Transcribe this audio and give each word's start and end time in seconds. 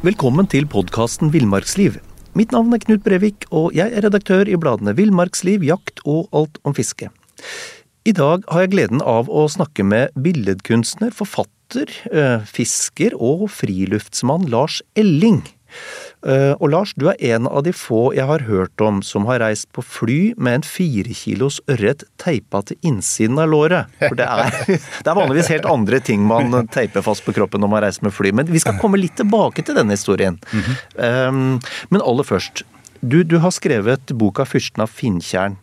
Velkommen 0.00 0.46
til 0.48 0.64
podkasten 0.64 1.28
Villmarksliv. 1.28 1.98
Mitt 2.32 2.54
navn 2.54 2.72
er 2.72 2.80
Knut 2.80 3.02
Brevik, 3.04 3.42
og 3.52 3.74
jeg 3.76 3.92
er 3.92 4.06
redaktør 4.06 4.48
i 4.48 4.54
bladene 4.56 4.94
Villmarksliv, 4.96 5.60
Jakt 5.60 6.00
og 6.08 6.30
Alt 6.32 6.56
om 6.64 6.72
fiske. 6.72 7.10
I 8.08 8.14
dag 8.16 8.46
har 8.48 8.64
jeg 8.64 8.70
gleden 8.72 9.04
av 9.04 9.28
å 9.28 9.42
snakke 9.52 9.84
med 9.84 10.16
billedkunstner, 10.16 11.12
forfatter, 11.12 11.92
eh, 12.16 12.40
fisker 12.48 13.12
og 13.12 13.50
friluftsmann 13.52 14.48
Lars 14.48 14.80
Elling. 14.96 15.42
Eh, 16.20 16.52
og 16.60 16.68
Lars, 16.68 16.92
du 17.00 17.06
er 17.08 17.20
en 17.32 17.46
av 17.48 17.62
de 17.64 17.72
få 17.72 18.10
jeg 18.12 18.28
har 18.28 18.44
hørt 18.44 18.82
om 18.84 19.00
som 19.04 19.24
har 19.30 19.40
reist 19.40 19.70
på 19.72 19.84
fly 19.84 20.18
med 20.36 20.58
en 20.58 20.66
fire 20.66 21.14
kilos 21.16 21.60
ørret 21.70 22.04
teipa 22.20 22.60
til 22.68 22.76
innsiden 22.84 23.40
av 23.40 23.48
låret. 23.52 23.94
For 24.02 24.18
det 24.18 24.26
er, 24.28 24.50
det 25.04 25.08
er, 25.08 25.16
vanligvis 25.16 25.52
helt 25.54 25.68
andre 25.70 26.02
ting 26.04 26.26
man 26.28 26.68
teiper 26.72 27.04
fast 27.06 27.24
på 27.24 27.34
kroppen 27.36 27.64
når 27.64 27.72
man 27.72 27.84
reiser 27.86 28.04
med 28.04 28.16
fly. 28.16 28.34
Men 28.36 28.50
vi 28.52 28.60
skal 28.60 28.76
komme 28.80 29.00
litt 29.00 29.16
tilbake 29.20 29.64
til 29.64 29.78
denne 29.78 29.96
historien. 29.96 30.38
Mm 30.52 30.62
-hmm. 30.62 31.60
Men 31.88 32.02
aller 32.02 32.24
først. 32.24 32.62
Du, 33.00 33.22
du 33.22 33.38
har 33.38 33.50
skrevet 33.50 34.12
boka 34.12 34.44
'Fyrsten 34.44 34.82
av 34.82 34.90
Finntjern'. 34.90 35.56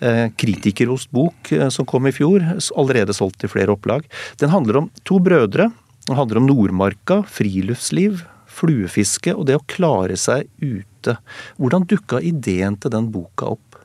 kritikerrost 0.00 0.36
Kritikerost 0.36 1.10
bok 1.10 1.52
eh, 1.52 1.68
som 1.68 1.86
kom 1.86 2.06
i 2.06 2.12
fjor, 2.12 2.40
allerede 2.76 3.12
solgt 3.12 3.44
i 3.44 3.48
flere 3.48 3.72
opplag. 3.72 4.04
Den 4.36 4.50
handler 4.50 4.76
om 4.76 4.90
to 5.04 5.18
brødre. 5.18 5.70
Den 6.06 6.16
handler 6.16 6.36
om 6.36 6.46
Nordmarka, 6.46 7.22
friluftsliv, 7.22 8.24
fluefiske 8.54 9.34
og 9.34 9.48
det 9.48 9.58
å 9.58 9.64
klare 9.70 10.16
seg 10.20 10.48
ute. 10.62 11.16
Hvordan 11.60 11.86
dukka 11.90 12.20
ideen 12.24 12.78
til 12.80 12.94
den 12.94 13.10
boka 13.14 13.54
opp? 13.56 13.78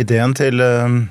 Ideen 0.00 0.34
til 0.36 0.62
uh, 0.62 1.04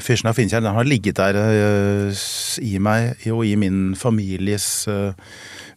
Fyrsten 0.00 0.30
av 0.30 0.38
Finnkjær 0.38 0.64
har 0.64 0.88
ligget 0.88 1.20
der 1.20 1.36
uh, 1.36 2.24
i 2.64 2.76
meg 2.82 3.28
og 3.32 3.44
i 3.48 3.54
min 3.60 3.92
families 3.98 4.86
uh, 4.88 5.12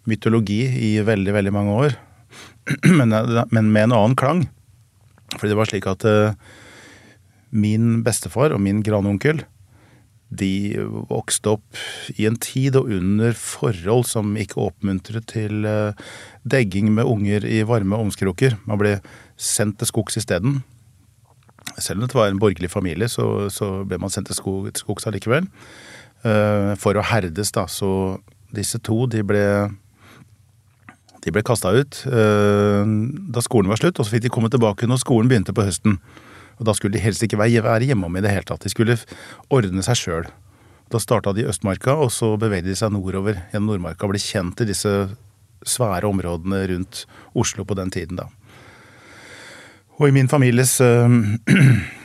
mytologi 0.10 0.64
i 0.90 0.94
veldig, 1.06 1.36
veldig 1.36 1.54
mange 1.56 1.76
år. 1.84 2.00
men, 3.00 3.14
men, 3.52 3.70
med 3.70 3.90
en 3.90 3.98
annen 3.98 4.18
klang. 4.20 4.48
Fordi 5.36 5.52
det 5.52 5.60
var 5.60 5.70
slik 5.70 5.86
at 5.90 6.08
min 7.54 8.00
bestefar 8.06 8.54
og 8.56 8.62
min 8.62 8.82
granonkel 8.86 9.44
de 10.30 10.78
vokste 11.10 11.56
opp 11.56 11.80
i 12.14 12.28
en 12.30 12.38
tid 12.38 12.78
og 12.78 12.92
under 12.94 13.34
forhold 13.38 14.06
som 14.10 14.36
ikke 14.38 14.62
oppmuntret 14.62 15.26
til 15.32 15.66
eh, 15.66 15.98
degging 16.46 16.92
med 16.94 17.10
unger 17.10 17.46
i 17.50 17.64
varme 17.66 17.98
omskroker. 17.98 18.60
Man 18.70 18.82
ble 18.82 18.98
sendt 19.40 19.80
til 19.82 19.90
skogs 19.90 20.20
isteden. 20.22 20.62
Selv 21.80 22.02
om 22.02 22.08
det 22.08 22.18
var 22.18 22.30
en 22.30 22.42
borgerlig 22.42 22.70
familie, 22.70 23.10
så, 23.10 23.50
så 23.54 23.84
ble 23.90 23.98
man 24.02 24.14
sendt 24.14 24.30
til 24.30 24.38
skog, 24.38 24.70
skogs 24.78 25.08
allikevel. 25.10 25.48
Uh, 26.20 26.76
for 26.76 26.98
å 27.00 27.04
herdes, 27.06 27.54
da. 27.56 27.64
Så 27.72 28.20
disse 28.52 28.82
to, 28.84 29.06
de 29.08 29.22
ble 29.24 29.44
de 31.24 31.34
ble 31.36 31.44
kasta 31.44 31.72
ut 31.76 31.98
uh, 32.08 32.84
da 33.32 33.44
skolen 33.44 33.72
var 33.72 33.80
slutt, 33.80 34.00
og 34.00 34.08
så 34.08 34.16
fikk 34.16 34.26
de 34.26 34.32
komme 34.34 34.52
tilbake 34.52 34.88
når 34.88 35.02
skolen 35.04 35.32
begynte 35.32 35.56
på 35.56 35.64
høsten. 35.68 36.00
Og 36.60 36.68
da 36.68 36.76
skulle 36.76 36.98
de 36.98 37.04
helst 37.04 37.24
ikke 37.24 37.40
være 37.40 37.88
hjemom 37.88 38.18
i 38.20 38.24
det 38.24 38.34
hele 38.34 38.48
tatt. 38.48 38.66
De 38.66 38.72
skulle 38.72 38.98
ordne 39.50 39.84
seg 39.86 40.00
sjøl. 40.00 40.30
Da 40.90 41.00
starta 41.00 41.32
de 41.34 41.46
i 41.46 41.50
Østmarka, 41.50 41.94
og 41.94 42.12
så 42.12 42.34
bevegde 42.42 42.72
de 42.72 42.78
seg 42.78 42.92
nordover 42.94 43.38
gjennom 43.52 43.72
Nordmarka 43.72 44.08
og 44.08 44.16
ble 44.16 44.22
kjent 44.22 44.64
i 44.64 44.68
disse 44.70 44.92
svære 45.68 46.08
områdene 46.10 46.64
rundt 46.72 47.06
Oslo 47.38 47.66
på 47.68 47.78
den 47.78 47.92
tiden, 47.94 48.20
da. 48.20 48.28
Og 50.00 50.08
i 50.08 50.16
min 50.16 50.32
families 50.32 50.80
øh, 50.82 51.36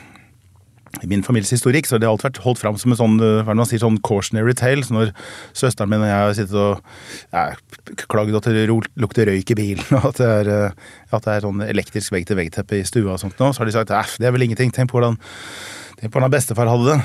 i 1.03 1.09
min 1.11 1.23
families 1.25 1.51
historikk 1.51 1.87
så 1.87 1.95
har 1.95 2.03
det 2.03 2.09
alt 2.09 2.23
vært 2.23 2.39
holdt 2.43 2.61
fram 2.61 2.77
som 2.79 2.93
en 2.93 2.99
sånn 2.99 3.17
hva 3.19 3.55
man 3.55 3.67
sier, 3.67 3.81
sånn 3.81 3.99
cautionary 4.05 4.55
tale. 4.57 4.85
Så 4.85 4.95
når 4.95 5.11
søsteren 5.57 5.91
min 5.91 6.05
og 6.05 6.09
jeg 6.09 6.21
har 6.21 6.37
sittet 6.37 6.55
og 6.61 7.35
ja, 7.35 7.45
klagd 8.11 8.37
at 8.39 8.49
det 8.55 8.67
lukter 8.69 9.29
røyk 9.29 9.51
i 9.55 9.59
bilen, 9.59 9.85
og 9.99 10.11
at 10.11 10.21
det 10.21 10.31
er, 10.39 10.51
eh, 10.53 10.95
at 11.11 11.27
det 11.27 11.35
er 11.35 11.47
sånn 11.47 11.65
elektrisk 11.67 12.15
vegg-til-vegg-teppe 12.15 12.79
i 12.79 12.87
stua 12.87 13.15
og 13.15 13.21
sånt 13.21 13.39
nå, 13.41 13.51
så 13.51 13.63
har 13.63 13.69
de 13.69 13.75
sagt 13.75 13.93
at 13.95 14.17
det 14.21 14.29
er 14.29 14.35
vel 14.35 14.47
ingenting. 14.47 14.73
Tenk 14.75 14.91
på 14.91 14.99
hvordan, 14.99 15.19
tenk 15.99 16.11
på 16.11 16.19
hvordan 16.19 16.33
bestefar 16.33 16.71
hadde 16.71 16.93
det. 16.93 16.99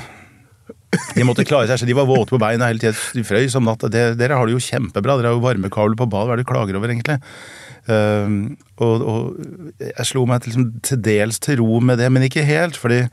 De 1.17 1.23
måtte 1.27 1.47
klare 1.47 1.69
seg, 1.69 1.79
så 1.81 1.87
de 1.87 1.95
var 1.95 2.07
våte 2.07 2.33
på 2.33 2.39
beina 2.39 2.67
hele 2.67 2.81
tiden. 2.81 2.97
De 3.15 3.23
frøys 3.27 3.55
om 3.55 3.63
natta. 3.67 3.87
Dere 3.91 4.35
har 4.35 4.47
det 4.47 4.55
jo 4.57 4.63
kjempebra. 4.63 5.17
Dere 5.19 5.31
har 5.31 5.37
jo 5.37 5.43
varmekabler 5.43 5.95
på 5.99 6.07
bad. 6.11 6.27
Hva 6.27 6.35
er 6.35 6.41
det 6.41 6.45
du 6.45 6.49
klager 6.51 6.77
over, 6.79 6.91
egentlig? 6.91 7.15
Uh, 7.87 8.51
og, 8.83 9.05
og, 9.09 9.37
jeg 9.81 10.07
slo 10.09 10.25
meg 10.29 10.43
til, 10.43 10.51
liksom, 10.51 10.67
til 10.85 10.99
dels 11.03 11.39
til 11.43 11.61
ro 11.63 11.79
med 11.83 11.99
det, 12.03 12.11
men 12.11 12.27
ikke 12.27 12.43
helt. 12.47 12.79
fordi 12.79 13.05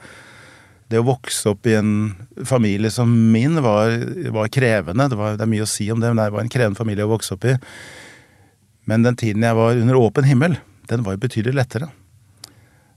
det 0.88 1.00
å 1.00 1.06
vokse 1.06 1.52
opp 1.52 1.68
i 1.68 1.76
en 1.76 1.92
familie 2.48 2.90
som 2.92 3.10
min 3.32 3.60
var, 3.64 3.92
var 4.32 4.50
krevende. 4.52 5.08
Det, 5.10 5.18
var, 5.20 5.36
det, 5.36 5.44
er 5.44 5.52
mye 5.52 5.66
å 5.66 5.70
si 5.70 5.90
om 5.92 6.00
det, 6.00 6.10
men 6.12 6.20
det 6.22 6.32
var 6.32 6.44
en 6.44 6.52
krevende 6.52 6.80
familie 6.80 7.04
å 7.04 7.12
vokse 7.12 7.36
opp 7.36 7.44
i. 7.48 7.56
Men 8.88 9.04
den 9.04 9.18
tiden 9.20 9.44
jeg 9.44 9.58
var 9.58 9.76
under 9.76 10.00
åpen 10.00 10.28
himmel, 10.28 10.56
den 10.88 11.04
var 11.04 11.16
jo 11.16 11.24
betydelig 11.26 11.58
lettere. 11.60 11.90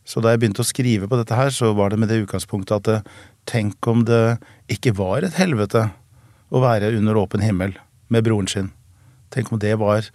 Så 0.07 0.23
da 0.23 0.31
jeg 0.31 0.41
begynte 0.41 0.63
å 0.63 0.67
skrive 0.67 1.09
på 1.11 1.19
dette 1.19 1.35
her, 1.37 1.51
så 1.53 1.73
var 1.77 1.91
det 1.91 1.99
med 2.01 2.09
det 2.09 2.21
utgangspunktet 2.23 2.77
at 2.79 2.87
det, 2.87 3.17
tenk 3.49 3.87
om 3.89 4.05
det 4.07 4.39
ikke 4.71 4.95
var 4.97 5.25
et 5.25 5.35
helvete 5.39 5.89
å 6.51 6.61
være 6.63 6.93
under 6.97 7.19
åpen 7.19 7.43
himmel 7.43 7.75
med 8.11 8.23
broren 8.25 8.49
sin. 8.49 8.71
Tenk 9.31 9.51
om 9.51 9.59
det 9.59 9.75
var 9.79 10.07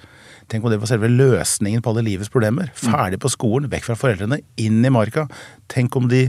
om 0.47 0.71
det 0.71 0.79
var 0.79 0.87
selve 0.87 1.09
løsningen 1.11 1.83
på 1.83 1.91
alle 1.91 2.05
livets 2.07 2.31
problemer. 2.31 2.69
Ferdig 2.79 3.19
på 3.19 3.31
skolen, 3.33 3.71
vekk 3.73 3.89
fra 3.89 3.97
foreldrene, 3.99 4.39
inn 4.63 4.85
i 4.85 4.93
marka. 4.95 5.25
Tenk 5.73 5.97
om 5.99 6.07
de 6.11 6.29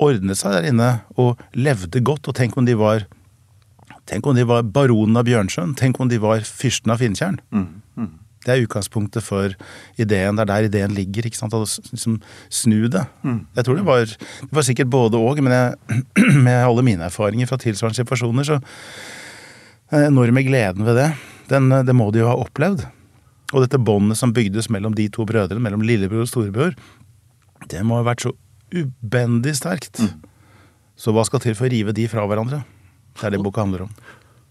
ordnet 0.00 0.40
seg 0.40 0.56
der 0.56 0.68
inne 0.70 0.90
og 1.20 1.40
levde 1.54 2.02
godt. 2.04 2.28
Og 2.30 2.36
tenk 2.36 2.56
om 2.58 2.68
de 2.68 2.76
var 2.78 3.06
om 4.26 4.34
de 4.34 4.42
var 4.42 4.64
baronen 4.66 5.20
av 5.20 5.26
Bjørnsjøen. 5.28 5.76
Tenk 5.78 6.00
om 6.02 6.08
de 6.10 6.18
var 6.18 6.42
fyrsten 6.42 6.90
av 6.90 6.98
Finntjern. 6.98 7.36
Mm, 7.54 7.66
mm. 7.94 8.08
Det 8.42 8.52
er 8.54 8.62
utgangspunktet 8.64 9.22
for 9.22 9.52
ideen. 10.00 10.34
Det 10.34 10.42
er 10.42 10.48
der 10.48 10.66
ideen 10.66 10.94
ligger. 10.96 11.28
ikke 11.28 11.38
sant? 11.38 11.54
Å 11.54 11.62
liksom 11.62 12.18
snu 12.48 12.88
det. 12.90 13.04
Mm. 13.22 13.44
Jeg 13.54 13.66
tror 13.66 13.78
det 13.78 13.86
var, 13.86 14.14
det 14.42 14.56
var 14.58 14.66
sikkert 14.66 14.90
både 14.90 15.20
og, 15.20 15.42
men 15.44 15.54
jeg, 15.54 16.02
med 16.46 16.56
alle 16.58 16.86
mine 16.86 17.06
erfaringer 17.06 17.50
fra 17.50 17.60
tilsvarende 17.60 18.00
situasjoner, 18.00 18.48
så 18.48 18.58
den 19.90 20.08
enorme 20.08 20.42
gleden 20.46 20.86
ved 20.86 20.98
det, 20.98 21.10
den, 21.50 21.70
det 21.86 21.94
må 21.94 22.08
de 22.14 22.22
jo 22.22 22.30
ha 22.30 22.38
opplevd. 22.40 22.86
Og 23.50 23.64
dette 23.64 23.78
båndet 23.82 24.18
som 24.18 24.34
bygdes 24.34 24.70
mellom 24.70 24.94
de 24.94 25.08
to 25.12 25.26
brødrene, 25.26 25.62
mellom 25.62 25.82
lillebror 25.86 26.24
og 26.24 26.30
storebror, 26.30 26.76
det 27.70 27.82
må 27.86 27.98
ha 27.98 28.06
vært 28.06 28.24
så 28.24 28.34
ubendig 28.74 29.56
sterkt. 29.58 30.00
Mm. 30.00 30.30
Så 31.00 31.14
hva 31.16 31.24
skal 31.26 31.42
til 31.42 31.56
for 31.56 31.68
å 31.68 31.72
rive 31.72 31.94
de 31.96 32.06
fra 32.10 32.26
hverandre? 32.28 32.62
Det 33.16 33.28
er 33.28 33.36
det 33.36 33.42
boka 33.44 33.64
handler 33.64 33.86
om. 33.86 33.94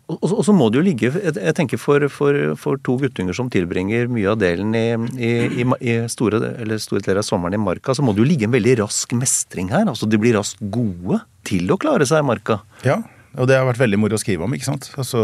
Og, 0.09 0.40
så 0.41 0.53
må 0.57 0.72
det 0.74 0.80
jo 0.80 0.85
ligge 0.88 1.12
Jeg 1.22 1.53
tenker 1.53 1.78
for, 1.78 2.02
for, 2.09 2.34
for, 2.57 2.80
to 2.81 2.96
guttunger 2.97 3.35
som 3.38 3.46
tilbringer 3.53 4.07
mye 4.09 4.31
av 4.31 4.40
delen 4.41 4.74
i, 4.74 4.88
i, 5.22 5.30
i, 5.62 5.66
i 5.85 5.97
store, 6.09 6.40
store, 6.81 7.03
deler 7.06 7.22
av 7.22 7.28
sommeren 7.28 7.59
i 7.59 7.62
marka, 7.62 7.94
så 7.94 8.02
må 8.02 8.16
det 8.16 8.24
jo 8.24 8.30
ligge 8.31 8.47
en 8.50 8.56
veldig 8.56 8.80
rask 8.81 9.13
mestring 9.13 9.69
her. 9.69 9.85
Altså 9.85 10.09
de 10.09 10.18
blir 10.22 10.34
raskt 10.40 10.63
gode 10.74 11.22
til 11.46 11.69
å 11.69 11.78
klare 11.78 12.09
seg 12.09 12.24
i 12.24 12.30
marka. 12.31 12.57
Ja, 12.88 12.97
og 13.38 13.45
det 13.45 13.59
har 13.59 13.67
vært 13.67 13.81
veldig 13.84 14.00
moro 14.01 14.17
å 14.17 14.22
skrive 14.22 14.45
om. 14.45 14.53
ikke 14.56 14.66
sant? 14.66 14.90
Altså 14.97 15.22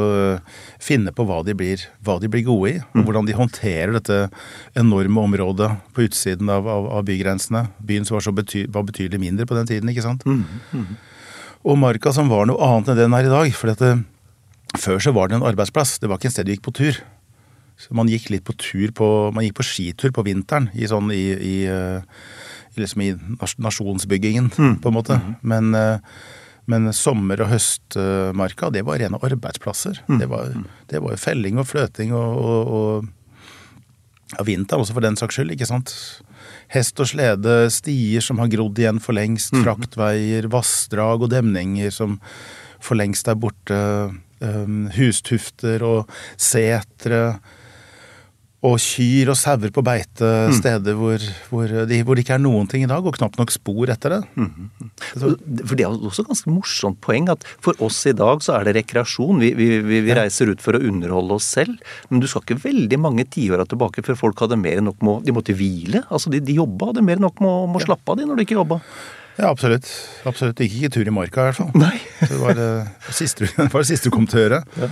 Finne 0.84 1.14
på 1.16 1.26
hva 1.26 1.40
de 1.46 1.56
blir, 1.58 1.82
hva 2.06 2.20
de 2.22 2.30
blir 2.30 2.46
gode 2.46 2.76
i. 2.76 2.76
Og 2.94 3.02
mm. 3.02 3.06
hvordan 3.08 3.30
de 3.30 3.38
håndterer 3.38 3.96
dette 3.96 4.20
enorme 4.78 5.24
området 5.24 5.72
på 5.96 6.06
utsiden 6.06 6.52
av, 6.54 6.70
av, 6.70 6.90
av 7.00 7.08
bygrensene. 7.08 7.66
Byen 7.82 8.06
som 8.06 8.20
var, 8.20 8.28
så 8.28 8.36
bety, 8.36 8.68
var, 8.70 8.86
betydelig 8.86 9.22
mindre 9.24 9.50
på 9.50 9.58
den 9.58 9.72
tiden. 9.72 9.90
ikke 9.90 10.06
sant? 10.06 10.26
Mm. 10.30 10.44
Mm. 10.76 10.94
Og 11.66 11.82
marka 11.82 12.14
som 12.14 12.30
var 12.30 12.46
noe 12.46 12.62
annet 12.62 12.94
enn 12.94 13.02
den 13.02 13.18
er 13.18 13.26
i 13.26 13.34
dag. 13.34 13.58
For 13.58 13.74
dette, 13.74 13.92
før 14.78 15.02
så 15.02 15.16
var 15.16 15.32
det 15.32 15.40
en 15.40 15.50
arbeidsplass. 15.50 15.98
Det 15.98 16.12
var 16.12 16.22
ikke 16.22 16.30
en 16.30 16.38
sted 16.38 16.46
du 16.46 16.54
gikk 16.54 16.66
på 16.70 16.78
tur. 16.78 17.02
Så 17.82 17.98
man 17.98 18.08
gikk 18.12 18.30
litt 18.32 18.46
på 18.48 18.54
tur 18.54 18.94
på, 18.96 19.12
man 19.36 19.44
gikk 19.44 19.58
på 19.58 19.66
skitur 19.68 20.14
på 20.16 20.24
vinteren 20.24 20.70
i 20.78 20.86
sånn 20.88 21.10
i, 21.12 21.26
i, 21.34 21.56
i 21.66 22.80
liksom 22.80 23.02
i 23.04 23.12
nasjonsbyggingen, 23.66 24.54
mm. 24.54 24.76
på 24.86 24.94
en 24.94 24.96
måte. 24.96 25.18
Mm. 25.20 25.34
Men 25.42 25.76
uh, 25.76 26.20
men 26.72 26.90
sommer- 26.94 27.44
og 27.46 27.52
høstmarka, 27.52 28.72
det 28.74 28.86
var 28.88 29.02
rene 29.02 29.20
arbeidsplasser. 29.22 30.02
Mm. 30.08 30.20
Det, 30.22 30.30
var, 30.32 30.56
det 30.92 31.02
var 31.04 31.22
felling 31.22 31.62
og 31.62 31.70
fløting 31.70 32.14
og, 32.18 32.40
og, 32.42 32.72
og 32.80 34.36
ja, 34.36 34.46
vinter 34.48 34.82
også, 34.82 34.96
for 34.98 35.06
den 35.06 35.18
saks 35.20 35.38
skyld. 35.38 35.54
ikke 35.54 35.70
sant? 35.70 35.94
Hest 36.74 37.00
og 37.02 37.10
slede, 37.12 37.58
stier 37.74 38.26
som 38.26 38.42
har 38.42 38.50
grodd 38.52 38.82
igjen 38.82 39.02
for 39.04 39.18
lengst, 39.18 39.54
mm. 39.54 39.66
fraktveier, 39.66 40.50
vassdrag 40.54 41.28
og 41.28 41.34
demninger 41.34 41.94
som 41.94 42.20
for 42.84 42.98
lengst 42.98 43.30
er 43.30 43.38
borte, 43.40 43.78
um, 44.42 44.86
hustufter 44.94 45.86
og 45.86 46.12
setre 46.38 47.38
og 48.66 48.76
kyr 48.82 49.30
og 49.32 49.38
sauer 49.38 49.72
på 49.74 49.84
beite 49.86 50.30
mm. 50.50 50.56
steder 50.58 50.98
hvor, 50.98 51.22
hvor, 51.52 51.72
de, 51.90 52.00
hvor, 52.06 52.18
det 52.18 52.26
ikke 52.26 52.38
er 52.38 52.44
noen 52.44 52.70
ting 52.72 52.86
i 52.86 52.90
dag, 52.90 53.06
og 53.06 53.18
knapt 53.18 53.38
nok 53.40 53.54
spor 53.54 53.92
etter 53.92 54.16
det. 54.16 54.22
Mm. 54.40 54.70
For 55.14 55.76
Det 55.76 55.86
er 55.86 55.94
også 55.94 56.24
et 56.24 56.32
ganske 56.32 56.54
morsomt 56.54 57.00
poeng 57.06 57.30
at 57.34 57.46
for 57.64 57.78
oss 57.86 58.02
i 58.10 58.16
dag 58.18 58.44
så 58.46 58.58
er 58.58 58.68
det 58.68 58.78
rekreasjon. 58.80 59.42
Vi, 59.44 59.52
vi, 59.58 59.70
vi, 59.86 60.02
vi 60.06 60.18
reiser 60.18 60.52
ut 60.52 60.64
for 60.64 60.78
å 60.78 60.84
underholde 60.84 61.38
oss 61.38 61.50
selv, 61.58 61.78
men 62.10 62.24
du 62.24 62.30
skal 62.32 62.46
ikke 62.46 62.64
veldig 62.66 63.02
mange 63.02 63.28
tiåra 63.32 63.68
tilbake 63.70 64.06
før 64.06 64.20
folk 64.26 64.46
hadde 64.46 64.60
mer 64.62 64.82
enn 64.82 64.90
nok 64.90 65.04
med 65.04 65.14
å 65.16 65.20
De 65.26 65.36
måtte 65.36 65.56
hvile. 65.58 66.06
Altså 66.14 66.32
de, 66.34 66.42
de 66.44 66.58
jobba, 66.58 66.92
hadde 66.92 67.06
mer 67.06 67.20
enn 67.20 67.28
nok 67.28 67.42
med 67.44 67.78
å, 67.78 67.86
slappe 67.86 68.14
av 68.14 68.20
de 68.20 68.26
når 68.28 68.40
de 68.40 68.48
ikke 68.48 68.58
jobba. 68.58 68.80
Ja, 69.36 69.50
absolutt. 69.50 69.90
Absolutt. 70.24 70.56
Det 70.58 70.70
Gikk 70.70 70.86
ikke 70.86 70.94
tur 70.96 71.10
i 71.12 71.14
marka, 71.14 71.44
i 71.44 71.50
hvert 71.50 71.60
fall. 71.60 71.74
Nei. 71.76 71.98
det 72.22 72.40
var 72.40 72.56
det, 72.58 72.70
siste, 73.14 73.50
det 73.58 73.68
var 73.74 73.84
det 73.84 73.90
siste 73.92 74.10
du 74.10 74.16
kom 74.16 74.30
til 74.30 74.42
å 74.42 74.46
gjøre. 74.46 74.62
Ja. 74.80 74.90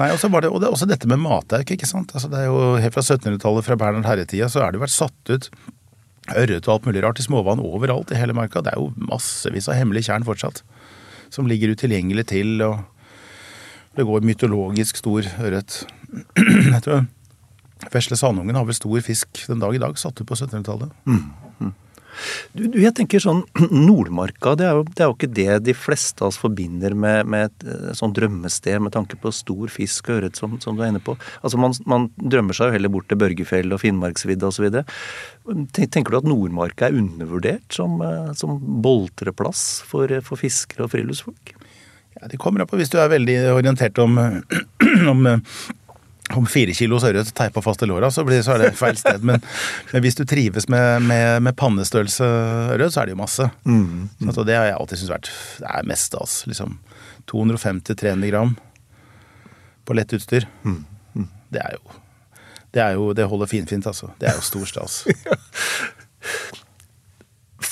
Nei, 0.00 0.08
og 0.08 0.20
det, 0.22 0.48
og 0.48 0.60
det 0.62 0.68
er 0.68 0.72
også 0.72 0.88
dette 0.88 1.08
med 1.10 1.20
matauk, 1.20 1.68
ikke 1.74 1.88
sant. 1.88 2.14
Altså, 2.16 2.30
det 2.32 2.40
er 2.40 2.48
jo 2.48 2.76
Helt 2.80 2.94
fra 2.94 3.04
1700-tallet, 3.04 3.66
fra 3.66 3.76
Bernhard 3.76 4.08
Herre-tida, 4.08 4.48
så 4.48 4.62
er 4.64 4.72
det 4.72 4.80
jo 4.80 4.86
vært 4.86 4.94
satt 4.94 5.32
ut 5.32 5.50
ørret 6.32 6.68
og 6.68 6.76
alt 6.76 6.86
mulig 6.86 7.02
rart 7.02 7.18
i 7.18 7.24
småvann 7.26 7.60
overalt 7.60 8.12
i 8.14 8.18
hele 8.18 8.34
marka. 8.36 8.62
Det 8.64 8.72
er 8.72 8.80
jo 8.80 8.92
massevis 9.10 9.68
av 9.68 9.76
hemmelige 9.76 10.08
tjern 10.08 10.24
fortsatt. 10.26 10.62
Som 11.34 11.48
ligger 11.50 11.74
utilgjengelig 11.74 12.28
til, 12.32 12.54
og 12.64 12.80
det 13.98 14.06
går 14.08 14.24
mytologisk 14.24 15.00
stor 15.02 15.28
ørret. 15.42 15.82
Vesle 17.92 18.16
Sandungen 18.16 18.56
har 18.56 18.64
vel 18.68 18.78
stor 18.78 19.00
fisk 19.04 19.44
den 19.48 19.60
dag 19.60 19.74
i 19.76 19.82
dag, 19.82 19.98
satt 19.98 20.20
ut 20.20 20.28
på 20.28 20.38
1700-tallet. 20.38 20.92
Du, 21.04 21.72
du, 22.56 22.66
jeg 22.80 22.92
tenker 22.96 23.22
sånn, 23.22 23.42
Nordmarka 23.86 24.54
det 24.58 24.66
er, 24.68 24.78
jo, 24.78 24.84
det 24.88 25.00
er, 25.00 25.08
jo, 25.10 25.16
ikke 25.16 25.30
det 25.38 25.58
de 25.68 25.74
fleste 25.76 26.24
av 26.24 26.32
oss 26.32 26.40
forbinder 26.40 26.96
med, 26.98 27.28
med 27.32 27.48
et 27.48 27.66
eh, 27.68 27.94
sånn 27.98 28.14
drømmested 28.16 28.82
med 28.84 28.94
tanke 28.94 29.18
på 29.20 29.32
stor 29.34 29.72
fisk 29.72 30.10
og 30.10 30.20
ørret, 30.20 30.38
som, 30.38 30.58
som, 30.62 30.76
du 30.76 30.84
er 30.84 30.92
inne 30.92 31.02
på. 31.04 31.16
Altså 31.40 31.60
man, 31.60 31.76
man, 31.88 32.10
drømmer 32.16 32.56
seg 32.56 32.70
jo 32.70 32.76
heller 32.76 32.92
bort 32.92 33.08
til 33.10 33.20
Børgefjell 33.20 33.74
og 33.74 33.82
Finnmarksvidda 33.82 34.50
osv. 34.52 34.68
Tenker 35.72 36.12
du 36.12 36.20
at 36.20 36.28
Nordmarka 36.28 36.88
er 36.88 37.00
undervurdert 37.00 37.72
som, 37.74 37.98
eh, 38.04 38.32
som 38.38 38.60
boltreplass 38.84 39.82
for, 39.88 40.12
for 40.26 40.40
fiskere 40.40 40.86
og 40.86 40.94
friluftsfolk? 40.94 41.56
Ja, 42.18 42.28
Det 42.28 42.40
kommer 42.40 42.62
an 42.62 42.68
på 42.70 42.78
hvis 42.80 42.92
du 42.92 42.98
er 43.00 43.12
veldig 43.12 43.38
orientert 43.54 43.98
om, 44.02 44.18
om 45.12 45.28
om 46.30 46.46
fire 46.46 46.74
kilos 46.76 47.04
ørret 47.04 47.32
teipa 47.36 47.62
fast 47.64 47.82
i 47.82 47.88
låra, 47.90 48.10
så, 48.10 48.22
så, 48.24 48.54
er 48.54 48.62
det 48.62 48.70
feil 48.78 48.96
sted. 48.96 49.24
Men, 49.26 49.42
men 49.92 50.04
hvis 50.04 50.16
du 50.18 50.24
trives 50.28 50.68
med, 50.72 51.02
med, 51.08 51.42
med 51.42 51.56
pannestørrelse 51.58 52.28
ørret, 52.76 52.94
så 52.94 53.02
er 53.02 53.10
det 53.10 53.16
jo 53.16 53.20
masse. 53.20 53.48
Mm, 53.66 54.08
mm. 54.20 54.32
Så 54.32 54.46
det 54.48 54.56
har 54.56 54.70
jeg 54.70 54.78
alltid 54.78 55.02
syntes 55.02 55.16
vært 55.16 55.32
det 55.62 55.72
er 55.72 55.90
mest 55.90 56.12
stas. 56.12 56.36
Liksom 56.48 56.78
250-300 57.32 58.32
gram 58.32 58.54
på 59.84 59.98
lett 59.98 60.14
utstyr. 60.14 60.46
Mm, 60.62 60.84
mm. 61.18 61.28
det 61.52 61.64
er 61.64 61.76
jo 61.76 61.98
det, 62.72 62.80
er 62.80 62.96
jo, 62.96 63.10
det 63.12 63.28
holder 63.28 63.50
finfint, 63.50 63.86
altså. 63.86 64.14
Det 64.20 64.30
er 64.30 64.38
jo 64.38 64.46
stor 64.46 64.70
stas. 64.70 65.02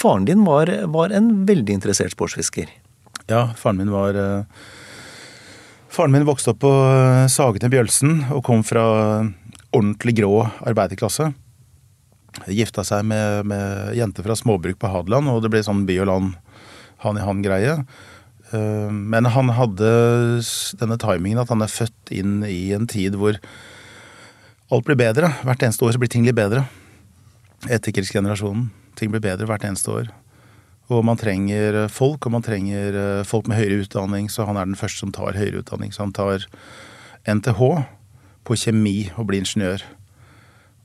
Faren 0.01 0.27
din 0.29 0.45
var, 0.45 0.69
var, 0.93 1.15
en 1.17 1.47
veldig 1.49 1.79
interessert 1.79 2.13
sportsfisker. 2.13 2.69
Ja, 3.31 3.47
faren 3.57 3.81
min 3.81 3.93
var 3.93 4.17
uh, 4.17 4.45
Faren 5.91 6.13
min 6.15 6.27
vokste 6.27 6.53
opp 6.53 6.61
på 6.63 6.71
eh, 6.71 7.27
Sagene 7.33 7.71
Bjølsen 7.73 8.21
og 8.31 8.45
kom 8.47 8.63
fra 8.67 8.85
ordentlig 9.75 10.15
grå 10.21 10.45
arbeiderklasse. 10.63 11.33
Gifta 12.47 12.85
seg 12.87 13.03
med, 13.11 13.49
med 13.51 13.97
jente 13.99 14.23
fra 14.23 14.37
småbruk 14.39 14.79
på 14.79 14.91
Hadeland, 14.93 15.27
og 15.33 15.43
det 15.43 15.51
ble 15.51 15.65
sånn 15.67 15.83
by 15.89 15.97
og 16.05 16.09
land, 16.13 16.31
han-i-han-greie. 17.03 17.75
Eh, 18.55 18.91
men 18.91 19.31
han 19.35 19.51
hadde 19.59 19.91
denne 20.79 20.99
timingen 21.03 21.43
at 21.43 21.51
han 21.51 21.67
er 21.67 21.75
født 21.75 22.15
inn 22.15 22.41
i 22.47 22.71
en 22.77 22.87
tid 22.91 23.19
hvor 23.19 23.39
alt 24.71 24.87
blir 24.87 24.99
bedre. 24.99 25.33
Hvert 25.43 25.67
eneste 25.67 25.87
år 25.87 25.97
så 25.97 26.03
blir 26.03 26.13
ting 26.13 26.27
litt 26.27 26.39
bedre. 26.39 26.69
Etterkrigsgenerasjonen. 27.67 28.69
Ting 28.99 29.11
blir 29.11 29.27
bedre 29.27 29.51
hvert 29.51 29.67
eneste 29.67 29.91
år. 29.91 30.15
Og 30.91 31.05
man 31.07 31.19
trenger 31.19 31.85
folk, 31.93 32.27
og 32.27 32.35
man 32.35 32.45
trenger 32.45 32.97
eh, 32.99 33.23
folk 33.29 33.47
med 33.51 33.61
høyere 33.61 33.85
utdanning, 33.85 34.27
så 34.33 34.49
han 34.49 34.59
er 34.59 34.67
den 34.67 34.79
første 34.79 35.05
som 35.05 35.15
tar 35.15 35.39
høyere 35.39 35.63
utdanning. 35.63 35.95
Så 35.95 36.03
han 36.03 36.15
tar 36.17 36.47
NTH 37.31 37.63
på 38.47 38.59
kjemi 38.59 38.97
og 39.15 39.29
blir 39.31 39.45
ingeniør. 39.45 39.85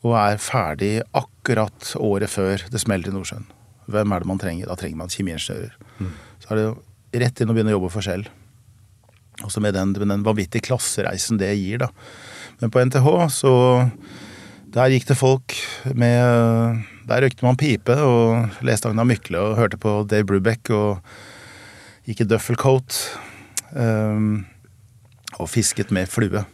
Og 0.05 0.13
er 0.19 0.41
ferdig 0.41 0.93
akkurat 1.17 1.95
året 1.97 2.29
før 2.29 2.67
det 2.69 2.81
smeller 2.83 3.09
i 3.09 3.15
Nordsjøen. 3.15 3.47
Hvem 3.89 4.13
er 4.13 4.21
det 4.21 4.29
man 4.29 4.41
trenger? 4.41 4.69
Da 4.69 4.77
trenger 4.77 5.01
man 5.01 5.13
kjemiingeniører. 5.13 5.77
Mm. 5.99 6.11
Så 6.41 6.51
er 6.51 6.59
det 6.59 6.65
jo 6.67 6.75
rett 7.25 7.41
inn 7.41 7.51
og 7.51 7.57
begynne 7.57 7.73
å 7.73 7.77
jobbe 7.79 7.93
for 7.93 8.05
selv. 8.05 8.29
Også 9.43 9.61
med 9.63 9.75
den, 9.75 9.93
med 9.97 10.11
den 10.13 10.25
vanvittige 10.25 10.69
klassereisen 10.69 11.41
det 11.41 11.51
gir, 11.57 11.81
da. 11.81 11.89
Men 12.61 12.71
på 12.71 12.83
NTH 12.87 13.07
så 13.35 13.53
Der 14.75 14.91
gikk 14.91 15.05
det 15.07 15.15
folk 15.15 15.53
med 15.95 16.83
der 17.05 17.21
røykte 17.25 17.45
man 17.45 17.59
pipe 17.59 17.95
og 18.01 18.65
leste 18.65 18.89
Agna 18.89 19.05
Mykle 19.07 19.41
og 19.41 19.59
hørte 19.59 19.79
på 19.81 19.99
Dave 20.09 20.27
Brubeck 20.29 20.71
og 20.73 21.05
gikk 22.05 22.25
i 22.25 22.29
duffelcoat. 22.29 22.97
Um, 23.75 24.45
og 25.35 25.49
fisket 25.51 25.91
med 25.91 26.09
flue. 26.09 26.45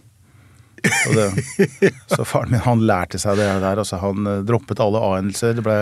Det, 0.81 1.25
så 2.15 2.25
faren 2.25 2.55
min 2.55 2.63
han 2.65 2.81
lærte 2.87 3.19
seg 3.21 3.37
det 3.37 3.47
der. 3.61 3.81
Altså 3.83 3.99
han 4.01 4.27
uh, 4.27 4.39
droppet 4.47 4.81
alle 4.83 5.01
a-endelser. 5.01 5.57
Det 5.59 5.65
ble 5.65 5.79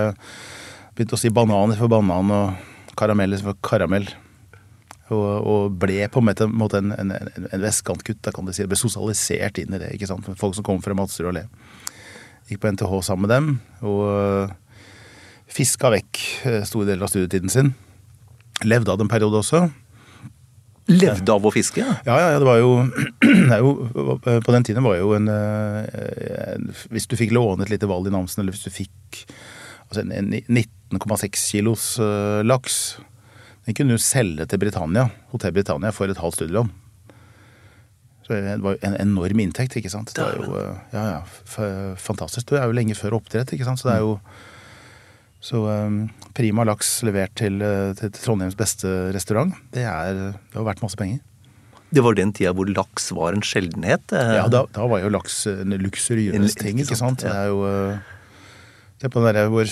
Begynte 0.99 1.15
å 1.15 1.19
si 1.21 1.29
bananer 1.31 1.77
for 1.79 1.87
banan 1.87 2.31
og 2.35 2.95
karameller 2.99 3.39
for 3.39 3.55
karamell. 3.63 4.09
Og, 5.09 5.21
og, 5.23 5.77
ble 5.79 6.03
på 6.11 6.19
en 6.19 6.57
måte 6.59 6.81
en, 6.81 6.91
en, 6.91 7.13
en, 7.15 7.61
vestkantgutt. 7.63 8.27
kan 8.35 8.45
du 8.45 8.51
si. 8.51 8.65
Ble 8.67 8.75
sosialisert 8.75 9.61
inn 9.61 9.77
i 9.77 9.79
det. 9.79 9.93
ikke 9.95 10.09
sant? 10.09 10.27
Folk 10.41 10.57
som 10.57 10.65
kom 10.67 10.81
fra 10.83 10.97
Madserud 10.97 11.31
og 11.31 11.37
Le. 11.37 11.45
Gikk 12.49 12.63
på 12.63 12.71
NTH 12.73 12.95
sammen 13.05 13.27
med 13.27 13.33
dem. 13.33 13.49
Og 13.85 13.99
uh, 14.09 14.53
fiska 15.53 15.91
vekk 15.93 16.21
uh, 16.47 16.63
store 16.65 16.89
deler 16.89 17.05
av 17.05 17.11
studietiden 17.11 17.53
sin. 17.53 17.75
Levde 18.65 18.91
av 18.91 18.97
det 18.99 19.05
en 19.05 19.11
periode 19.11 19.43
også. 19.43 19.67
Levde 20.89 21.29
av 21.35 21.45
å 21.45 21.53
fiske? 21.53 21.83
Ja, 21.85 22.15
ja, 22.17 22.31
ja 22.33 22.41
det 22.41 22.47
var 22.47 22.57
jo, 22.57 22.71
det 23.51 23.59
jo, 23.61 23.73
På 24.25 24.55
den 24.55 24.65
tiden 24.65 24.81
var 24.81 24.97
jo 24.97 25.11
en, 25.13 25.29
Hvis 26.89 27.05
du 27.05 27.13
fikk 27.19 27.35
låne 27.37 27.61
et 27.61 27.69
lite 27.69 27.85
hval 27.85 28.09
i 28.09 28.13
Namsen, 28.15 28.41
eller 28.41 28.55
hvis 28.55 28.65
du 28.65 28.73
fikk 28.73 29.21
altså 29.85 30.01
en, 30.01 30.09
en 30.17 30.33
19,6 30.49 31.45
kilos 31.51 31.85
laks 32.41 32.79
Den 33.67 33.77
kunne 33.77 33.99
du 33.99 34.01
selge 34.01 34.49
til 34.49 34.63
Britannia, 34.65 35.11
Hotell 35.29 35.53
Britannia 35.53 35.93
for 35.93 36.09
et 36.09 36.17
halvt 36.17 36.41
studielån. 36.41 36.73
Det 38.29 38.59
var 38.63 38.75
jo 38.75 38.81
en 38.85 38.95
enorm 39.01 39.41
inntekt, 39.43 39.77
ikke 39.79 39.91
sant. 39.91 40.13
Det 40.15 40.23
er 40.23 40.37
jo 40.37 40.53
eh, 40.59 40.77
ja, 40.93 41.05
ja, 41.17 41.95
fantastisk. 41.99 42.51
Det 42.51 42.61
er 42.61 42.69
jo 42.69 42.77
lenge 42.77 42.97
før 42.97 43.17
oppdrett, 43.19 43.53
ikke 43.55 43.67
sant. 43.67 43.81
Så 43.81 43.89
det 43.89 43.97
er 43.97 44.05
jo 44.05 44.19
så 45.39 45.63
um, 45.87 46.01
prima 46.35 46.65
laks 46.67 46.99
levert 47.07 47.33
til, 47.39 47.61
eh, 47.63 47.93
til, 47.97 48.11
Trondheims 48.19 48.57
beste 48.59 48.91
restaurant, 49.15 49.55
det, 49.73 49.85
er, 49.87 50.17
det 50.35 50.57
har 50.57 50.67
vært 50.67 50.83
masse 50.83 50.99
penger. 50.99 51.23
Det 51.89 52.03
var 52.05 52.13
den 52.19 52.35
tida 52.35 52.51
hvor 52.53 52.69
laks 52.69 53.07
var 53.17 53.33
en 53.33 53.41
sjeldenhet? 53.41 54.13
Ja, 54.13 54.45
da, 54.51 54.65
da 54.75 54.85
var 54.91 55.01
jo 55.01 55.09
laks 55.09 55.41
en 55.49 55.73
luksuriøs 55.81 56.57
ting, 56.59 56.83
ikke 56.83 56.97
sant. 56.99 57.23
Det 57.25 57.33
er 57.33 57.49
jo 57.49 57.63
Se 58.99 59.07
på 59.07 59.21
den 59.21 59.29
derre 59.29 59.47
hvor 59.47 59.69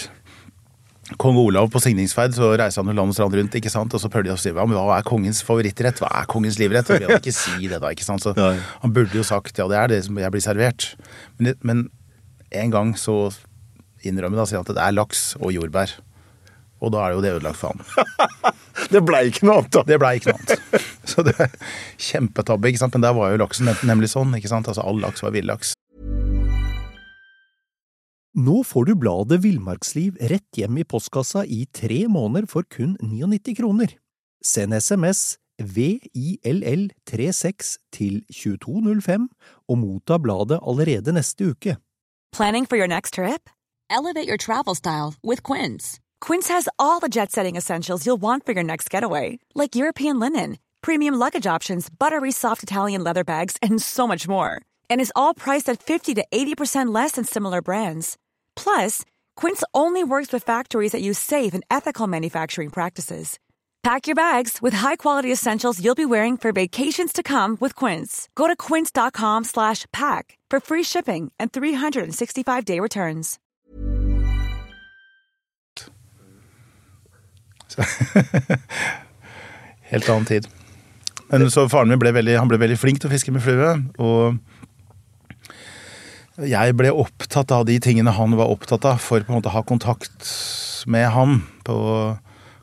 kong 1.16 1.38
Olav 1.40 1.70
på 1.72 1.80
signingsferd, 1.80 2.36
så 2.36 2.50
reiser 2.60 2.84
han 2.84 2.92
jo 2.92 2.98
land 2.98 3.14
og 3.14 3.16
strand 3.16 3.36
rundt, 3.40 3.56
ikke 3.56 3.72
sant? 3.72 3.94
og 3.96 4.02
så 4.04 4.10
prøvde 4.12 4.28
de 4.28 4.36
å 4.36 4.40
si 4.42 4.52
ja, 4.52 4.66
men 4.68 4.76
hva 4.76 4.98
er 4.98 5.08
kongens 5.08 5.40
favorittrett, 5.48 6.02
hva 6.04 6.10
er 6.20 6.28
kongens 6.28 6.60
livrett? 6.60 6.90
Og 6.92 7.14
ikke 7.16 7.36
si 7.36 7.70
det 7.72 7.80
da, 7.84 7.94
ikke 7.96 8.08
sant. 8.08 8.26
Så 8.26 8.34
han 8.36 8.96
burde 8.96 9.16
jo 9.16 9.24
sagt 9.28 9.62
ja, 9.62 9.70
det 9.72 9.80
er 9.80 9.94
det 9.94 10.02
som 10.10 10.20
jeg 10.20 10.34
blir 10.34 10.44
servert. 10.44 10.90
Men, 11.40 11.56
men 11.64 11.86
en 12.52 12.76
gang 12.76 12.92
så 13.00 13.30
innrømmer 14.04 14.44
han 14.44 14.60
at 14.60 14.76
det 14.76 14.84
er 14.84 14.98
laks 14.98 15.30
og 15.40 15.56
jordbær. 15.56 15.96
Og 16.84 16.92
da 16.94 17.08
er 17.08 17.16
jo 17.16 17.24
det 17.24 17.32
ødelagt 17.40 17.58
for 17.58 17.74
han. 17.74 18.12
det 18.94 19.02
blei 19.06 19.24
ikke 19.32 19.48
noe 19.48 19.62
annet, 19.62 19.72
da. 19.74 19.86
Det 19.88 19.98
blei 20.02 20.14
ikke 20.20 20.36
noe 20.36 20.44
annet. 20.44 20.92
Så 21.10 21.24
det 21.26 21.34
er 21.42 21.56
kjempetabbe, 22.10 22.70
ikke 22.70 22.84
sant. 22.84 22.94
Men 23.00 23.08
der 23.08 23.18
var 23.18 23.34
jo 23.34 23.42
laksen 23.42 23.72
nemlig 23.88 24.12
sånn, 24.14 24.36
ikke 24.38 24.52
sant. 24.52 24.70
Altså 24.70 24.86
all 24.86 25.02
laks 25.02 25.26
var 25.26 25.34
villaks. 25.34 25.77
Nå 28.38 28.64
får 28.64 28.86
du 28.86 28.94
bladet 28.94 29.42
Villmarksliv 29.42 30.14
rett 30.30 30.58
hjem 30.60 30.78
i 30.78 30.84
postkassa 30.86 31.42
i 31.50 31.66
tre 31.74 32.06
måneder 32.06 32.46
for 32.46 32.62
kun 32.70 32.94
99 33.02 33.58
kroner. 33.58 33.98
Send 34.46 34.78
SMS 34.78 35.42
VILL36 35.58 37.82
til 37.90 38.22
2205 38.30 39.26
og 39.66 39.82
motta 39.82 40.22
bladet 40.22 40.62
allerede 40.62 41.18
neste 41.18 41.50
uke. 41.50 41.82
Planning 42.32 42.70
for 42.70 42.78
your 42.78 42.88
next 42.88 43.16
trip? 43.16 43.50
Elevate 43.90 44.30
your 44.30 44.38
travel 44.38 44.76
style 44.76 45.16
with 45.24 45.42
Quince. 45.42 46.00
Quince 46.22 46.48
has 46.54 46.70
all 46.78 47.00
the 47.00 47.10
jet-setting 47.10 47.56
essentials 47.58 48.06
you'll 48.06 48.22
want 48.22 48.46
for 48.46 48.54
your 48.54 48.64
next 48.64 48.92
getaway, 48.92 49.40
like 49.56 49.76
European 49.76 50.20
linen, 50.20 50.60
premium 50.84 51.16
luggage 51.16 51.48
options, 51.48 51.90
buttery 51.90 52.32
soft 52.32 52.62
Italian 52.62 53.04
leather 53.04 53.24
bags, 53.24 53.58
and 53.64 53.82
so 53.82 54.06
much 54.06 54.28
more. 54.28 54.62
And 54.92 55.02
is 55.02 55.12
all 55.16 55.34
priced 55.34 55.68
at 55.74 55.82
50 55.82 56.14
to 56.16 56.24
80% 56.32 56.94
less 56.94 57.14
than 57.14 57.26
similar 57.26 57.64
brands. 57.64 58.16
Plus, 58.58 59.06
Quince 59.38 59.64
only 59.74 60.04
works 60.04 60.34
with 60.34 60.44
factories 60.44 60.92
that 60.92 61.02
use 61.02 61.18
safe 61.18 61.54
and 61.54 61.64
ethical 61.72 62.08
manufacturing 62.08 62.70
practices. 62.70 63.40
Pack 63.84 64.08
your 64.08 64.16
bags 64.16 64.58
with 64.62 64.74
high-quality 64.74 65.32
essentials 65.32 65.82
you'll 65.82 65.96
be 65.96 66.06
wearing 66.06 66.36
for 66.36 66.52
vacations 66.52 67.14
to 67.14 67.24
come 67.24 67.56
with 67.62 67.74
Quince. 67.74 68.28
Go 68.36 68.48
to 68.48 68.56
quince.com/pack 68.58 70.38
for 70.52 70.60
free 70.60 70.84
shipping 70.84 71.32
and 71.40 71.54
365-day 71.54 72.82
returns. 72.82 73.40
Helt 79.82 80.10
annen 80.10 80.26
tid. 80.26 80.48
Men 81.30 81.52
så 81.52 81.70
faren 81.70 81.90
min 81.90 82.00
ble 82.00 82.12
veldig, 82.16 82.38
han 82.40 82.48
ble 82.48 82.58
veldig 82.60 82.78
flink 82.80 83.00
til 83.02 83.10
å 83.10 83.14
fiske 83.14 83.32
med 83.36 83.44
flue, 83.44 83.84
og 84.00 84.38
jeg 86.46 86.78
ble 86.78 86.92
opptatt 86.94 87.52
av 87.56 87.66
de 87.66 87.80
tingene 87.82 88.14
han 88.14 88.36
var 88.38 88.52
opptatt 88.54 88.86
av, 88.86 89.02
for 89.02 89.24
på 89.24 89.34
en 89.34 89.40
måte 89.40 89.50
å 89.50 89.56
ha 89.56 89.64
kontakt 89.66 90.30
med 90.86 91.10
han 91.16 91.42
på 91.66 91.78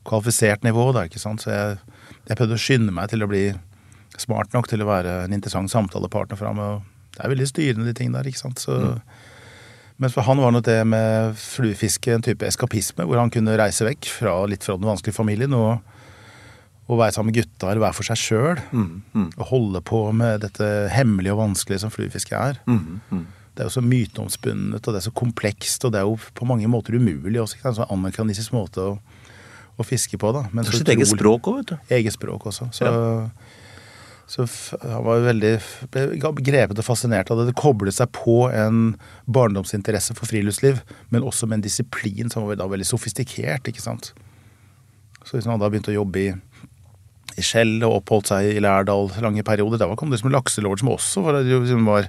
kvalifisert 0.07 0.62
nivå. 0.66 0.93
Da, 0.95 1.07
ikke 1.09 1.23
sant? 1.23 1.43
Så 1.43 1.50
jeg, 1.50 1.76
jeg, 2.28 2.38
prøvde 2.38 2.59
å 2.59 2.64
skynde 2.64 2.95
meg 2.95 3.11
til 3.11 3.25
å 3.25 3.31
bli 3.31 3.49
smart 4.21 4.54
nok 4.54 4.69
til 4.71 4.85
å 4.85 4.88
være 4.88 5.25
en 5.25 5.35
interessant 5.35 5.73
samtalepartner 5.73 6.38
for 6.38 6.50
ham. 6.50 6.62
Og 6.62 7.16
det 7.16 7.25
er 7.25 7.35
veldig 7.35 7.50
styrende, 7.50 7.88
de 7.88 7.97
tingene 7.99 8.21
der, 8.21 8.31
ikke 8.31 8.45
sant. 8.45 8.62
Så, 8.62 8.78
Mens 10.02 10.11
for 10.16 10.26
han 10.26 10.40
var 10.43 10.50
nok 10.50 10.64
det 10.66 10.81
med 10.90 11.37
fluefiske 11.38 12.16
en 12.16 12.25
type 12.26 12.43
eskapisme, 12.43 13.04
hvor 13.07 13.21
han 13.21 13.31
kunne 13.31 13.54
reise 13.54 13.87
vekk 13.87 14.09
fra 14.11 14.33
litt 14.50 14.66
fra 14.66 14.75
den 14.75 14.88
vanskelige 14.90 15.14
familien 15.14 15.54
og, 15.54 15.76
å 16.85 16.99
være 16.99 17.14
sammen 17.14 17.31
med 17.31 17.38
gutta 17.38 17.71
eller 17.71 17.81
være 17.81 17.97
for 17.97 18.04
seg 18.11 18.19
sjøl. 18.21 18.59
Og 19.38 19.47
holde 19.49 19.81
på 19.87 20.00
med 20.12 20.43
dette 20.43 20.66
hemmelige 20.93 21.33
og 21.33 21.38
vanskelige 21.45 21.81
som 21.81 21.93
fluefiske 21.95 22.37
er. 22.37 22.59
Det 23.54 23.62
er 23.62 23.68
jo 23.68 23.75
så 23.76 23.82
myteomspunnet, 23.87 24.82
og 24.82 24.94
det 24.94 24.99
er 24.99 25.04
så 25.06 25.12
komplekst, 25.14 25.84
og 25.87 25.92
det 25.94 26.00
er 26.00 26.08
jo 26.08 26.16
på 26.34 26.46
mange 26.49 26.66
måter 26.70 26.96
umulig 26.99 27.38
også. 27.38 27.54
Ikke? 27.58 27.68
sant? 27.68 27.76
Sånn 27.82 27.92
amerikanistisk 27.94 28.54
måte 28.56 28.82
å, 28.82 28.94
å 29.78 29.87
fiske 29.87 30.18
på, 30.18 30.32
da. 30.34 30.46
Men 30.50 30.64
Det 30.66 30.73
er 30.75 30.80
sitt 30.80 30.90
eget 30.96 31.11
språk 31.12 31.46
òg, 31.52 31.61
vet 31.61 31.70
du. 31.75 31.92
Eget 31.94 32.16
språk 32.16 32.49
også. 32.50 32.66
Så, 32.75 32.90
så 34.34 34.46
f- 34.49 34.75
han 34.82 35.04
var 35.06 35.23
veldig 35.28 35.52
grepet 36.42 36.80
og 36.80 36.87
fascinert 36.87 37.30
av 37.30 37.38
det. 37.42 37.46
Det 37.52 37.56
koblet 37.61 37.94
seg 37.94 38.11
på 38.16 38.37
en 38.50 38.96
barndomsinteresse 39.30 40.16
for 40.18 40.26
friluftsliv, 40.30 40.80
men 41.14 41.23
også 41.23 41.46
med 41.46 41.61
en 41.61 41.66
disiplin 41.68 42.32
som 42.32 42.49
var 42.49 42.58
da 42.58 42.66
veldig 42.70 42.88
sofistikert, 42.88 43.70
ikke 43.70 43.84
sant. 43.84 44.11
Så 45.25 45.37
hvis 45.38 45.46
han 45.49 45.61
da 45.62 45.70
begynte 45.70 45.92
å 45.94 45.99
jobbe 46.00 46.20
i 46.26 46.32
i 47.38 47.42
Skjell 47.44 47.76
og 47.82 48.00
oppholdt 48.00 48.30
seg 48.30 48.48
i 48.54 48.60
Lærdal 48.62 49.08
lange 49.24 49.42
perioder. 49.46 49.80
Da 49.80 49.96
kom 49.98 50.12
det 50.12 50.20
som 50.20 50.30
en 50.30 50.36
lakselord 50.36 50.82
som 50.82 50.92
også 50.92 51.24
var, 51.24 51.38
som 51.68 51.88
var 51.88 52.08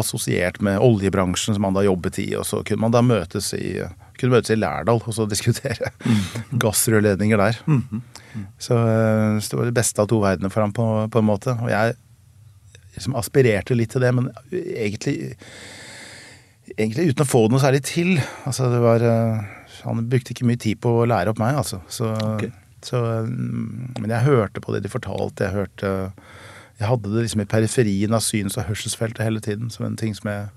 assosiert 0.00 0.60
med 0.64 0.82
oljebransjen 0.84 1.56
som 1.56 1.66
han 1.68 1.76
da 1.76 1.84
jobbet 1.86 2.20
i. 2.22 2.26
Og 2.36 2.44
så 2.48 2.60
kunne 2.66 2.84
man 2.84 2.94
da 2.94 3.02
møtes 3.04 3.52
i, 3.56 3.78
møtes 4.26 4.52
i 4.52 4.58
Lærdal 4.60 5.00
og 5.00 5.16
så 5.16 5.28
diskutere 5.32 5.92
gassrørledninger 6.60 7.40
der. 7.40 7.62
Så, 8.58 8.76
eh, 8.76 9.38
så 9.40 9.52
det 9.54 9.60
var 9.62 9.70
det 9.70 9.78
beste 9.78 10.04
av 10.04 10.10
to 10.12 10.20
verdener 10.24 10.52
for 10.52 10.66
ham 10.66 10.76
på, 10.76 10.88
på 11.12 11.22
en 11.22 11.30
måte. 11.30 11.56
Og 11.56 11.72
jeg 11.72 11.96
liksom 12.96 13.16
aspirerte 13.16 13.76
litt 13.76 13.94
til 13.96 14.04
det, 14.04 14.12
men 14.16 14.30
egentlig 14.52 15.34
Egentlig 16.76 17.12
uten 17.12 17.22
å 17.22 17.28
få 17.30 17.44
det 17.44 17.54
noe 17.54 17.62
særlig 17.62 17.78
til. 17.86 18.08
Altså 18.42 18.66
det 18.72 18.80
var 18.82 19.04
eh, 19.06 19.44
Han 19.86 20.00
brukte 20.10 20.34
ikke 20.34 20.48
mye 20.48 20.58
tid 20.60 20.80
på 20.82 20.90
å 20.98 21.04
lære 21.06 21.30
opp 21.30 21.38
meg, 21.38 21.54
altså. 21.62 21.78
Så, 21.88 22.10
Ok. 22.34 22.48
Så 22.86 23.00
mm, 23.26 23.96
Men 24.00 24.12
jeg 24.14 24.24
hørte 24.28 24.62
på 24.62 24.72
det 24.74 24.84
de 24.86 24.92
fortalte. 24.92 25.44
Jeg 25.48 25.54
hørte 25.56 25.90
Jeg 26.78 26.88
hadde 26.90 27.10
det 27.14 27.24
liksom 27.26 27.42
i 27.42 27.48
periferien 27.50 28.14
av 28.14 28.22
syns- 28.24 28.56
og 28.60 28.68
hørselsfeltet 28.70 29.24
hele 29.24 29.40
tiden 29.40 29.70
som 29.72 29.86
en 29.88 29.96
ting 29.96 30.14
som 30.14 30.28
jeg 30.30 30.48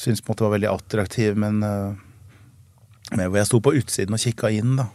syntes 0.00 0.20
på 0.22 0.30
en 0.30 0.34
måte 0.36 0.44
var 0.46 0.52
veldig 0.54 0.68
attraktiv, 0.70 1.36
men, 1.36 1.62
eh, 1.66 1.94
men 3.16 3.26
hvor 3.30 3.40
jeg 3.40 3.48
sto 3.48 3.58
på 3.60 3.72
utsiden 3.76 4.14
og 4.16 4.20
kikka 4.22 4.50
inn, 4.54 4.76
da. 4.78 4.86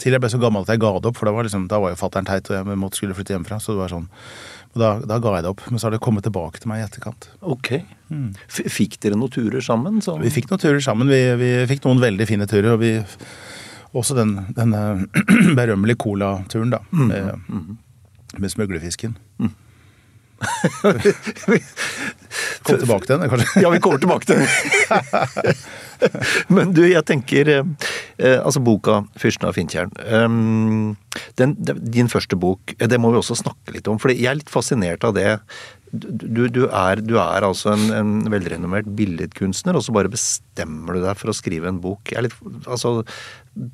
Til 0.00 0.12
jeg 0.16 0.20
ble 0.24 0.30
så 0.32 0.40
gammel 0.40 0.64
at 0.64 0.72
jeg 0.72 0.80
ga 0.80 0.90
det 0.98 1.10
opp, 1.12 1.16
for 1.20 1.28
da 1.28 1.32
var, 1.36 1.44
liksom, 1.46 1.66
da 1.68 1.78
var 1.80 1.92
jo 1.92 2.00
fatter'n 2.00 2.26
teit 2.28 2.48
og 2.50 2.56
jeg 2.56 2.80
måtte 2.80 2.96
skulle 2.98 3.14
flytte 3.16 3.34
hjemmefra. 3.36 3.60
Så 3.60 3.74
det 3.76 3.82
var 3.82 3.92
sånn. 3.92 4.08
Da, 4.72 4.90
da 5.04 5.18
ga 5.20 5.34
jeg 5.36 5.44
det 5.44 5.50
opp. 5.52 5.60
Men 5.68 5.78
så 5.82 5.86
har 5.88 5.92
det 5.94 6.00
kommet 6.00 6.24
tilbake 6.24 6.60
til 6.62 6.70
meg 6.72 6.80
i 6.80 6.86
etterkant. 6.88 7.28
Ok. 7.44 7.70
F- 8.48 8.64
Fikk 8.72 8.96
dere 9.04 9.18
noen 9.20 9.32
turer 9.34 9.60
sammen? 9.64 10.00
Så? 10.04 10.16
Vi 10.22 10.32
fikk 10.32 10.48
noen 10.50 10.62
turer 10.64 10.80
sammen. 10.84 11.10
Vi, 11.12 11.20
vi 11.40 11.50
fikk 11.68 11.84
noen 11.84 12.00
veldig 12.00 12.26
fine 12.32 12.48
turer. 12.48 12.72
Og 12.74 12.80
vi, 12.80 12.94
også 13.96 14.18
den, 14.18 14.36
denne 14.56 14.82
eh, 15.06 15.54
berømmelige 15.58 16.02
colaturen, 16.02 16.74
da. 16.74 16.82
Med, 16.90 17.40
med 18.38 18.52
smuglerfisken. 18.52 19.16
Kom 22.62 22.78
tilbake 22.78 23.06
til 23.06 23.18
den, 23.18 23.30
kanskje. 23.30 23.62
Ja, 23.62 23.70
vi 23.72 23.78
kommer 23.82 23.98
tilbake 24.00 24.26
til 24.28 24.36
den. 24.40 24.48
Men 26.54 26.72
du, 26.76 26.82
jeg 26.88 27.04
tenker 27.08 27.48
eh, 27.52 27.64
eh, 28.16 28.38
Altså 28.38 28.60
boka 28.64 28.94
'Fyrsten 29.20 29.48
av 29.48 29.54
Fintjern'. 29.56 29.92
Den, 31.36 31.50
din 31.92 32.08
første 32.08 32.36
bok, 32.40 32.60
eh, 32.78 32.88
det 32.88 33.00
må 33.00 33.10
vi 33.12 33.20
også 33.20 33.34
snakke 33.36 33.72
litt 33.76 33.88
om. 33.90 33.98
For 34.00 34.08
jeg 34.14 34.30
er 34.30 34.36
litt 34.40 34.52
fascinert 34.52 35.04
av 35.04 35.12
det. 35.18 35.30
Du, 35.92 36.44
du, 36.46 36.60
er, 36.70 37.00
du 37.02 37.16
er 37.18 37.42
altså 37.42 37.72
en, 37.74 37.88
en 37.90 38.10
velrenommert 38.30 38.86
billedkunstner, 38.94 39.74
og 39.74 39.82
så 39.82 39.90
bare 39.96 40.12
bestemmer 40.12 40.94
du 40.94 41.00
deg 41.02 41.18
for 41.18 41.32
å 41.32 41.34
skrive 41.34 41.66
en 41.66 41.80
bok. 41.82 42.12
Litt, 42.22 42.36
altså, 42.70 42.92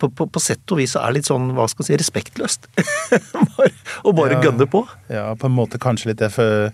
på, 0.00 0.08
på, 0.16 0.24
på 0.32 0.40
sett 0.40 0.64
og 0.72 0.80
vis 0.80 0.94
så 0.96 1.02
er 1.02 1.12
det 1.12 1.18
litt 1.20 1.28
sånn, 1.28 1.50
hva 1.58 1.66
skal 1.68 1.84
jeg 1.84 1.90
si, 1.92 1.98
respektløst. 2.06 2.70
Bare- 3.58 3.72
Å 4.06 4.14
bare 4.16 4.38
Ja. 4.38 4.46
gønne 4.48 4.64
på. 4.72 4.80
Ja, 5.12 5.26
på 5.36 5.50
en 5.50 5.56
måte 5.58 5.76
kanskje 5.82 6.14
litt 6.14 6.22
det. 6.24 6.30
For 6.32 6.70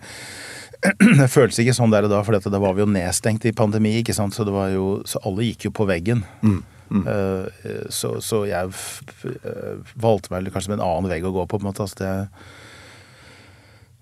det 1.19 1.29
føltes 1.31 1.59
ikke 1.63 1.75
sånn 1.75 1.91
der 1.95 2.07
og 2.07 2.15
da, 2.15 2.23
for 2.27 2.39
da 2.39 2.63
var 2.63 2.79
vi 2.79 2.83
jo 2.87 2.91
nedstengt 2.95 3.45
i 3.51 3.53
pandemi, 3.55 3.97
ikke 4.01 4.15
sant. 4.15 4.35
Så, 4.39 4.47
det 4.47 4.55
var 4.55 4.71
jo, 4.75 5.01
så 5.07 5.21
alle 5.27 5.47
gikk 5.51 5.67
jo 5.69 5.75
på 5.75 5.87
veggen. 5.91 6.23
Eh, 6.93 7.45
så, 7.91 8.15
så 8.23 8.43
jeg 8.47 8.71
valgte 10.03 10.31
meg 10.35 10.51
kanskje 10.55 10.75
med 10.75 10.79
en 10.83 10.87
annen 10.87 11.11
vegg 11.11 11.25
å 11.27 11.35
gå 11.35 11.47
på, 11.51 11.57
på 11.59 11.65
en 11.65 11.71
måte. 11.73 11.83
Altså 11.87 11.99
det 12.07 12.13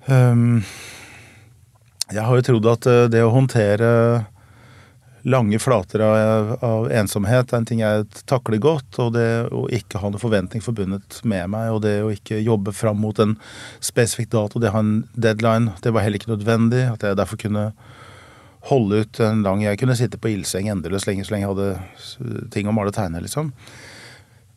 Ehm, 0.09 0.63
Jeg 2.11 2.27
har 2.27 2.39
jo 2.39 2.47
trodd 2.47 2.69
at 2.73 2.87
eh, 2.91 3.07
det 3.13 3.23
å 3.23 3.33
håndtere 3.35 3.89
lange 5.29 5.59
flater 5.61 6.01
av, 6.01 6.55
av 6.65 6.87
ensomhet 6.97 7.53
er 7.53 7.59
en 7.59 7.67
ting 7.69 7.83
jeg 7.83 8.07
takler 8.31 8.61
godt, 8.63 8.97
og 9.03 9.13
det 9.19 9.29
å 9.53 9.67
ikke 9.69 10.01
ha 10.01 10.09
noen 10.09 10.23
forventning 10.23 10.65
forbundet 10.65 11.21
med 11.29 11.51
meg, 11.53 11.69
og 11.75 11.83
det 11.85 11.99
å 12.03 12.13
ikke 12.15 12.41
jobbe 12.41 12.73
fram 12.73 13.03
mot 13.05 13.19
en 13.21 13.37
spesifikk 13.85 14.33
dato, 14.33 14.63
det 14.63 14.73
å 14.73 14.79
ha 14.79 14.83
en 14.85 14.95
deadline, 15.13 15.75
det 15.85 15.93
var 15.93 16.07
heller 16.07 16.21
ikke 16.21 16.33
nødvendig. 16.33 16.87
At 16.95 17.05
jeg 17.05 17.21
derfor 17.21 17.41
kunne 17.41 17.71
holde 18.69 19.05
ut 19.05 19.21
en 19.25 19.41
lang 19.45 19.63
Jeg 19.65 19.79
kunne 19.81 19.97
sitte 19.97 20.19
på 20.21 20.35
ildseng 20.35 20.69
endeløst 20.69 21.09
lenge 21.09 21.25
så 21.25 21.33
lenge 21.33 21.47
jeg 21.47 21.55
hadde 21.55 22.49
ting 22.53 22.69
å 22.69 22.75
male 22.77 22.93
og 22.93 22.97
tegne, 22.97 23.23
liksom. 23.25 23.53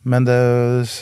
Men 0.03 0.25
det, 0.27 0.35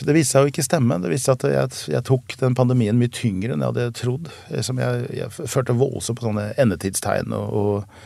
det 0.06 0.14
viste 0.14 0.36
seg 0.36 0.46
å 0.46 0.52
ikke 0.52 0.66
stemme. 0.66 1.00
Det 1.02 1.10
viste 1.10 1.32
seg 1.32 1.40
at 1.40 1.46
jeg, 1.50 1.94
jeg 1.96 2.06
tok 2.06 2.36
den 2.38 2.58
pandemien 2.58 3.00
mye 3.00 3.10
tyngre 3.14 3.56
enn 3.56 3.64
jeg 3.66 3.74
hadde 3.74 3.98
trodd. 3.98 4.30
Som 4.62 4.82
jeg, 4.82 5.08
jeg 5.18 5.34
følte 5.34 5.78
voldsomt 5.78 6.20
på 6.20 6.28
sånne 6.28 6.52
endetidstegn, 6.62 7.34
og, 7.34 7.50
og, 7.50 8.06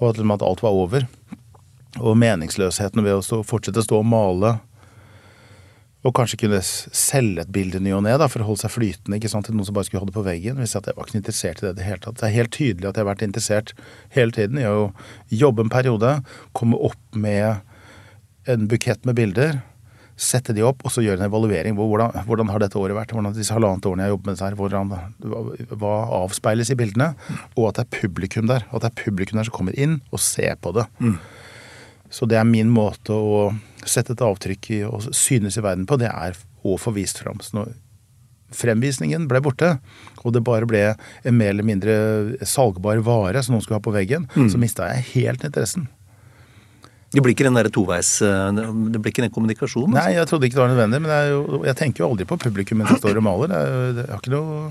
og 0.00 0.10
liksom 0.10 0.34
at 0.34 0.44
alt 0.48 0.64
var 0.66 0.82
over. 0.82 1.06
Og 2.02 2.18
meningsløsheten 2.18 3.04
ved 3.06 3.20
å 3.20 3.24
stå, 3.24 3.42
fortsette 3.46 3.84
å 3.84 3.86
stå 3.86 4.02
og 4.02 4.10
male. 4.10 4.56
Og 6.02 6.14
kanskje 6.18 6.40
kunne 6.42 6.58
selge 6.66 7.44
et 7.44 7.54
bilde 7.54 7.78
ny 7.78 7.92
og 7.94 8.02
ne 8.02 8.16
for 8.26 8.42
å 8.42 8.50
holde 8.50 8.64
seg 8.64 8.74
flytende 8.74 9.20
ikke 9.20 9.30
sant, 9.30 9.46
til 9.46 9.54
noen 9.54 9.68
som 9.68 9.76
bare 9.76 9.86
skulle 9.86 10.02
ha 10.02 10.10
det 10.10 10.16
på 10.16 10.26
veggen. 10.26 10.58
Hvis 10.58 10.74
jeg 10.74 10.82
var 10.88 11.06
ikke 11.06 11.20
interessert 11.20 11.62
i 11.62 11.68
det 11.68 11.76
det 11.78 11.86
hele 11.86 12.02
tatt. 12.02 12.18
Det 12.18 12.26
er 12.26 12.38
helt 12.40 12.56
tydelig 12.56 12.88
at 12.88 12.96
jeg 12.96 13.04
har 13.04 13.12
vært 13.12 13.28
interessert 13.28 13.76
hele 14.16 14.34
tiden 14.34 14.58
i 14.58 14.66
å 14.66 14.88
jobbe 15.30 15.62
en 15.62 15.70
periode, 15.70 16.16
komme 16.58 16.80
opp 16.90 16.98
med 17.14 17.62
en 18.50 18.66
bukett 18.66 19.06
med 19.06 19.14
bilder, 19.14 19.60
sette 20.22 20.54
de 20.54 20.62
opp, 20.66 20.84
og 20.86 20.92
så 20.94 21.02
gjøre 21.04 21.18
en 21.20 21.26
evaluering. 21.26 21.74
Hvordan, 21.78 22.14
hvordan 22.28 22.50
har 22.52 22.62
dette 22.62 22.78
året 22.78 22.96
vært? 22.96 23.12
Hvordan 23.14 23.34
disse 23.36 23.54
halvannet 23.54 23.88
årene 23.88 24.04
jeg 24.04 24.10
har 24.10 24.14
jobbet 24.14 24.28
med 24.28 24.36
dette 24.36 24.48
her, 24.48 24.58
hvordan, 24.60 25.76
hva, 25.82 25.94
avspeiles 26.22 26.70
i 26.72 26.78
bildene? 26.78 27.12
Og 27.56 27.68
at 27.70 27.80
det 27.80 27.86
er 27.86 28.00
publikum 28.00 28.50
der. 28.50 28.66
At 28.70 28.84
det 28.84 28.92
er 28.92 28.98
publikum 29.02 29.40
der 29.40 29.48
som 29.48 29.56
kommer 29.56 29.76
inn 29.78 30.00
og 30.12 30.22
ser 30.22 30.54
på 30.62 30.74
det. 30.78 30.86
Så 32.12 32.28
det 32.28 32.36
er 32.38 32.48
min 32.48 32.70
måte 32.72 33.16
å 33.16 33.46
sette 33.88 34.14
et 34.14 34.22
avtrykk 34.22 34.70
i 34.76 34.82
og 34.86 35.08
synes 35.16 35.56
i 35.58 35.64
verden 35.64 35.88
på, 35.88 35.96
det 35.98 36.10
er 36.12 36.36
å 36.62 36.76
få 36.78 36.92
vist 36.94 37.18
fram. 37.22 37.40
Så 37.42 37.56
når 37.56 37.72
fremvisningen 38.52 39.24
ble 39.30 39.40
borte, 39.42 39.78
og 40.22 40.34
det 40.36 40.44
bare 40.44 40.68
ble 40.68 40.82
en 40.92 41.38
mer 41.38 41.54
eller 41.54 41.66
mindre 41.66 41.94
salgbar 42.46 43.00
vare 43.02 43.40
som 43.42 43.56
noen 43.56 43.64
skulle 43.64 43.80
ha 43.80 43.84
på 43.84 43.94
veggen, 43.96 44.28
så 44.52 44.60
mista 44.60 44.90
jeg 44.92 45.08
helt 45.14 45.46
interessen. 45.48 45.88
Det 47.12 47.20
blir 47.20 47.34
ikke 47.34 47.44
den 47.44 47.56
der 47.58 47.68
toveis 47.68 48.10
eh, 48.24 48.48
Det 48.56 49.00
blir 49.02 49.12
ikke 49.12 49.24
den 49.26 49.32
kommunikasjonen? 49.34 49.92
altså. 49.94 50.08
Nei, 50.08 50.16
jeg 50.16 50.28
trodde 50.30 50.46
ikke 50.48 50.56
det 50.58 50.62
var 50.64 50.70
nødvendig, 50.72 51.00
men 51.04 51.10
det 51.12 51.18
jo, 51.34 51.62
jeg 51.68 51.76
tenker 51.76 52.04
jo 52.04 52.10
aldri 52.12 52.24
på 52.30 52.38
publikum 52.40 52.78
mens 52.80 52.94
jeg 52.94 53.02
står 53.02 53.20
og 53.20 53.26
maler. 53.26 53.52
Det 53.52 53.58
er, 53.62 53.92
det, 53.98 54.04
jeg 54.06 54.14
har 54.16 54.22
ikke 54.22 54.32
noe, 54.32 54.62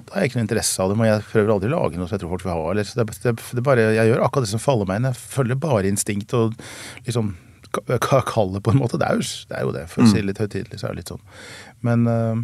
da 0.00 0.14
har 0.16 0.24
jeg 0.24 0.30
ikke 0.32 0.38
noe 0.40 0.46
interesse 0.48 0.82
av 0.82 0.90
dem, 0.90 1.04
og 1.04 1.06
jeg 1.10 1.22
prøver 1.30 1.52
aldri 1.54 1.70
å 1.70 1.74
lage 1.76 2.00
noe 2.00 2.08
som 2.10 2.16
jeg 2.16 2.22
tror 2.24 2.32
folk 2.34 2.46
vil 2.48 2.52
ha. 2.56 2.64
Eller, 2.72 2.90
det, 2.98 3.06
det, 3.22 3.34
det 3.60 3.64
bare, 3.70 3.84
jeg 3.94 4.10
gjør 4.10 4.24
akkurat 4.26 4.46
det 4.48 4.52
som 4.54 4.62
faller 4.64 4.88
meg 4.90 4.98
inn. 5.02 5.08
Jeg 5.12 5.20
følger 5.36 5.60
bare 5.62 5.90
instinkt 5.92 6.34
og 6.38 6.56
liksom 7.06 7.34
kallet, 7.70 8.00
ka- 8.02 8.24
kall 8.26 8.56
på 8.58 8.72
en 8.74 8.80
måte. 8.82 8.98
Det 8.98 9.06
er 9.06 9.20
jo 9.20 9.22
det, 9.22 9.54
er 9.60 9.68
jo 9.68 9.74
det 9.76 9.84
for 9.92 10.02
å 10.02 10.08
si 10.10 10.18
det 10.18 10.26
litt 10.32 10.40
høytidelig, 10.42 10.80
så 10.82 10.88
er 10.88 10.96
det 10.96 11.04
litt 11.04 11.12
sånn. 11.14 11.22
Men, 11.86 12.02
øh, 12.10 12.42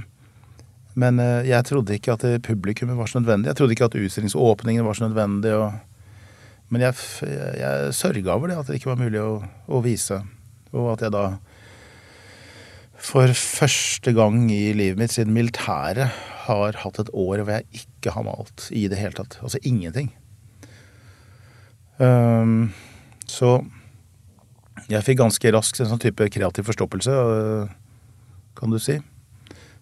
men 1.03 1.19
øh, 1.21 1.43
jeg 1.51 1.67
trodde 1.67 1.99
ikke 1.99 2.15
at 2.15 2.23
det 2.29 2.37
publikummet 2.47 2.95
var 2.97 3.11
så 3.11 3.19
nødvendig. 3.19 3.51
Jeg 3.51 3.59
trodde 3.59 3.75
ikke 3.75 3.89
at 3.91 3.99
utstillingsåpningen 3.99 4.87
var 4.87 4.95
så 5.01 5.09
nødvendig. 5.11 5.51
og 5.59 5.73
men 6.73 6.83
jeg, 6.83 6.97
jeg, 7.23 7.93
sørga 7.95 8.35
over 8.35 8.51
det, 8.51 8.59
at 8.59 8.71
det 8.71 8.81
ikke 8.81 8.91
var 8.91 9.03
mulig 9.03 9.21
å, 9.23 9.39
å 9.71 9.83
vise. 9.85 10.19
Og 10.75 10.91
at 10.97 11.07
jeg 11.07 11.15
da 11.15 11.27
for 13.07 13.31
første 13.37 14.11
gang 14.17 14.49
i 14.51 14.73
livet 14.75 14.99
mitt 14.99 15.13
siden 15.15 15.35
militæret 15.37 16.15
har 16.47 16.79
hatt 16.81 17.01
et 17.03 17.11
år 17.13 17.43
hvor 17.45 17.53
jeg 17.53 17.83
ikke 17.85 18.15
har 18.17 18.25
malt 18.27 18.69
i 18.75 18.87
det 18.91 18.99
hele 18.99 19.15
tatt. 19.19 19.39
Altså 19.45 19.61
ingenting. 19.63 20.11
Um, 22.01 22.73
så 23.31 23.61
jeg 24.91 25.05
fikk 25.07 25.21
ganske 25.23 25.53
raskt 25.55 25.81
en 25.83 25.91
sånn 25.91 26.03
type 26.03 26.29
kreativ 26.33 26.67
forstoppelse, 26.69 27.13
øh, 27.13 27.71
kan 28.59 28.73
du 28.73 28.79
si. 28.83 28.99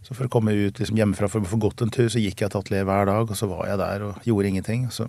Så 0.05 0.15
for 0.15 0.29
å 0.29 0.33
komme 0.33 0.53
ut 0.53 0.79
liksom 0.81 0.99
hjemmefra 1.01 1.29
for 1.33 1.45
å 1.45 1.49
få 1.49 1.59
gått 1.61 1.83
en 1.85 1.93
tur, 1.93 2.09
så 2.13 2.21
gikk 2.21 2.45
jeg 2.45 2.53
til 2.53 2.61
atelieret 2.61 2.89
hver 2.89 3.09
dag, 3.09 3.29
og 3.29 3.39
så 3.39 3.49
var 3.51 3.67
jeg 3.69 3.81
der 3.81 4.07
og 4.09 4.29
gjorde 4.29 4.51
ingenting. 4.53 4.87
Så 4.93 5.09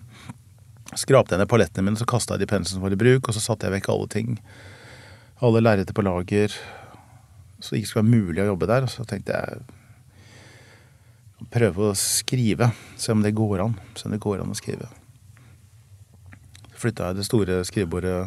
skrapte 0.93 1.33
jeg 1.33 1.41
ned 1.41 1.49
palettene 1.49 1.87
mine, 1.87 1.97
så 1.99 2.07
kasta 2.09 2.35
jeg 2.35 2.45
de 2.45 2.51
penslene 2.51 2.77
som 2.77 2.85
var 2.85 2.93
i 2.93 2.99
bruk, 2.99 3.27
og 3.27 3.33
så 3.35 3.41
satte 3.41 3.65
jeg 3.65 3.75
vekk 3.79 3.89
alle 3.93 4.09
ting. 4.11 4.35
Alle 5.43 5.63
lerreter 5.63 5.95
på 5.95 6.05
lager. 6.05 6.53
Så 7.59 7.73
det 7.73 7.81
ikke 7.81 7.91
skulle 7.91 8.05
være 8.05 8.21
mulig 8.21 8.43
å 8.43 8.51
jobbe 8.51 8.69
der. 8.69 8.85
Og 8.85 8.91
så 8.93 9.05
tenkte 9.07 9.35
jeg 9.35 9.65
prøve 11.51 11.89
å 11.89 11.97
skrive. 11.97 12.69
Se 12.99 13.11
om 13.15 13.23
det 13.25 13.35
går 13.35 13.65
an. 13.65 13.75
Se 13.97 14.07
om 14.07 14.13
det 14.15 14.21
går 14.23 14.43
an 14.43 14.53
å 14.53 14.57
skrive. 14.57 14.87
Så 16.69 16.81
flytta 16.85 17.09
jeg 17.09 17.19
det 17.19 17.27
store 17.27 17.59
skrivebordet 17.67 18.17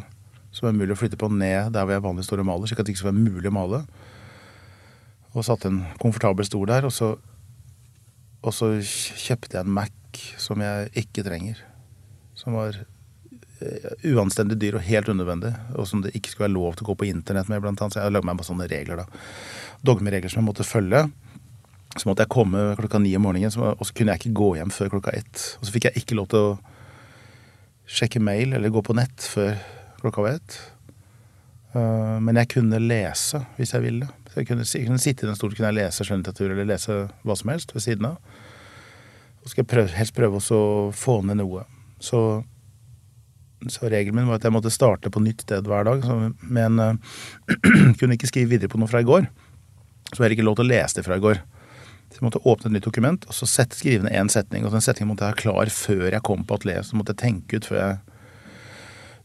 som 0.54 0.68
er 0.68 0.76
mulig 0.76 0.94
å 0.94 0.98
flytte 0.98 1.18
på, 1.20 1.28
ned 1.30 1.74
der 1.74 1.84
hvor 1.84 1.94
jeg 1.94 2.04
vanligvis 2.04 2.28
står 2.30 2.42
og 2.42 2.48
maler, 2.48 2.68
slik 2.68 2.80
at 2.80 2.88
det 2.88 2.94
ikke 2.94 3.02
skal 3.02 3.12
være 3.12 3.26
mulig 3.26 3.50
å 3.50 3.54
male. 3.54 3.82
Og 5.36 5.44
satte 5.46 5.68
en 5.70 5.82
komfortabel 6.00 6.46
stol 6.48 6.66
der, 6.70 6.88
og 6.88 6.94
så, 6.94 7.12
og 8.40 8.54
så 8.56 8.72
kjøpte 8.80 9.58
jeg 9.58 9.66
en 9.66 9.74
Mac 9.76 10.22
som 10.40 10.64
jeg 10.64 10.88
ikke 11.04 11.26
trenger. 11.26 11.60
Som 12.38 12.54
var 12.54 12.76
eh, 12.78 13.88
uanstendig 14.12 14.60
dyr 14.62 14.78
og 14.78 14.86
helt 14.86 15.10
unødvendig, 15.10 15.52
og 15.74 15.88
som 15.90 16.04
det 16.04 16.14
ikke 16.14 16.32
skulle 16.32 16.48
være 16.48 16.56
lov 16.56 16.78
til 16.78 16.86
å 16.86 16.90
gå 16.92 16.98
på 17.00 17.08
internett 17.10 17.50
med, 17.50 17.62
blant 17.64 17.82
annet. 17.82 17.96
Så 17.96 18.04
jeg 18.04 18.14
lagde 18.14 18.28
meg 18.28 18.38
bare 18.38 18.50
sånne 18.50 18.68
regler, 18.70 19.02
da. 19.02 19.24
Dogmeregler 19.86 20.32
som 20.32 20.42
jeg 20.42 20.50
måtte 20.52 20.66
følge. 20.66 21.08
Så 21.96 22.06
måtte 22.06 22.22
jeg 22.22 22.30
komme 22.30 22.62
klokka 22.78 23.00
ni 23.02 23.14
om 23.18 23.24
morgenen, 23.26 23.50
og 23.74 23.84
så 23.86 23.94
kunne 23.96 24.14
jeg 24.14 24.22
ikke 24.22 24.38
gå 24.38 24.50
hjem 24.60 24.72
før 24.74 24.92
klokka 24.94 25.14
ett. 25.18 25.44
Og 25.58 25.66
så 25.66 25.74
fikk 25.74 25.88
jeg 25.88 26.02
ikke 26.04 26.18
lov 26.18 26.28
til 26.30 26.44
å 26.44 26.58
sjekke 27.88 28.20
mail 28.22 28.52
eller 28.52 28.72
gå 28.72 28.82
på 28.84 28.94
nett 28.96 29.24
før 29.24 29.56
klokka 30.02 30.24
var 30.24 30.36
ett. 30.36 30.58
Uh, 31.74 32.16
men 32.24 32.38
jeg 32.40 32.52
kunne 32.54 32.80
lese 32.80 33.40
hvis 33.56 33.74
jeg 33.74 33.84
ville. 33.84 34.08
Så 34.28 34.42
jeg 34.42 34.50
kunne, 34.50 34.68
jeg 34.68 34.86
kunne 34.86 35.02
sitte 35.02 35.24
i 35.24 35.30
den 35.30 35.38
stolen 35.38 35.56
kunne 35.56 35.72
jeg 35.72 35.80
lese 35.80 36.06
skjønnlitteratur 36.06 36.52
eller 36.52 36.68
lese 36.68 37.00
hva 37.24 37.36
som 37.38 37.52
helst 37.52 37.74
ved 37.74 37.84
siden 37.84 38.10
av. 38.12 38.38
Og 39.40 39.48
så 39.48 39.54
skal 39.54 39.64
jeg 39.64 39.72
prøve, 39.72 39.96
helst 39.96 40.16
prøve 40.16 40.40
å 40.40 40.62
få 40.94 41.18
ned 41.24 41.40
noe. 41.40 41.64
Så, 42.02 42.22
så, 43.66 43.88
regelen 43.90 44.16
min 44.18 44.30
var 44.30 44.38
at 44.38 44.46
jeg 44.46 44.54
måtte 44.54 44.72
starte 44.72 45.12
på 45.12 45.22
nytt 45.24 45.44
sted 45.46 45.68
hver 45.68 45.86
dag. 45.88 46.04
Så, 46.06 46.32
men 46.42 46.80
uh, 46.82 46.94
kunne 48.00 48.18
ikke 48.18 48.30
skrive 48.30 48.54
videre 48.54 48.72
på 48.72 48.80
noe 48.80 48.90
fra 48.90 49.02
i 49.04 49.08
går. 49.08 49.28
Så 50.12 50.24
jeg 50.24 50.38
ikke 50.38 50.46
lov 50.46 50.58
til 50.58 50.68
å 50.68 50.72
lese 50.72 51.00
det 51.00 51.06
fra 51.06 51.18
i 51.18 51.24
går. 51.24 51.40
Så 52.08 52.20
jeg 52.20 52.24
måtte 52.24 52.44
åpne 52.48 52.70
et 52.70 52.78
nytt 52.78 52.86
dokument 52.88 53.26
og 53.28 53.36
så 53.36 53.46
sette, 53.48 53.76
skrive 53.76 54.06
ned 54.06 54.16
én 54.16 54.30
setning. 54.32 54.64
Og 54.64 54.72
den 54.72 54.84
setningen 54.84 55.12
måtte 55.12 55.26
jeg 55.26 55.36
ha 55.36 55.42
klar 55.42 55.72
før 55.72 56.06
jeg 56.08 56.24
kom 56.24 56.46
på 56.48 56.56
atelieret. 56.56 56.88
Så 56.88 56.96
måtte 56.96 57.16
jeg 57.16 57.24
tenke 57.26 57.60
ut 57.60 57.68
før 57.68 57.82
jeg 57.82 57.98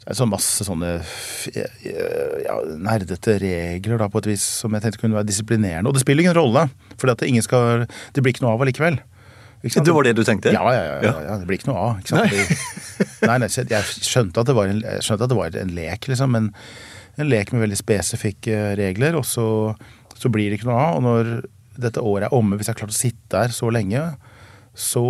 så 0.04 0.10
er 0.12 0.18
så 0.20 0.26
masse 0.28 0.66
sånne 0.68 0.90
ja, 2.44 2.56
nerdete 2.76 3.38
regler 3.40 4.02
da, 4.02 4.10
på 4.12 4.20
et 4.20 4.34
vis 4.34 4.44
som 4.60 4.74
jeg 4.76 4.84
tenkte 4.84 5.00
kunne 5.00 5.16
være 5.16 5.30
disiplinerende. 5.30 5.88
Og 5.88 5.96
det 5.96 6.02
spiller 6.04 6.26
ingen 6.26 6.36
rolle, 6.36 6.66
for 7.00 7.08
det 7.08 8.20
blir 8.20 8.34
ikke 8.34 8.44
noe 8.44 8.58
av 8.58 8.66
allikevel. 8.66 9.00
Det 9.64 9.94
var 9.96 10.04
det 10.04 10.16
du 10.18 10.26
tenkte? 10.28 10.52
Ja, 10.52 10.64
ja, 10.76 10.82
ja, 11.00 11.12
ja, 11.24 11.36
det 11.40 11.48
blir 11.48 11.62
ikke 11.62 11.70
noe 11.72 11.80
av. 11.80 12.02
Ikke 12.02 12.20
nei. 12.20 12.42
nei, 13.30 13.38
nei, 13.46 13.48
jeg 13.48 14.04
skjønte 14.04 14.44
at 14.44 14.50
det 14.50 14.56
var 14.58 14.68
en, 14.68 14.82
at 14.84 15.24
det 15.24 15.38
var 15.40 15.56
en 15.62 15.72
lek, 15.78 16.10
liksom, 16.12 16.36
men 16.36 16.50
en 17.16 17.30
lek 17.30 17.54
med 17.54 17.64
veldig 17.64 17.80
spesifikke 17.80 18.74
regler, 18.80 19.16
og 19.16 19.24
så, 19.28 19.48
så 20.20 20.32
blir 20.34 20.52
det 20.52 20.60
ikke 20.60 20.68
noe 20.72 20.82
av. 20.82 21.00
Og 21.00 21.06
når 21.08 21.32
dette 21.80 22.04
året 22.04 22.28
er 22.28 22.36
omme, 22.36 22.60
hvis 22.60 22.68
jeg 22.70 22.76
har 22.76 22.84
klart 22.84 22.96
å 22.96 23.00
sitte 23.00 23.34
der 23.38 23.56
så 23.56 23.72
lenge, 23.74 24.04
så 24.76 25.06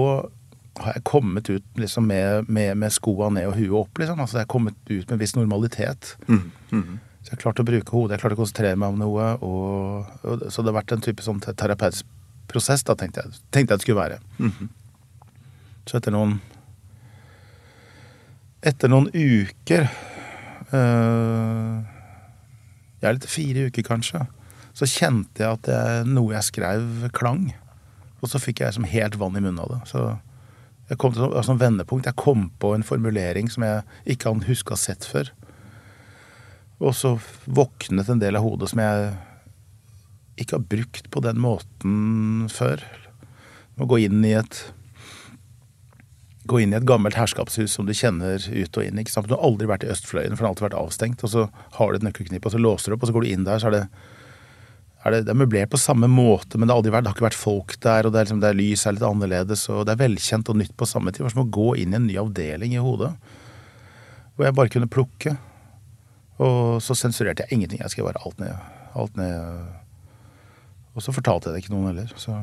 har 0.82 0.98
jeg 0.98 1.06
kommet 1.06 1.50
ut 1.50 1.80
liksom 1.80 2.08
med, 2.10 2.50
med, 2.50 2.76
med 2.82 2.94
skoa 2.94 3.30
ned 3.34 3.50
og 3.50 3.58
huet 3.58 3.76
opp. 3.84 4.00
liksom. 4.02 4.22
Altså 4.22 4.40
Jeg 4.40 4.48
har 4.48 4.54
kommet 4.54 4.78
ut 4.90 5.06
med 5.06 5.16
en 5.18 5.22
viss 5.22 5.36
normalitet. 5.38 6.16
Mm. 6.28 6.52
Mm. 6.72 6.98
Så 7.22 7.32
jeg 7.32 7.38
har 7.38 7.44
klart 7.46 7.62
å 7.62 7.68
bruke 7.68 7.94
hodet, 7.94 8.16
jeg 8.16 8.18
har 8.18 8.24
klart 8.26 8.38
å 8.38 8.42
konsentrere 8.42 8.80
meg 8.80 8.96
om 8.96 9.04
noe. 9.04 9.28
Og, 9.46 10.18
og, 10.26 10.48
så 10.50 10.62
det 10.62 10.74
har 10.74 10.82
vært 10.82 10.96
en 10.96 11.06
type 11.06 11.26
sånn 11.26 11.42
terapeutisk 11.46 12.10
prosess, 12.52 12.84
da, 12.88 12.96
tenkte 13.00 13.24
jeg, 13.24 13.40
tenkte 13.54 13.74
jeg 13.74 13.82
det 13.82 13.86
skulle 13.86 14.02
være. 14.02 14.20
Mm. 14.40 14.72
Så 15.90 16.00
etter 16.00 16.16
noen 16.16 16.40
Etter 18.64 18.88
noen 18.88 19.10
uker 19.12 19.90
øh, 20.72 21.82
er 23.04 23.18
litt 23.18 23.26
fire 23.28 23.66
uker, 23.68 23.84
kanskje. 23.84 24.22
Så 24.72 24.88
kjente 24.88 25.44
jeg 25.44 25.58
at 25.58 25.66
det, 25.68 25.80
noe 26.08 26.32
jeg 26.32 26.48
skrev, 26.48 27.10
klang. 27.12 27.50
Og 28.24 28.32
så 28.32 28.40
fikk 28.40 28.64
jeg 28.64 28.78
som 28.78 28.88
helt 28.88 29.18
vann 29.20 29.36
i 29.36 29.44
munnen 29.44 29.60
av 29.60 29.74
det. 29.74 29.82
Så 29.92 30.06
jeg 30.88 31.00
kom 31.02 31.12
til 31.12 31.28
altså, 31.28 31.58
vendepunkt. 31.60 32.08
Jeg 32.08 32.20
kom 32.20 32.48
på 32.64 32.72
en 32.76 32.88
formulering 32.88 33.52
som 33.52 33.68
jeg 33.68 33.84
ikke 34.16 34.32
hadde 34.32 34.48
huska 34.48 34.80
sett 34.80 35.04
før. 35.04 35.34
Og 36.84 36.96
så 36.98 37.17
våknet 37.46 38.10
en 38.10 38.24
del 38.24 38.39
av 38.39 38.48
hodet 38.48 38.72
som 38.72 38.82
jeg 38.84 39.12
ikke 40.39 40.58
har 40.58 40.69
brukt 40.69 41.10
på 41.13 41.22
den 41.26 41.41
måten 41.41 42.48
før. 42.52 42.82
Å 43.78 43.89
gå 43.89 44.04
inn 44.06 44.24
i 44.26 44.34
et 44.38 44.63
gå 46.50 46.60
inn 46.60 46.74
i 46.74 46.78
et 46.78 46.88
gammelt 46.88 47.15
herskapshus 47.15 47.72
som 47.78 47.88
du 47.88 47.93
kjenner 47.96 48.36
ut 48.36 48.78
og 48.78 48.84
inn. 48.84 49.00
ikke 49.00 49.13
sant? 49.13 49.30
Du 49.30 49.36
har 49.38 49.46
aldri 49.48 49.69
vært 49.69 49.86
i 49.86 49.91
Østfløyen, 49.93 50.34
for 50.36 50.43
den 50.43 50.50
har 50.50 50.52
alltid 50.52 50.67
vært 50.67 50.82
avstengt. 50.82 51.24
Og 51.24 51.32
så 51.32 51.46
har 51.78 51.91
du 51.91 52.00
et 52.00 52.04
nøkkelknippe, 52.04 52.50
og 52.50 52.56
så 52.56 52.60
låser 52.60 52.91
du 52.91 52.98
opp, 52.98 53.06
og 53.06 53.10
så 53.10 53.15
går 53.15 53.24
du 53.24 53.32
inn 53.32 53.48
der, 53.48 53.62
så 53.63 53.69
er 53.69 53.78
det 53.78 53.86
er 55.04 55.12
det, 55.12 55.24
det, 55.28 55.34
er 55.34 55.39
møblert 55.39 55.72
på 55.74 55.80
samme 55.82 56.08
måte, 56.08 56.56
men 56.56 56.67
det 56.67 56.72
har, 56.72 56.80
aldri 56.80 56.93
vært, 56.93 57.04
det 57.04 57.12
har 57.12 57.17
ikke 57.17 57.26
vært 57.26 57.36
folk 57.36 57.74
der, 57.84 58.08
og 58.08 58.13
det 58.13 58.19
er, 58.22 58.28
liksom, 58.28 58.39
det 58.39 58.50
er 58.54 58.56
lys 58.60 58.86
er 58.88 58.96
litt 58.96 59.04
annerledes, 59.04 59.63
og 59.67 59.82
det 59.84 59.96
er 59.96 60.00
velkjent 60.00 60.52
og 60.54 60.60
nytt 60.62 60.76
på 60.80 60.88
samme 60.88 61.12
tid. 61.12 61.19
Det 61.19 61.26
var 61.26 61.34
som 61.36 61.43
å 61.43 61.56
gå 61.60 61.65
inn 61.82 61.91
i 61.91 61.98
en 62.00 62.06
ny 62.08 62.15
avdeling 62.22 62.76
i 62.78 62.84
hodet, 62.84 63.10
hvor 64.34 64.48
jeg 64.48 64.56
bare 64.56 64.72
kunne 64.72 64.91
plukke. 64.91 65.36
Og 66.43 66.80
så 66.84 66.96
sensurerte 66.98 67.43
jeg 67.43 67.58
ingenting. 67.58 67.84
Jeg 67.84 67.93
skrev 67.93 68.08
bare 68.08 68.24
alt 68.24 68.39
ned. 68.41 68.56
Alt 68.98 69.19
ned. 69.19 69.83
Og 70.93 71.06
så 71.06 71.13
fortalte 71.15 71.49
jeg 71.49 71.56
det 71.56 71.63
ikke 71.63 71.73
noen 71.73 71.89
heller. 71.91 72.12
Så. 72.19 72.36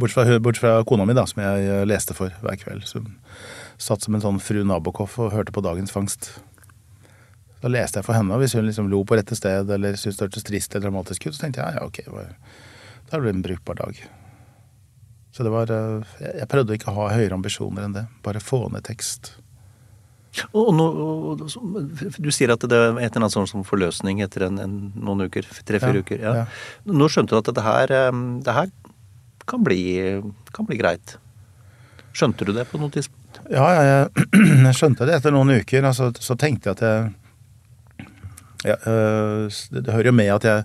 Bortsett 0.00 0.26
fra, 0.26 0.40
bort 0.42 0.58
fra 0.58 0.72
kona 0.88 1.06
mi, 1.06 1.14
da, 1.14 1.26
som 1.30 1.42
jeg 1.44 1.86
leste 1.86 2.16
for 2.18 2.34
hver 2.42 2.58
kveld. 2.58 2.86
Som 2.90 3.12
satt 3.78 4.02
som 4.02 4.16
en 4.16 4.24
sånn 4.24 4.42
fru 4.42 4.64
Nabokov 4.66 5.14
og 5.22 5.32
hørte 5.34 5.54
på 5.54 5.62
Dagens 5.64 5.94
fangst. 5.94 6.32
Da 7.62 7.70
leste 7.70 8.00
jeg 8.00 8.06
for 8.06 8.16
henne, 8.16 8.34
og 8.34 8.42
hvis 8.42 8.56
hun 8.58 8.66
liksom 8.66 8.90
lo 8.92 9.00
på 9.08 9.16
rette 9.16 9.36
sted 9.38 9.70
eller 9.72 9.96
syntes 9.96 10.18
det 10.18 10.26
hørtes 10.26 10.44
trist 10.44 10.74
eller 10.74 10.90
dramatisk 10.90 11.28
ut, 11.28 11.36
så 11.36 11.46
tenkte 11.46 11.62
jeg 11.64 11.78
ja, 11.78 11.86
ok, 11.86 12.02
da 13.08 13.20
blir 13.20 13.30
det 13.30 13.38
en 13.38 13.46
brukbar 13.46 13.78
dag. 13.78 14.02
Så 15.34 15.42
det 15.42 15.50
var 15.50 15.70
eh, 15.74 16.12
Jeg 16.22 16.46
prøvde 16.50 16.76
ikke 16.76 16.92
å 16.92 16.98
ha 17.00 17.06
høyere 17.16 17.34
ambisjoner 17.34 17.86
enn 17.86 17.96
det. 17.96 18.04
Bare 18.22 18.42
få 18.42 18.68
ned 18.70 18.84
tekst. 18.86 19.32
Og, 20.52 20.70
nå, 20.74 20.86
du 22.18 22.30
sier 22.34 22.54
at 22.54 22.64
det 22.66 22.78
er 22.78 22.96
et 22.98 23.04
eller 23.06 23.24
annet 23.24 23.34
sånn 23.36 23.50
som 23.50 23.66
forløsning 23.66 24.22
etter 24.24 24.48
en, 24.48 24.60
en, 24.62 24.78
noen 24.98 25.28
uker. 25.28 25.46
Tre-fire 25.66 26.00
ja, 26.00 26.04
uker. 26.06 26.22
Ja. 26.22 26.34
Ja. 26.42 26.46
Nå 26.90 27.10
skjønte 27.12 27.36
du 27.36 27.42
at 27.42 27.50
dette 27.50 27.66
her, 27.66 27.94
det 28.42 28.56
her 28.56 28.72
kan 29.50 29.62
bli, 29.66 29.82
kan 30.56 30.66
bli 30.68 30.78
greit. 30.80 31.18
Skjønte 32.14 32.46
du 32.46 32.54
det 32.54 32.66
på 32.70 32.78
noe 32.80 32.92
tidspunkt? 32.94 33.40
Ja, 33.50 33.66
jeg, 33.74 34.26
jeg 34.68 34.78
skjønte 34.78 35.06
det 35.08 35.18
etter 35.18 35.34
noen 35.34 35.54
uker. 35.60 35.86
Altså, 35.90 36.10
så 36.22 36.36
tenkte 36.38 36.70
jeg 36.70 36.78
at 36.78 36.84
jeg 36.86 37.12
ja, 38.64 38.78
øh, 38.88 39.52
det, 39.70 39.92
hører 39.92 40.08
jo 40.08 40.16
med 40.16 40.30
at 40.32 40.44
jeg, 40.48 40.64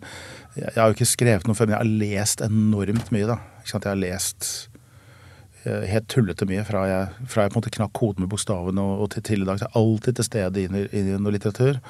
jeg 0.55 0.75
har 0.77 0.87
jo 0.87 0.95
ikke 0.95 1.09
skrevet 1.09 1.47
noe 1.49 1.57
før, 1.57 1.67
men 1.67 1.75
jeg 1.75 1.81
har 1.81 2.03
lest 2.03 2.43
enormt 2.45 3.11
mye. 3.11 3.27
da. 3.27 3.39
Jeg 3.67 3.81
har 3.83 3.99
lest 3.99 4.68
helt 5.65 6.07
tullete 6.11 6.47
mye 6.47 6.63
fra 6.67 6.85
jeg, 6.87 7.27
fra 7.27 7.43
jeg 7.43 7.51
på 7.51 7.57
en 7.57 7.61
måte 7.61 7.73
knakk 7.75 7.91
koden 7.97 8.23
med 8.23 8.31
bokstavene 8.31 8.83
og, 8.83 9.03
og 9.03 9.11
til, 9.13 9.25
til, 9.27 9.43
i 9.43 9.47
dag. 9.49 9.59
Jeg 9.59 9.67
er 9.67 9.79
alltid 9.81 10.19
til 10.19 10.27
stede 10.27 10.63
i, 10.63 10.83
i 10.95 11.01
noe 11.19 11.35
litteratur. 11.35 11.81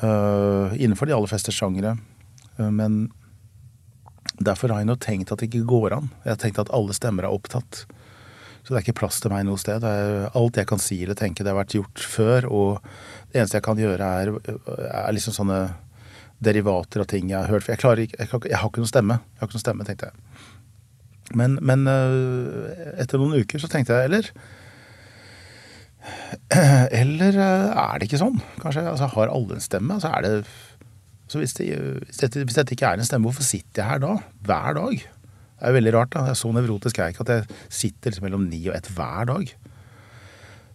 Uh, 0.00 0.72
innenfor 0.80 1.08
de 1.08 1.12
aller 1.12 1.28
fleste 1.28 1.52
sjangere. 1.52 1.96
Uh, 2.56 2.70
men 2.72 3.02
derfor 4.40 4.72
har 4.72 4.80
jeg 4.80 4.88
nå 4.88 4.96
tenkt 5.02 5.32
at 5.32 5.42
det 5.42 5.50
ikke 5.50 5.68
går 5.68 5.98
an. 5.98 6.08
Jeg 6.24 6.32
har 6.32 6.40
tenkt 6.40 6.62
at 6.62 6.72
alle 6.76 6.96
stemmer 6.96 7.28
er 7.28 7.36
opptatt. 7.36 7.84
Så 8.60 8.72
det 8.72 8.78
er 8.78 8.84
ikke 8.84 9.00
plass 9.00 9.20
til 9.20 9.32
meg 9.32 9.44
noe 9.48 9.60
sted. 9.60 9.84
alt 9.84 10.56
jeg 10.56 10.68
kan 10.68 10.80
si 10.80 11.02
eller 11.02 11.16
tenke, 11.16 11.44
det 11.44 11.52
har 11.52 11.60
vært 11.60 11.76
gjort 11.76 12.00
før. 12.00 12.48
Og 12.48 12.90
det 13.32 13.40
eneste 13.40 13.60
jeg 13.60 13.66
kan 13.66 13.80
gjøre, 13.80 14.10
er, 14.24 14.32
er 14.88 15.14
liksom 15.16 15.36
sånne 15.36 15.60
derivater 16.40 17.04
av 17.04 17.08
ting 17.08 17.32
jeg 17.32 17.40
har 17.40 17.52
hørt. 17.52 17.66
For 17.66 17.72
jeg, 17.72 18.08
ikke, 18.08 18.20
jeg, 18.20 18.28
jeg, 18.48 18.58
har 18.60 18.68
ikke 18.68 18.84
noen 18.84 18.92
stemme. 18.92 19.20
Jeg 19.20 19.42
har 19.42 19.50
ikke 19.50 19.58
noen 19.58 19.66
stemme, 19.66 19.88
tenkte 19.88 20.10
jeg. 20.10 20.29
Men, 21.36 21.58
men 21.62 21.86
øh, 21.90 22.70
etter 22.98 23.20
noen 23.20 23.38
uker 23.42 23.62
så 23.62 23.70
tenkte 23.70 23.94
jeg 23.94 24.10
eller 24.10 24.30
Eller 27.00 27.36
øh, 27.36 27.70
er 27.76 28.00
det 28.00 28.08
ikke 28.08 28.20
sånn? 28.22 28.40
Kanskje 28.62 28.86
altså, 28.88 29.10
har 29.14 29.32
alle 29.32 29.58
en 29.58 29.64
stemme? 29.64 29.96
Altså, 29.96 30.10
er 30.10 30.26
det, 30.26 30.32
altså, 31.28 31.42
hvis, 31.42 31.54
det, 31.58 31.70
hvis, 32.06 32.20
dette, 32.22 32.44
hvis 32.46 32.58
dette 32.58 32.74
ikke 32.76 32.90
er 32.90 33.00
en 33.00 33.06
stemme, 33.08 33.28
hvorfor 33.28 33.46
sitter 33.46 33.82
jeg 33.82 33.90
her 33.90 34.02
da? 34.02 34.14
Hver 34.48 34.78
dag? 34.80 35.02
Det 35.60 35.68
er 35.68 35.76
veldig 35.76 35.94
rart. 35.94 36.12
da. 36.14 36.24
Jeg 36.26 36.34
er 36.34 36.40
så 36.40 36.52
nevrotisk 36.56 36.98
er 36.98 37.12
ikke 37.12 37.26
at 37.26 37.34
jeg 37.34 37.58
sitter 37.68 38.10
liksom 38.10 38.26
mellom 38.26 38.46
ni 38.48 38.62
og 38.70 38.76
ett 38.78 38.88
hver 38.96 39.28
dag. 39.28 39.54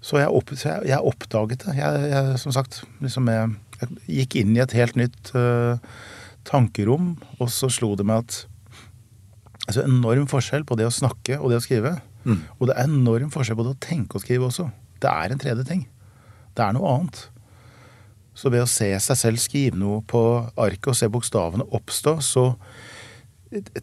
Så 0.06 0.20
jeg, 0.22 0.30
opp, 0.30 0.52
så 0.54 0.70
jeg, 0.70 0.92
jeg 0.92 1.12
oppdaget 1.12 1.64
det. 1.66 1.78
Jeg, 1.80 2.10
jeg, 2.12 2.40
som 2.40 2.54
sagt, 2.54 2.84
liksom 3.02 3.32
jeg, 3.34 3.56
gikk 4.06 4.38
inn 4.38 4.54
i 4.54 4.62
et 4.62 4.76
helt 4.78 5.00
nytt 5.00 5.32
uh, 5.34 5.82
tankerom, 6.46 7.16
og 7.40 7.50
så 7.50 7.72
slo 7.74 7.96
det 7.98 8.06
meg 8.06 8.22
at 8.22 8.44
altså 9.66 9.86
enorm 9.86 10.28
forskjell 10.30 10.66
på 10.68 10.78
det 10.80 10.88
å 10.88 10.94
snakke 10.94 11.40
og 11.40 11.52
det 11.52 11.60
å 11.60 11.66
skrive. 11.66 11.96
Mm. 12.26 12.42
Og 12.58 12.70
det 12.70 12.76
er 12.76 12.90
enorm 12.90 13.32
forskjell 13.34 13.58
på 13.60 13.68
det 13.68 13.76
å 13.76 13.84
tenke 13.86 14.18
og 14.18 14.26
skrive 14.26 14.50
også. 14.50 14.68
Det 15.02 15.12
er 15.12 15.34
en 15.34 15.42
tredje 15.42 15.66
ting. 15.68 15.86
Det 16.56 16.64
er 16.66 16.76
noe 16.76 16.92
annet. 16.94 17.26
Så 18.36 18.52
ved 18.52 18.66
å 18.66 18.70
se 18.70 18.90
seg 19.00 19.20
selv 19.20 19.42
skrive 19.44 19.80
noe 19.80 20.02
på 20.08 20.22
arket 20.60 20.92
og 20.92 20.98
se 21.00 21.10
bokstavene 21.12 21.68
oppstå, 21.78 22.18
så 22.24 22.50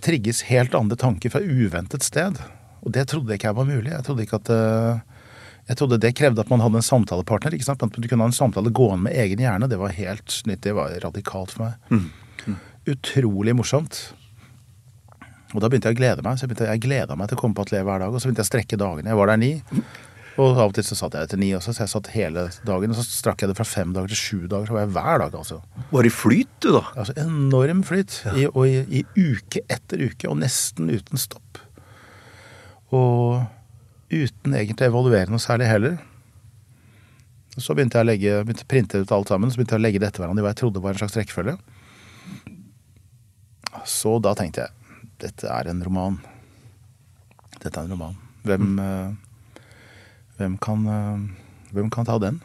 trigges 0.02 0.44
helt 0.50 0.74
andre 0.76 0.98
tanker 1.00 1.32
fra 1.32 1.40
uventet 1.40 2.04
sted. 2.04 2.36
Og 2.82 2.92
det 2.94 3.06
trodde 3.10 3.32
jeg 3.32 3.40
ikke 3.40 3.54
var 3.56 3.68
mulig. 3.68 3.92
Jeg 3.92 4.04
trodde 4.06 4.26
ikke 4.26 4.40
at 4.42 4.50
eh, 4.52 5.02
jeg 5.70 5.78
trodde 5.78 6.00
det 6.02 6.14
krevde 6.18 6.42
at 6.42 6.50
man 6.50 6.60
hadde 6.64 6.80
en 6.80 6.84
samtalepartner. 6.84 7.54
ikke 7.54 7.68
sant? 7.68 7.84
At 7.86 7.94
du 7.94 8.08
kunne 8.08 8.26
ha 8.26 8.32
en 8.32 8.36
samtale 8.36 8.72
gående 8.74 9.06
med 9.06 9.16
egen 9.24 9.40
hjerne. 9.40 9.70
Det 9.70 9.78
var 9.80 9.94
helt 9.94 10.34
nytt. 10.48 10.64
Det 10.66 10.74
var 10.76 10.96
radikalt 11.04 11.54
for 11.54 11.68
meg. 11.68 11.92
Mm. 11.92 12.08
Mm. 12.50 12.58
Utrolig 12.92 13.54
morsomt. 13.56 14.02
Og 15.52 15.60
da 15.60 15.68
begynte 15.68 15.90
jeg 15.90 15.98
å 15.98 16.00
glede 16.00 16.24
meg. 16.24 16.38
Så 16.38 16.46
jeg, 16.46 16.52
begynte, 16.52 16.70
jeg 16.70 16.82
gleda 16.84 17.16
meg 17.18 17.28
til 17.28 17.38
å 17.38 17.42
komme 17.42 17.56
på 17.56 17.66
atelier 17.66 17.84
hver 17.86 18.00
dag. 18.02 18.14
Og 18.14 18.22
så 18.22 18.28
begynte 18.28 18.42
jeg 18.44 18.48
å 18.48 18.52
strekke 18.52 18.80
dagene. 18.80 19.12
Jeg 19.12 19.20
var 19.20 19.32
der 19.32 19.40
ni. 19.42 19.52
Og 20.40 20.56
av 20.56 20.70
og 20.70 20.76
til 20.76 20.84
så 20.86 20.96
satt 20.96 21.16
jeg 21.16 21.28
etter 21.28 21.40
ni 21.40 21.50
også, 21.52 21.74
så 21.76 21.82
jeg 21.84 21.92
satt 21.92 22.08
hele 22.14 22.46
dagen. 22.64 22.92
Og 22.94 22.96
så 22.96 23.04
strakk 23.04 23.42
jeg 23.44 23.50
det 23.50 23.56
fra 23.58 23.66
fem 23.68 23.92
dager 23.92 24.14
til 24.14 24.20
sju 24.20 24.38
dager. 24.46 24.70
Så 24.70 24.76
var 24.76 24.86
jeg 24.86 24.92
hver 24.94 25.24
dag, 25.24 25.36
altså. 25.42 25.58
Var 25.90 26.08
i 26.08 26.12
flyt, 26.12 26.54
du, 26.64 26.70
da? 26.78 26.84
Altså 26.96 27.16
Enorm 27.20 27.82
flyt. 27.88 28.16
I, 28.32 28.46
og 28.48 28.62
i, 28.64 29.02
i 29.02 29.26
uke 29.34 29.64
etter 29.68 30.06
uke, 30.06 30.30
og 30.30 30.40
nesten 30.40 30.88
uten 30.92 31.20
stopp. 31.20 31.60
Og 32.96 33.44
uten 34.12 34.56
egentlig 34.56 34.88
å 34.88 34.92
evaluere 34.92 35.32
noe 35.32 35.42
særlig 35.42 35.68
heller. 35.68 36.00
Så 37.60 37.76
begynte 37.76 38.00
jeg 38.00 38.06
å 38.06 38.08
legge, 38.08 38.36
begynte 38.46 38.64
å 38.64 38.72
printe 38.72 39.00
ut 39.04 39.12
alt 39.12 39.28
sammen, 39.28 39.52
så 39.52 39.60
begynte 39.60 39.76
jeg 39.76 39.82
å 39.82 39.84
legge 39.84 40.00
det 40.00 40.08
etter 40.08 40.24
hverandre 40.24 40.40
i 40.40 40.46
hva 40.46 40.54
jeg 40.54 40.62
trodde 40.62 40.80
var 40.80 40.96
en 40.96 41.02
slags 41.02 41.18
rekkefølge. 41.20 41.58
Så 43.88 44.16
da 44.24 44.32
tenkte 44.38 44.64
jeg 44.64 44.81
dette 45.22 45.48
er 45.48 45.70
en 45.70 45.82
roman. 45.86 46.18
Dette 47.62 47.76
er 47.78 47.84
en 47.84 47.94
roman. 47.94 48.16
Hvem, 48.42 48.78
eh, 48.82 49.12
hvem, 50.38 50.58
kan, 50.58 50.86
eh, 50.86 51.72
hvem 51.72 51.90
kan 51.90 52.08
ta 52.08 52.18
den? 52.18 52.40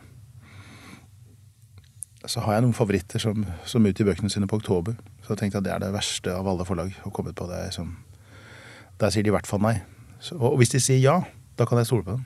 Så 2.28 2.44
har 2.44 2.54
jeg 2.54 2.66
noen 2.66 2.76
favoritter 2.76 3.20
som, 3.24 3.46
som 3.66 3.86
utgir 3.88 4.06
bøkene 4.06 4.30
sine 4.30 4.48
på 4.48 4.60
oktober. 4.60 4.98
Så 5.24 5.34
jeg 5.34 5.38
tenkte 5.38 5.62
at 5.62 5.66
det 5.66 5.74
er 5.74 5.80
det 5.80 5.94
verste 5.96 6.34
av 6.34 6.48
alle 6.48 6.66
forlag 6.68 6.94
å 7.08 7.12
komme 7.16 7.34
på. 7.34 7.48
Det 7.50 7.74
som, 7.74 7.96
der 9.00 9.14
sier 9.14 9.24
de 9.24 9.32
i 9.32 9.36
hvert 9.36 9.48
fall 9.48 9.64
nei. 9.64 9.80
Så, 10.20 10.38
og 10.38 10.58
hvis 10.60 10.74
de 10.74 10.82
sier 10.84 11.00
ja, 11.00 11.22
da 11.58 11.66
kan 11.66 11.80
jeg 11.80 11.90
stole 11.90 12.06
på 12.06 12.18
dem. 12.18 12.26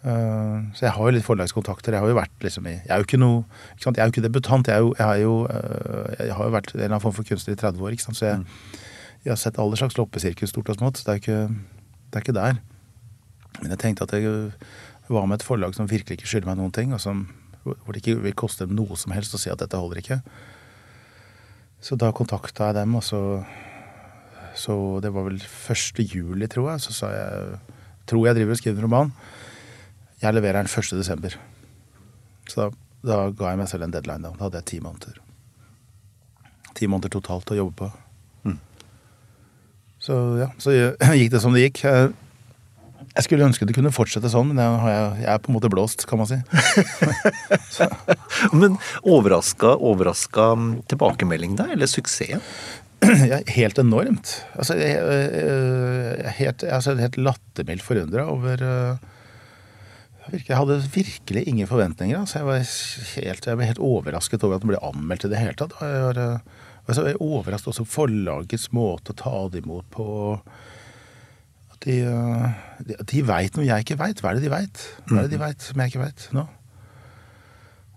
Uh, 0.00 0.64
så 0.72 0.86
jeg 0.86 0.94
har 0.96 1.08
jo 1.08 1.12
litt 1.12 1.26
forlagskontakter. 1.26 1.92
Jeg 1.92 2.00
har 2.00 2.08
jo 2.08 2.16
vært 2.16 2.44
liksom 2.44 2.64
i 2.70 2.78
Jeg 2.78 2.88
er 2.88 3.02
jo 3.02 3.04
ikke 3.04 3.18
noe 3.20 3.42
ikke 3.74 3.84
sant? 3.84 3.98
Jeg 3.98 4.02
er 4.02 4.08
jo 4.08 4.14
ikke 4.14 4.22
debutant. 4.24 4.70
Jeg, 4.70 4.76
er 4.76 4.80
jo, 4.80 4.94
jeg, 4.96 5.08
er 5.08 5.20
jo, 5.20 5.34
uh, 5.44 6.14
jeg 6.16 6.36
har 6.38 6.48
jo 6.48 6.54
vært 6.54 6.70
en 6.72 6.78
eller 6.78 6.86
annen 6.88 7.02
form 7.04 7.16
for 7.18 7.28
kunstner 7.28 7.56
i 7.56 7.60
30 7.60 7.84
år. 7.84 7.96
Ikke 7.96 8.06
sant? 8.06 8.16
Så 8.16 8.30
jeg, 8.30 8.80
jeg 9.24 9.32
har 9.32 9.40
sett 9.40 9.58
alle 9.60 9.76
slags 9.76 9.98
loppesirkus, 9.98 10.52
stort 10.52 10.70
og 10.72 10.78
smått. 10.78 11.02
Det 11.04 11.12
er, 11.12 11.20
ikke, 11.20 11.40
det 12.08 12.18
er 12.18 12.24
ikke 12.24 12.36
der. 12.36 12.60
Men 13.60 13.74
jeg 13.74 13.82
tenkte 13.82 14.06
at 14.06 14.14
jeg 14.16 14.52
var 15.10 15.26
med 15.28 15.40
et 15.40 15.46
forlag 15.46 15.74
som 15.76 15.90
virkelig 15.90 16.20
ikke 16.20 16.30
skylder 16.30 16.48
meg 16.52 16.60
noen 16.60 16.72
ting, 16.74 16.94
og 16.96 17.02
som, 17.02 17.26
hvor 17.64 17.92
det 17.92 18.00
ikke 18.00 18.20
vil 18.24 18.36
koste 18.38 18.64
dem 18.64 18.78
noe 18.78 18.96
som 19.00 19.12
helst 19.12 19.34
å 19.36 19.40
si 19.42 19.52
at 19.52 19.60
dette 19.60 19.80
holder 19.80 20.00
ikke. 20.00 20.20
Så 21.84 21.96
da 22.00 22.12
kontakta 22.16 22.70
jeg 22.70 22.80
dem, 22.82 22.96
og 22.96 23.04
så 23.04 23.44
Så 24.54 25.00
det 25.00 25.12
var 25.14 25.28
vel 25.28 25.38
1. 25.38 26.00
juli, 26.10 26.46
tror 26.50 26.72
jeg. 26.72 26.80
Så 26.80 26.92
sa 26.92 27.10
jeg 27.14 27.58
Tror 28.06 28.26
jeg 28.26 28.34
driver 28.34 28.50
og 28.50 28.58
skriver 28.58 28.78
en 28.78 28.82
roman. 28.82 29.12
Jeg 30.20 30.34
leverer 30.34 30.66
den 30.66 30.66
1. 30.66 30.98
desember. 30.98 31.36
Så 32.48 32.56
da, 32.58 32.70
da 33.06 33.30
ga 33.30 33.52
jeg 33.52 33.60
meg 33.60 33.68
selv 33.70 33.86
en 33.86 33.92
deadline. 33.94 34.22
Da, 34.24 34.32
da 34.34 34.48
hadde 34.48 34.58
jeg 34.58 34.66
ti 34.66 34.80
måneder. 34.82 35.20
Ti 36.74 36.88
måneder 36.90 37.14
totalt 37.14 37.52
å 37.54 37.60
jobbe 37.60 37.76
på. 37.78 37.90
Så 40.00 40.16
ja, 40.40 40.50
så 40.58 40.74
gikk 41.20 41.32
det 41.34 41.42
som 41.42 41.54
det 41.56 41.68
gikk. 41.68 41.84
Jeg 43.10 43.26
skulle 43.26 43.46
ønske 43.48 43.66
det 43.66 43.74
kunne 43.76 43.92
fortsette 43.92 44.30
sånn, 44.32 44.52
men 44.54 44.60
jeg, 44.62 45.24
er 45.28 45.40
på 45.42 45.50
en 45.50 45.56
måte 45.58 45.70
blåst, 45.72 46.06
kan 46.08 46.20
man 46.20 46.28
si. 46.30 46.38
men 48.60 48.78
overraska, 49.02 49.74
overraska 49.76 50.52
tilbakemelding 50.90 51.56
da, 51.58 51.72
eller 51.74 51.90
suksessen? 51.90 52.44
Ja, 53.30 53.38
helt 53.48 53.78
enormt. 53.80 54.34
Altså, 54.60 54.74
jeg, 54.76 54.98
er 55.00 56.34
helt, 56.36 56.62
altså, 56.68 56.92
helt 57.00 57.16
lattermildt 57.16 57.84
forundra 57.86 58.26
over 58.28 58.60
uh, 58.60 59.06
jeg 60.30 60.56
hadde 60.56 60.76
virkelig 60.94 61.44
ingen 61.48 61.66
forventninger. 61.66 62.20
Altså. 62.20 62.38
Jeg, 62.38 62.46
var 62.46 62.58
helt, 63.16 63.46
jeg 63.46 63.58
ble 63.58 63.68
helt 63.70 63.82
overrasket 63.82 64.44
over 64.46 64.58
at 64.58 64.64
den 64.64 64.72
ble 64.72 64.82
anmeldt 64.84 65.26
i 65.26 65.30
det 65.32 65.40
hele 65.40 65.56
tatt. 65.58 65.74
Jeg 65.80 66.04
var, 66.06 66.20
altså, 66.90 67.06
jeg 67.08 67.20
overrasket 67.22 67.72
også 67.72 67.88
forlagets 67.88 68.68
måte 68.76 69.14
å 69.14 69.18
ta 69.18 69.34
det 69.52 69.64
imot 69.64 69.88
på. 69.94 70.06
At 71.74 71.86
de, 71.86 71.98
de, 72.86 72.96
de 73.12 73.26
veit 73.26 73.56
noe 73.56 73.66
jeg 73.68 73.86
ikke 73.86 74.00
veit. 74.00 74.22
Hva 74.22 74.32
er 74.32 74.40
det 74.40 74.46
de 74.46 74.52
veit? 74.52 74.86
Hva 75.06 75.22
er 75.22 75.28
det 75.28 75.34
de 75.36 75.42
veit 75.42 75.68
som 75.70 75.80
jeg 75.82 75.92
ikke 75.92 76.02
veit 76.04 76.26
nå? 76.36 76.46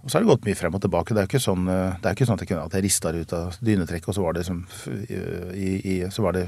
Og 0.04 0.12
så 0.12 0.18
har 0.18 0.26
det 0.26 0.34
gått 0.34 0.48
mye 0.50 0.60
frem 0.60 0.74
og 0.76 0.82
tilbake. 0.84 1.16
Det 1.16 1.22
er 1.22 1.28
jo 1.28 1.32
ikke 1.32 1.40
sånn, 1.46 1.68
det 1.68 2.04
er 2.04 2.16
ikke 2.18 2.26
sånn 2.28 2.36
at, 2.36 2.44
jeg, 2.44 2.60
at 2.60 2.74
jeg 2.76 2.84
rista 2.84 3.12
det 3.16 3.22
ut 3.24 3.36
av 3.38 3.58
dynetrekket, 3.64 4.10
og 4.12 4.18
så 4.18 4.26
var 4.26 4.36
det, 4.36 4.44
som, 4.44 4.60
i, 4.92 5.70
i, 5.80 5.94
så 6.12 6.26
var 6.26 6.36
det 6.36 6.44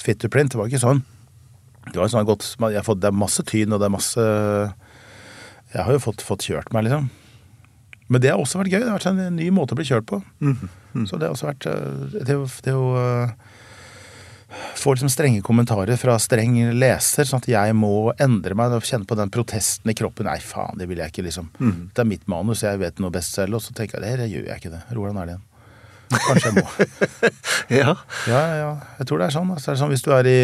fit 0.00 0.16
to 0.22 0.30
print. 0.32 0.54
Det 0.54 0.60
var 0.60 0.70
ikke 0.70 0.80
sånn. 0.80 1.02
Det, 1.90 1.98
var 1.98 2.08
sånn 2.08 2.28
godt, 2.28 2.46
fått, 2.56 3.02
det 3.04 3.10
er 3.10 3.18
masse 3.24 3.44
tyn, 3.48 3.74
og 3.76 3.82
det 3.82 3.88
er 3.88 3.92
masse 3.92 4.24
Jeg 5.74 5.84
har 5.84 5.92
jo 5.92 6.00
fått, 6.00 6.24
fått 6.24 6.48
kjørt 6.48 6.72
meg, 6.72 6.88
liksom. 6.88 7.10
Men 8.08 8.22
det 8.24 8.32
har 8.32 8.40
også 8.40 8.60
vært 8.62 8.72
gøy. 8.72 8.80
Det 8.80 8.88
har 8.88 8.98
vært 8.98 9.10
en 9.12 9.36
ny 9.36 9.48
måte 9.54 9.76
å 9.76 9.78
bli 9.78 9.88
kjørt 9.88 10.08
på. 10.08 10.22
Mm 10.44 10.68
Mm. 10.94 11.06
Så 11.06 11.18
det 11.20 11.28
har 11.28 11.34
også 11.34 11.50
vært 11.50 11.66
Det, 12.26 12.36
det 12.64 12.74
å 12.74 13.28
få 14.78 14.94
liksom 14.94 15.10
strenge 15.12 15.42
kommentarer 15.44 15.98
fra 16.00 16.14
streng 16.18 16.54
leser, 16.72 17.26
sånn 17.28 17.42
at 17.42 17.48
jeg 17.50 17.74
må 17.76 18.14
endre 18.16 18.56
meg 18.56 18.72
og 18.72 18.86
kjenne 18.88 19.04
på 19.06 19.18
den 19.18 19.28
protesten 19.30 19.92
i 19.92 19.94
kroppen. 19.98 20.24
Nei, 20.24 20.38
faen, 20.40 20.78
det 20.80 20.86
vil 20.88 21.02
jeg 21.02 21.12
ikke, 21.12 21.26
liksom. 21.26 21.50
Mm. 21.60 21.90
Det 21.92 22.00
er 22.00 22.08
mitt 22.08 22.24
manus, 22.32 22.64
jeg 22.64 22.80
vet 22.80 23.02
noe 23.02 23.12
best 23.12 23.36
selv. 23.36 23.58
Og 23.58 23.64
så 23.64 23.76
tenker 23.76 24.00
jeg 24.00 24.16
det 24.22 24.30
gjør 24.32 24.48
jeg 24.48 24.62
ikke 24.62 24.72
det. 24.72 24.80
Roland 24.96 25.20
er 25.20 25.28
det 25.28 25.36
igjen? 25.36 25.44
Kanskje 26.24 26.48
jeg 26.48 26.56
må. 26.56 26.88
ja. 27.82 27.92
ja. 28.32 28.40
Ja, 28.56 28.70
Jeg 29.02 29.10
tror 29.10 29.20
det 29.20 29.28
er 29.28 29.36
sånn. 29.36 29.52
Altså, 29.52 29.68
det 29.68 29.74
er 29.74 29.82
sånn 29.82 29.92
hvis 29.92 30.06
du 30.06 30.10
er 30.16 30.30
i 30.30 30.38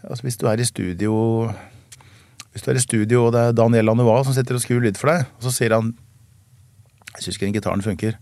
Altså 0.00 0.24
hvis 0.24 0.38
du 0.40 0.46
er 0.48 0.62
i 0.62 0.64
studio 0.64 1.14
Hvis 2.54 2.62
du 2.64 2.70
er 2.72 2.78
i 2.78 2.84
studio, 2.84 3.26
og 3.26 3.34
det 3.34 3.42
er 3.48 3.58
Daniel 3.58 3.90
Lanois 3.90 4.22
som 4.28 4.36
sitter 4.36 4.56
og 4.56 4.62
skrur 4.62 4.80
lyd 4.86 4.96
for 4.96 5.10
deg, 5.10 5.26
og 5.36 5.44
så 5.48 5.52
sier 5.58 5.74
han 5.74 5.90
jeg 7.14 7.22
syns 7.24 7.36
ikke 7.38 7.46
den 7.48 7.56
gitaren 7.58 7.82
funker. 7.84 8.18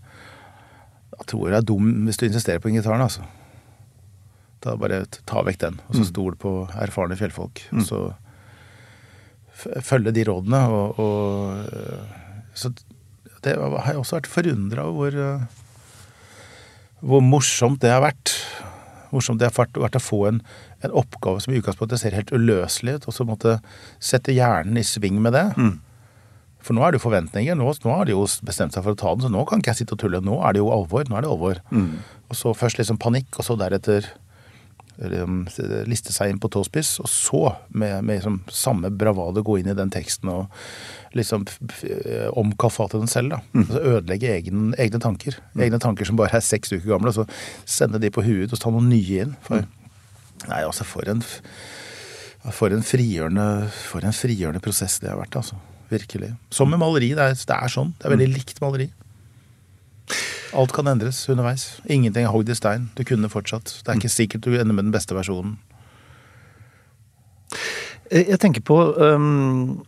Da 1.13 1.25
tror 1.29 1.49
jeg 1.49 1.57
er 1.59 1.67
dum 1.67 1.91
hvis 2.07 2.17
du 2.17 2.25
insisterer 2.27 2.59
på 2.63 2.69
den 2.71 2.79
gitaren, 2.79 3.01
altså. 3.05 3.25
Da 4.63 4.73
bare 4.75 5.05
ta 5.25 5.41
vekk 5.47 5.59
den, 5.61 5.77
og 5.87 5.95
så 5.95 6.01
Mm. 6.03 6.09
stol 6.09 6.35
på 6.35 6.51
erfarne 6.75 7.15
fjellfolk. 7.15 7.61
Og 7.73 7.83
så 7.87 7.99
følge 9.83 10.11
de 10.15 10.23
rådene, 10.27 10.59
og, 10.71 10.99
og 10.99 11.65
Så 12.55 12.71
det 13.43 13.55
har 13.55 13.93
jeg 13.93 13.99
også 14.01 14.17
vært 14.19 14.27
forundra 14.27 14.83
over 14.89 15.11
hvor, 15.15 15.47
hvor 17.01 17.21
morsomt 17.23 17.79
det 17.81 17.91
har 17.93 18.01
vært. 18.03 18.33
Morsomt 19.13 19.39
det 19.39 19.47
har 19.47 19.55
vært 19.67 19.95
å 19.95 20.01
få 20.03 20.27
en, 20.27 20.41
en 20.83 20.91
oppgave 20.91 21.39
som 21.41 21.53
i 21.53 21.59
utgangspunktet 21.61 22.01
ser 22.01 22.17
helt 22.17 22.33
uløselig 22.35 22.97
ut, 22.99 23.07
og 23.07 23.15
så 23.15 23.25
måtte 23.27 23.59
sette 23.99 24.35
hjernen 24.35 24.77
i 24.77 24.83
sving 24.83 25.21
med 25.23 25.33
det. 25.33 25.45
Mm. 25.57 25.79
For 26.69 26.77
nå 26.77 26.83
er 26.85 26.93
det 26.93 26.99
jo 26.99 27.07
forventninger. 27.07 27.55
Nå, 27.57 27.65
nå 27.81 27.93
har 27.97 28.05
de 28.05 28.13
jo 28.13 28.27
bestemt 28.45 28.75
seg 28.75 28.83
for 28.85 28.93
å 28.93 29.01
ta 29.01 29.09
den, 29.15 29.25
så 29.25 29.29
nå 29.33 29.41
kan 29.49 29.57
ikke 29.57 29.71
jeg 29.71 29.79
sitte 29.79 29.95
og 29.95 30.03
tulle. 30.03 30.19
Nå 30.21 30.35
er 30.45 30.53
det 30.53 30.59
jo 30.61 30.67
alvor. 30.69 31.07
Nå 31.09 31.15
er 31.17 31.25
det 31.25 31.29
alvor. 31.33 31.61
Mm. 31.73 31.95
Og 32.29 32.37
så 32.37 32.51
først 32.53 32.77
liksom 32.77 32.99
panikk, 33.01 33.39
og 33.41 33.47
så 33.47 33.55
deretter 33.57 34.05
um, 35.01 35.39
liste 35.89 36.13
seg 36.13 36.29
inn 36.29 36.37
på 36.37 36.51
tåspiss, 36.53 36.91
og 37.01 37.09
så 37.09 37.41
med, 37.73 38.03
med 38.05 38.19
liksom 38.19 38.35
samme 38.53 38.91
bravade 38.93 39.41
gå 39.47 39.55
inn 39.57 39.71
i 39.73 39.75
den 39.79 39.89
teksten 39.89 40.29
og 40.29 40.61
liksom 41.17 41.47
omkalfate 42.37 43.01
den 43.01 43.09
selv. 43.09 43.33
da. 43.33 43.41
Altså 43.63 43.81
ødelegge 43.95 44.29
egen, 44.35 44.69
egne 44.77 45.01
tanker. 45.01 45.39
Egne 45.57 45.81
tanker 45.81 46.05
som 46.05 46.21
bare 46.21 46.37
er 46.37 46.45
seks 46.45 46.75
uker 46.75 46.85
gamle, 46.91 47.09
og 47.09 47.17
så 47.17 47.25
sende 47.65 47.97
de 47.97 48.13
på 48.13 48.27
huet 48.27 48.53
og 48.53 48.61
ta 48.61 48.69
noen 48.69 48.91
nye 48.93 49.25
inn. 49.25 49.33
For, 49.47 49.65
Nei, 50.45 50.61
altså, 50.61 50.85
for 50.85 51.09
en, 51.09 51.25
for 52.53 52.71
en 52.71 52.85
frigjørende 52.85 53.47
For 53.73 54.05
en 54.07 54.15
frigjørende 54.15 54.61
prosess 54.63 55.01
det 55.01 55.09
har 55.09 55.17
vært, 55.19 55.41
altså. 55.41 55.57
Virkelig. 55.89 56.33
Som 56.53 56.69
med 56.69 56.81
maleri. 56.81 57.13
Det 57.17 57.25
er, 57.25 57.37
det 57.37 57.55
er 57.55 57.73
sånn. 57.73 57.93
Det 57.97 58.07
er 58.07 58.15
veldig 58.15 58.31
likt 58.35 58.61
maleri. 58.63 58.89
Alt 60.57 60.73
kan 60.73 60.89
endres 60.89 61.21
underveis. 61.29 61.79
Ingenting 61.85 62.25
er 62.25 62.33
hogd 62.33 62.49
i 62.49 62.57
stein. 62.57 62.89
Du 62.97 63.03
kunne 63.05 63.29
fortsatt. 63.29 63.79
Det 63.83 63.91
er 63.91 63.99
ikke 63.99 64.13
sikkert 64.13 64.45
du 64.45 64.55
ender 64.55 64.73
med 64.73 64.87
den 64.87 64.95
beste 64.95 65.17
versjonen. 65.17 65.57
Jeg 68.09 68.39
tenker 68.41 68.63
på 68.65 68.75
um, 68.97 69.81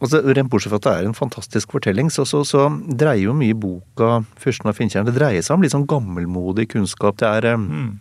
altså 0.00 0.22
Rent 0.24 0.48
bortsett 0.52 0.72
fra 0.72 0.78
at 0.80 0.86
det 0.86 0.92
er 0.96 1.08
en 1.08 1.16
fantastisk 1.16 1.74
fortelling, 1.74 2.08
så, 2.12 2.24
så, 2.28 2.40
så 2.48 2.68
dreier 2.88 3.26
jo 3.26 3.36
mye 3.36 3.56
boka 3.56 4.22
'Fyrsten 4.40 4.70
av 4.70 4.78
Finntjern' 4.78 5.08
Det 5.08 5.16
dreier 5.18 5.44
seg 5.44 5.58
om 5.58 5.64
litt 5.64 5.74
sånn 5.74 5.88
gammelmodig 5.88 6.70
kunnskap. 6.72 7.18
Det 7.20 7.28
er, 7.28 7.50
um, 7.52 7.98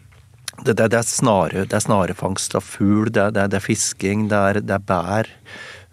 det, 0.63 0.77
det, 0.77 0.91
det, 0.93 1.01
er 1.01 1.07
snare, 1.07 1.65
det 1.67 1.75
er 1.75 1.83
snarefangst 1.83 2.55
av 2.55 2.63
fugl, 2.63 3.11
det 3.11 3.25
er, 3.25 3.35
det 3.35 3.59
er, 3.59 3.65
fisking, 3.65 4.29
det 4.31 4.39
er, 4.39 4.61
det 4.63 4.77
er 4.79 4.87
bær. 4.87 5.33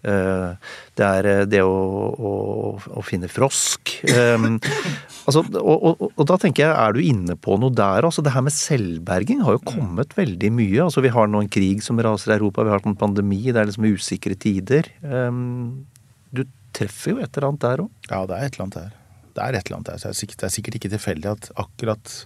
Uh, 0.07 0.55
det 0.97 1.07
er 1.07 1.49
det 1.49 1.61
å, 1.61 1.73
å, 2.17 2.33
å 2.81 3.03
finne 3.05 3.29
frosk. 3.29 3.99
Um, 4.09 4.57
altså, 5.27 5.43
og, 5.61 5.75
og, 5.77 6.05
og, 6.09 6.23
da 6.29 6.39
tenker 6.41 6.65
jeg, 6.65 6.73
er 6.73 6.97
du 6.97 7.03
inne 7.05 7.37
på 7.37 7.59
noe 7.61 7.75
der? 7.77 8.07
altså 8.09 8.25
Det 8.25 8.33
her 8.33 8.47
med 8.47 8.57
selvberging 8.57 9.43
har 9.45 9.59
jo 9.59 9.65
kommet 9.69 10.17
veldig 10.17 10.53
mye. 10.57 10.87
altså 10.87 11.05
Vi 11.05 11.13
har 11.13 11.29
nå 11.29 11.45
en 11.45 11.53
krig 11.53 11.85
som 11.85 12.01
raser 12.01 12.33
i 12.33 12.39
Europa, 12.39 12.65
vi 12.65 12.73
har 12.73 12.89
en 12.89 12.97
pandemi, 12.99 13.43
det 13.51 13.61
er 13.61 13.69
liksom 13.69 13.91
usikre 13.93 14.39
tider. 14.41 14.89
Um, 15.05 15.85
du 16.33 16.47
treffer 16.77 17.13
jo 17.13 17.21
et 17.21 17.37
eller 17.37 17.51
annet 17.51 17.67
der 17.67 17.85
òg? 17.85 17.93
Ja, 18.09 18.23
det 18.29 18.39
er 18.39 18.49
et 18.49 18.57
eller 18.57 18.67
annet 18.69 18.81
der. 18.81 18.97
Det 19.37 19.45
er 19.45 19.59
et 19.59 19.69
eller 19.69 19.79
annet 19.79 19.93
der. 19.93 20.01
Så 20.01 20.09
det 20.09 20.15
er 20.15 20.21
sikkert, 20.23 20.41
det 20.41 20.49
er 20.49 20.57
sikkert 20.57 20.81
ikke 20.81 20.95
tilfeldig 20.97 21.33
at 21.35 21.53
akkurat 21.67 22.17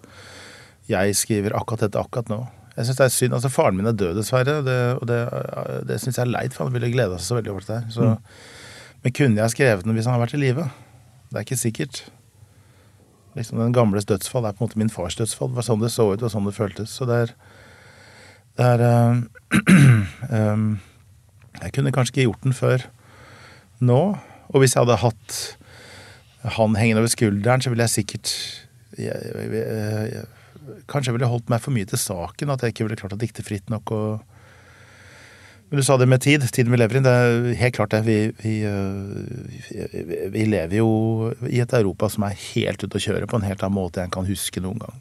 jeg 0.90 1.18
skriver 1.18 1.54
akkurat 1.58 1.86
dette 1.86 2.00
akkurat 2.00 2.30
nå. 2.30 2.40
Jeg 2.76 2.86
synes 2.86 2.98
det 2.98 3.04
er 3.04 3.12
synd. 3.14 3.34
altså 3.36 3.50
Faren 3.52 3.76
min 3.76 3.90
er 3.90 3.98
død, 3.98 4.14
dessverre. 4.18 4.60
Det, 4.66 4.78
og 4.96 5.04
det, 5.10 5.20
det 5.90 5.98
syns 6.02 6.18
jeg 6.18 6.24
er 6.24 6.32
leit, 6.32 6.54
for 6.54 6.66
han 6.66 6.74
ville 6.74 6.90
gleda 6.94 7.18
seg 7.18 7.26
så 7.26 7.38
veldig 7.38 7.52
over 7.52 7.66
det 7.66 7.76
her, 7.76 7.86
Så, 7.94 8.06
mm. 8.14 8.59
Men 9.04 9.14
kunne 9.16 9.40
jeg 9.40 9.54
skrevet 9.54 9.86
den 9.86 9.96
hvis 9.96 10.08
han 10.08 10.16
hadde 10.16 10.26
vært 10.26 10.36
i 10.36 10.42
live? 10.42 10.66
Det 11.30 11.38
er 11.38 11.46
ikke 11.46 11.60
sikkert. 11.60 12.02
Liksom 13.38 13.60
Den 13.62 13.76
gamles 13.76 14.08
dødsfall 14.10 14.44
er 14.44 14.56
på 14.56 14.64
en 14.64 14.68
måte 14.68 14.80
min 14.80 14.92
fars 14.92 15.16
dødsfall. 15.16 15.52
Det 15.52 15.60
var 15.60 15.68
sånn 15.68 15.82
det 15.84 15.92
så 15.94 16.08
ut, 16.10 16.22
og 16.22 16.32
sånn 16.32 16.48
det 16.48 16.56
føltes. 16.56 16.96
Så 16.96 17.08
det 17.08 17.20
er, 17.24 17.34
Det 18.58 18.66
er 18.66 18.80
um, 20.52 20.80
Jeg 21.62 21.72
kunne 21.76 21.92
kanskje 21.92 22.14
ikke 22.14 22.26
gjort 22.28 22.44
den 22.44 22.56
før 22.56 22.84
nå. 23.80 24.00
Og 24.50 24.62
hvis 24.62 24.74
jeg 24.74 24.84
hadde 24.84 25.00
hatt 25.02 25.38
han 26.56 26.76
hengende 26.78 27.02
over 27.02 27.12
skulderen, 27.12 27.62
så 27.62 27.70
ville 27.70 27.84
jeg 27.84 27.94
sikkert 28.00 28.30
jeg, 28.96 29.12
jeg, 29.12 29.64
jeg, 30.14 30.26
Kanskje 30.88 31.10
jeg 31.10 31.16
ville 31.18 31.28
holdt 31.30 31.50
meg 31.52 31.62
for 31.62 31.74
mye 31.74 31.88
til 31.88 32.00
saken, 32.00 32.52
at 32.52 32.62
jeg 32.62 32.74
ikke 32.74 32.86
ville 32.86 32.98
klart 33.00 33.14
å 33.16 33.20
dikte 33.20 33.44
fritt 33.44 33.70
nok. 33.72 33.90
og 33.94 34.39
men 35.70 35.78
du 35.78 35.84
sa 35.86 35.94
det 35.96 36.08
med 36.10 36.22
tid. 36.22 36.42
Tiden 36.50 36.72
vi 36.74 36.80
lever 36.80 36.98
i. 36.98 37.02
Det 37.06 37.10
er 37.14 37.44
helt 37.60 37.76
klart 37.76 37.92
det. 37.94 38.00
Vi, 38.02 38.18
vi, 38.42 38.54
vi, 40.34 40.46
lever 40.50 40.80
jo 40.80 41.30
i 41.46 41.60
et 41.62 41.74
Europa 41.78 42.08
som 42.10 42.26
er 42.26 42.34
helt 42.34 42.82
ute 42.82 42.98
å 42.98 43.04
kjøre 43.04 43.28
på 43.30 43.38
en 43.38 43.46
helt 43.46 43.62
annen 43.62 43.78
måte 43.78 44.02
enn 44.02 44.10
jeg 44.10 44.16
kan 44.16 44.26
huske 44.26 44.62
noen 44.64 44.82
gang. 44.82 44.96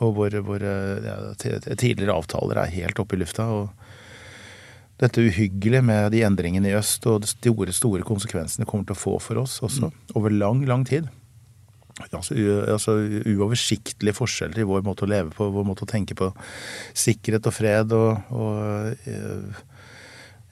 Og 0.00 0.16
hvor, 0.16 0.36
hvor 0.46 0.64
ja, 0.64 1.18
tidligere 1.36 2.16
avtaler 2.16 2.62
er 2.62 2.72
helt 2.78 3.02
oppe 3.02 3.18
i 3.18 3.20
lufta. 3.20 3.50
og 3.52 3.84
dette 5.02 5.24
uhyggelige 5.26 5.82
med 5.82 6.12
de 6.14 6.22
endringene 6.22 6.70
i 6.70 6.76
øst 6.78 7.06
og 7.10 7.24
de 7.24 7.28
store, 7.28 7.74
store 7.74 8.06
konsekvensene 8.06 8.66
kommer 8.68 8.86
til 8.86 8.94
å 8.94 9.00
få 9.00 9.18
for 9.22 9.42
oss 9.42 9.58
også, 9.66 9.90
over 10.14 10.30
lang, 10.30 10.62
lang 10.70 10.86
tid. 10.86 11.10
Altså, 12.10 12.34
altså 12.70 12.96
uoversiktlige 13.30 14.16
forskjeller 14.16 14.62
i 14.62 14.66
vår 14.66 14.82
måte 14.86 15.06
å 15.06 15.10
leve 15.10 15.30
på, 15.34 15.46
vår 15.54 15.66
måte 15.66 15.86
å 15.86 15.90
tenke 15.90 16.16
på 16.18 16.30
sikkerhet 17.04 17.46
og 17.50 17.54
fred 17.54 17.94
og, 17.94 18.32
og 18.34 19.12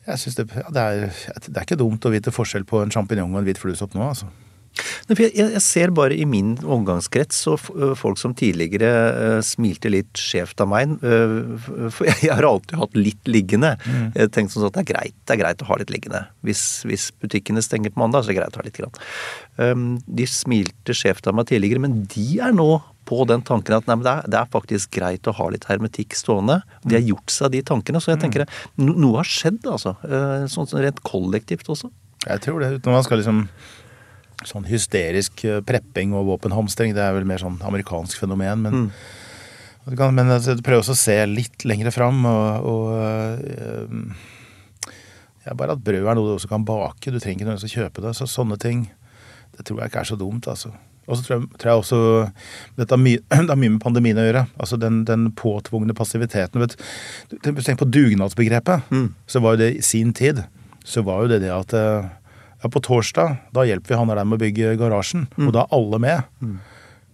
jeg 0.07 0.19
synes 0.19 0.39
det, 0.39 0.49
ja, 0.57 0.69
det, 0.75 0.83
er, 0.83 1.13
det, 1.47 1.57
er, 1.57 1.67
ikke 1.67 1.79
dumt 1.81 2.07
å 2.09 2.13
vite 2.13 2.35
forskjell 2.35 2.67
på 2.69 2.83
en 2.83 2.91
sjampinjong 2.95 3.35
og 3.35 3.43
en 3.43 3.47
hvit 3.47 3.61
fluesopp 3.61 3.95
nå, 3.99 4.09
altså. 4.15 4.31
Jeg, 5.11 5.35
jeg, 5.37 5.61
ser 5.61 5.91
bare 5.93 6.17
i 6.17 6.25
min 6.25 6.55
omgangskrets 6.65 7.43
og 7.51 7.67
folk 8.01 8.17
som 8.17 8.33
tidligere 8.37 8.89
uh, 9.13 9.41
smilte 9.45 9.91
litt 9.93 10.17
skjevt 10.17 10.63
av 10.65 10.71
meg. 10.73 10.95
Uh, 11.05 11.59
for 11.93 12.09
jeg, 12.09 12.17
jeg, 12.25 12.33
har 12.33 12.49
alltid 12.49 12.79
hatt 12.81 12.97
litt 12.97 13.29
liggende. 13.29 13.75
Mm. 13.85 14.07
Jeg 14.17 14.33
tenkte 14.33 14.57
sånn 14.57 14.71
at 14.71 14.79
det 14.79 14.85
er 14.87 14.91
greit 14.95 15.19
det 15.29 15.37
er 15.37 15.43
greit 15.43 15.65
å 15.65 15.69
ha 15.69 15.79
litt 15.83 15.93
liggende. 15.93 16.23
Hvis, 16.47 16.65
hvis 16.89 17.11
butikkene 17.21 17.65
stenger 17.65 17.93
på 17.93 18.01
mandag, 18.01 18.25
så 18.25 18.33
er 18.33 18.39
det 18.39 18.41
greit 18.41 18.57
å 18.57 18.63
ha 18.63 18.67
litt. 18.67 18.81
Grann. 18.81 19.03
Um, 19.61 19.87
de 20.09 20.29
smilte 20.31 20.97
skjevt 20.97 21.29
av 21.29 21.37
meg 21.37 21.51
tidligere, 21.53 21.85
men 21.85 22.03
de 22.09 22.27
er 22.41 22.57
nå 22.57 22.71
på 23.13 23.27
den 23.29 23.43
tanken 23.45 23.77
at 23.77 23.89
nei, 23.91 23.99
det, 24.01 24.13
er, 24.13 24.31
det, 24.33 24.39
er, 24.41 24.49
faktisk 24.53 24.95
greit 24.97 25.29
å 25.29 25.35
ha 25.37 25.49
litt 25.53 25.67
hermetikk 25.69 26.17
stående. 26.17 26.63
De 26.87 26.97
har 26.97 27.05
gjort 27.05 27.35
seg 27.35 27.53
de 27.53 27.61
tankene. 27.69 28.01
Så 28.01 28.15
jeg 28.15 28.21
mm. 28.21 28.25
tenker 28.25 28.47
no, 28.81 28.95
noe 28.95 29.21
har 29.21 29.29
skjedd, 29.29 29.61
altså. 29.69 29.95
Eh, 30.07 30.47
sånn 30.53 30.71
rent 30.81 31.03
kollektivt 31.05 31.69
også. 31.73 31.93
Jeg 32.25 32.45
tror 32.45 32.63
det. 32.63 32.75
Uten 32.79 32.95
man 32.95 33.07
skal 33.07 33.23
liksom 33.23 33.47
Sånn 34.43 34.65
hysterisk 34.67 35.45
eh, 35.47 35.61
prepping 35.63 36.17
og 36.19 36.25
våpenhamstring, 36.27 36.97
det 36.97 37.03
er 37.05 37.13
vel 37.15 37.27
mer 37.29 37.39
sånn 37.39 37.61
amerikansk 37.63 38.19
fenomen. 38.25 38.65
Men, 38.65 38.89
mm. 38.89 40.01
men 40.17 40.33
altså, 40.35 40.57
prøv 40.67 40.81
også 40.81 40.97
å 40.97 40.99
se 40.99 41.15
litt 41.31 41.63
lengre 41.69 41.93
fram. 41.95 42.25
og, 42.27 42.67
og 42.67 42.89
øh, 43.47 44.25
ja, 45.45 45.55
Bare 45.55 45.77
at 45.77 45.85
brød 45.87 46.09
er 46.09 46.19
noe 46.19 46.27
du 46.27 46.35
også 46.35 46.51
kan 46.51 46.67
bake. 46.67 47.13
Du 47.13 47.21
trenger 47.21 47.37
ikke 47.37 47.51
nødvendigvis 47.53 47.71
å 47.71 47.85
kjøpe 47.85 48.03
det. 48.03 48.17
Så 48.19 48.27
sånne 48.33 48.59
ting 48.59 48.89
det 49.53 49.69
tror 49.69 49.83
jeg 49.83 49.93
ikke 49.93 50.03
er 50.03 50.11
så 50.11 50.19
dumt, 50.19 50.49
altså. 50.51 50.73
Og 51.11 51.19
så 51.19 51.27
tror, 51.27 51.45
tror 51.59 51.71
jeg, 51.71 51.83
også 51.83 52.01
Dette 52.79 52.95
har 52.95 53.01
mye, 53.03 53.21
det 53.49 53.59
mye 53.59 53.75
med 53.77 53.83
pandemien 53.83 54.21
å 54.21 54.27
gjøre. 54.27 54.47
Altså 54.57 54.79
den, 54.81 55.03
den 55.09 55.31
påtvungne 55.39 55.97
passiviteten. 55.99 56.63
Vet, 56.63 56.77
tenk 57.43 57.81
på 57.83 57.91
dugnadsbegrepet. 57.91 58.91
Mm. 58.93 59.09
Så 59.27 59.43
var 59.43 59.57
jo 59.57 59.65
det 59.65 59.73
i 59.79 59.87
sin 59.87 60.15
tid 60.17 60.45
så 60.85 61.03
var 61.07 61.23
jo 61.23 61.31
det 61.33 61.43
det 61.45 61.53
at 61.55 61.75
eh, 61.77 62.11
ja, 62.63 62.71
på 62.71 62.83
torsdag 62.83 63.39
da 63.55 63.67
hjelper 63.67 63.95
vi 63.95 63.99
han 63.99 64.13
der 64.13 64.27
med 64.27 64.39
å 64.39 64.43
bygge 64.43 64.77
garasjen. 64.81 65.27
Mm. 65.37 65.49
Og 65.49 65.57
da 65.57 65.65
er 65.65 65.75
alle 65.79 66.01
med. 66.03 66.29
Mm. 66.43 66.61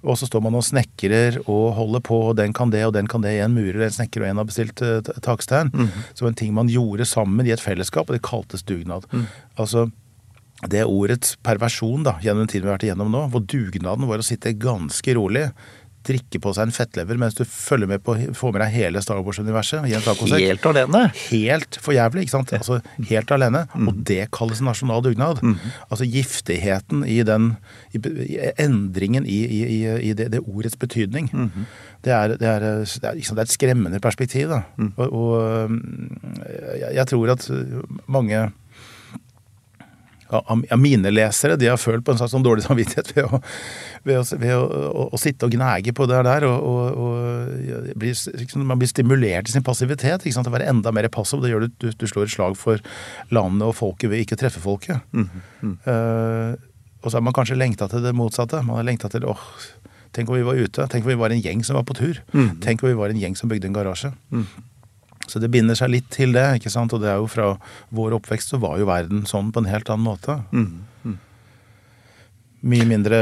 Og 0.08 0.18
så 0.20 0.28
står 0.28 0.42
man 0.44 0.54
og 0.54 0.64
snekrer 0.64 1.40
og 1.42 1.72
holder 1.74 2.02
på, 2.06 2.18
og 2.30 2.36
den 2.38 2.52
kan 2.54 2.70
det, 2.70 2.84
og 2.86 2.94
den 2.94 3.08
kan 3.10 3.24
det. 3.24 3.34
En 3.42 3.56
murer, 3.56 3.82
en 3.88 3.96
snekker, 3.96 4.22
og 4.22 4.30
en 4.30 4.40
har 4.40 4.46
bestilt 4.46 4.82
uh, 4.84 5.00
takstein. 5.24 5.72
Mm. 5.74 5.88
Så 6.14 6.28
en 6.28 6.38
ting 6.38 6.52
man 6.54 6.70
gjorde 6.70 7.08
sammen 7.08 7.48
i 7.48 7.52
et 7.54 7.62
fellesskap, 7.62 8.06
og 8.06 8.14
det 8.14 8.22
kaltes 8.26 8.62
dugnad. 8.68 9.08
Mm. 9.10 9.26
Altså, 9.58 9.88
det 10.66 10.86
ordets 10.88 11.36
perversjon 11.46 12.06
da, 12.06 12.16
gjennom 12.22 12.42
den 12.42 12.50
tiden 12.50 12.66
vi 12.66 12.72
har 12.72 12.78
vært 12.78 12.88
igjennom 12.88 13.12
nå, 13.14 13.26
hvor 13.30 13.44
dugnaden 13.46 14.08
var 14.10 14.18
å 14.18 14.26
sitte 14.26 14.56
ganske 14.58 15.14
rolig, 15.14 15.44
drikke 16.08 16.40
på 16.40 16.52
seg 16.56 16.68
en 16.68 16.74
fettlever 16.74 17.18
mens 17.20 17.36
du 17.36 17.42
følger 17.44 17.90
med 17.90 18.02
på, 18.04 18.14
får 18.36 18.54
med 18.54 18.62
deg 18.62 18.74
hele 18.74 19.02
Star 19.04 19.20
Wars-universet 19.24 19.86
i 19.88 19.94
en 19.96 20.04
tacosekk. 20.04 20.40
Helt 20.40 20.68
alene? 20.70 21.02
Helt 21.28 21.78
for 21.84 21.96
jævlig, 21.96 22.24
ikke 22.24 22.34
sant. 22.36 22.54
Altså 22.56 22.78
helt 23.10 23.32
alene. 23.34 23.64
Mm. 23.74 23.90
Og 23.90 23.98
det 24.08 24.20
kalles 24.34 24.62
nasjonal 24.64 25.02
dugnad. 25.04 25.42
Mm. 25.44 25.56
Altså 25.88 26.08
giftigheten 26.08 27.04
i 27.04 27.18
den 27.28 27.50
i, 27.92 28.00
i 28.24 28.38
endringen 28.64 29.28
i, 29.28 29.40
i, 29.58 29.80
i 30.10 30.14
det, 30.16 30.30
det, 30.34 30.44
ordets 30.46 30.78
betydning. 30.80 31.28
Mm. 31.32 31.66
Det, 32.06 32.14
er, 32.14 32.38
det, 32.38 32.48
er, 32.54 32.64
det, 32.64 33.02
er, 33.02 33.18
liksom, 33.18 33.36
det, 33.36 33.44
er, 33.44 33.50
et 33.50 33.58
skremmende 33.58 34.00
perspektiv, 34.02 34.54
da. 34.54 34.62
Mm. 34.78 34.94
Og, 34.96 35.12
og 35.12 35.76
jeg, 36.78 36.94
jeg 37.02 37.10
tror 37.12 37.36
at 37.36 37.50
mange 38.08 38.48
ja, 40.28 40.76
mine 40.76 41.10
lesere 41.12 41.56
de 41.56 41.70
har 41.70 41.80
følt 41.80 42.04
på 42.04 42.12
en 42.12 42.20
slags 42.20 42.34
sånn 42.34 42.44
dårlig 42.44 42.66
samvittighet 42.66 43.14
ved, 43.16 43.24
å, 43.24 43.40
ved, 44.04 44.18
å, 44.20 44.38
ved 44.42 44.54
å, 44.56 45.06
å, 45.06 45.20
sitte 45.20 45.48
og 45.48 45.54
gnage 45.54 45.94
på 45.96 46.06
det 46.10 46.20
der. 46.26 46.46
Og, 46.48 46.68
og, 46.68 47.92
blir, 47.98 48.12
liksom, 48.12 48.66
man 48.68 48.80
blir 48.80 48.90
stimulert 48.90 49.48
i 49.48 49.54
sin 49.54 49.66
passivitet 49.66 50.26
ikke 50.26 50.36
sant, 50.36 50.50
å 50.50 50.54
være 50.54 50.68
enda 50.68 50.92
mer 50.94 51.08
passiv. 51.12 51.42
Det 51.44 51.52
gjør 51.52 51.66
du, 51.66 51.74
du, 51.80 51.90
du 51.96 52.06
slår 52.10 52.28
et 52.28 52.34
slag 52.36 52.58
for 52.60 52.82
landet 53.34 53.66
og 53.68 53.76
folket 53.78 54.12
ved 54.12 54.24
ikke 54.24 54.36
å 54.38 54.42
treffe 54.44 54.62
folket. 54.62 55.04
Mm, 55.16 55.28
mm. 55.64 55.76
Uh, 55.88 56.68
og 57.02 57.10
så 57.10 57.18
har 57.18 57.24
man 57.24 57.36
kanskje 57.36 57.58
lengta 57.58 57.88
til 57.90 58.04
det 58.04 58.14
motsatte. 58.16 58.60
Man 58.66 58.80
har 58.80 58.88
lengta 58.88 59.10
til 59.12 59.24
åh, 59.28 59.44
tenk 60.16 60.30
om 60.32 60.36
vi 60.36 60.46
var 60.46 60.58
ute. 60.58 60.88
Tenk 60.92 61.06
om 61.06 61.12
vi 61.14 61.20
var 61.20 61.32
en 61.32 61.44
gjeng 61.44 61.64
som 61.64 61.78
var 61.78 61.86
på 61.88 61.96
tur. 61.96 62.20
Mm. 62.34 62.58
Tenk 62.64 62.82
om 62.82 62.90
vi 62.90 62.98
var 62.98 63.14
en 63.14 63.20
gjeng 63.20 63.38
som 63.38 63.50
bygde 63.50 63.70
en 63.70 63.76
garasje. 63.76 64.12
Så 65.28 65.40
det 65.42 65.50
binder 65.52 65.76
seg 65.78 65.92
litt 65.92 66.08
til 66.14 66.32
det. 66.36 66.46
ikke 66.58 66.72
sant? 66.72 66.94
Og 66.96 67.02
det 67.02 67.10
er 67.12 67.20
jo 67.20 67.28
fra 67.30 67.52
vår 67.94 68.16
oppvekst 68.18 68.54
så 68.54 68.60
var 68.62 68.78
jo 68.80 68.88
verden 68.88 69.26
sånn 69.28 69.52
på 69.52 69.62
en 69.62 69.70
helt 69.70 69.90
annen 69.92 70.06
måte. 70.08 70.38
Mm. 70.52 70.86
Mm. 71.04 71.18
Mye 72.68 72.86
mindre 72.88 73.18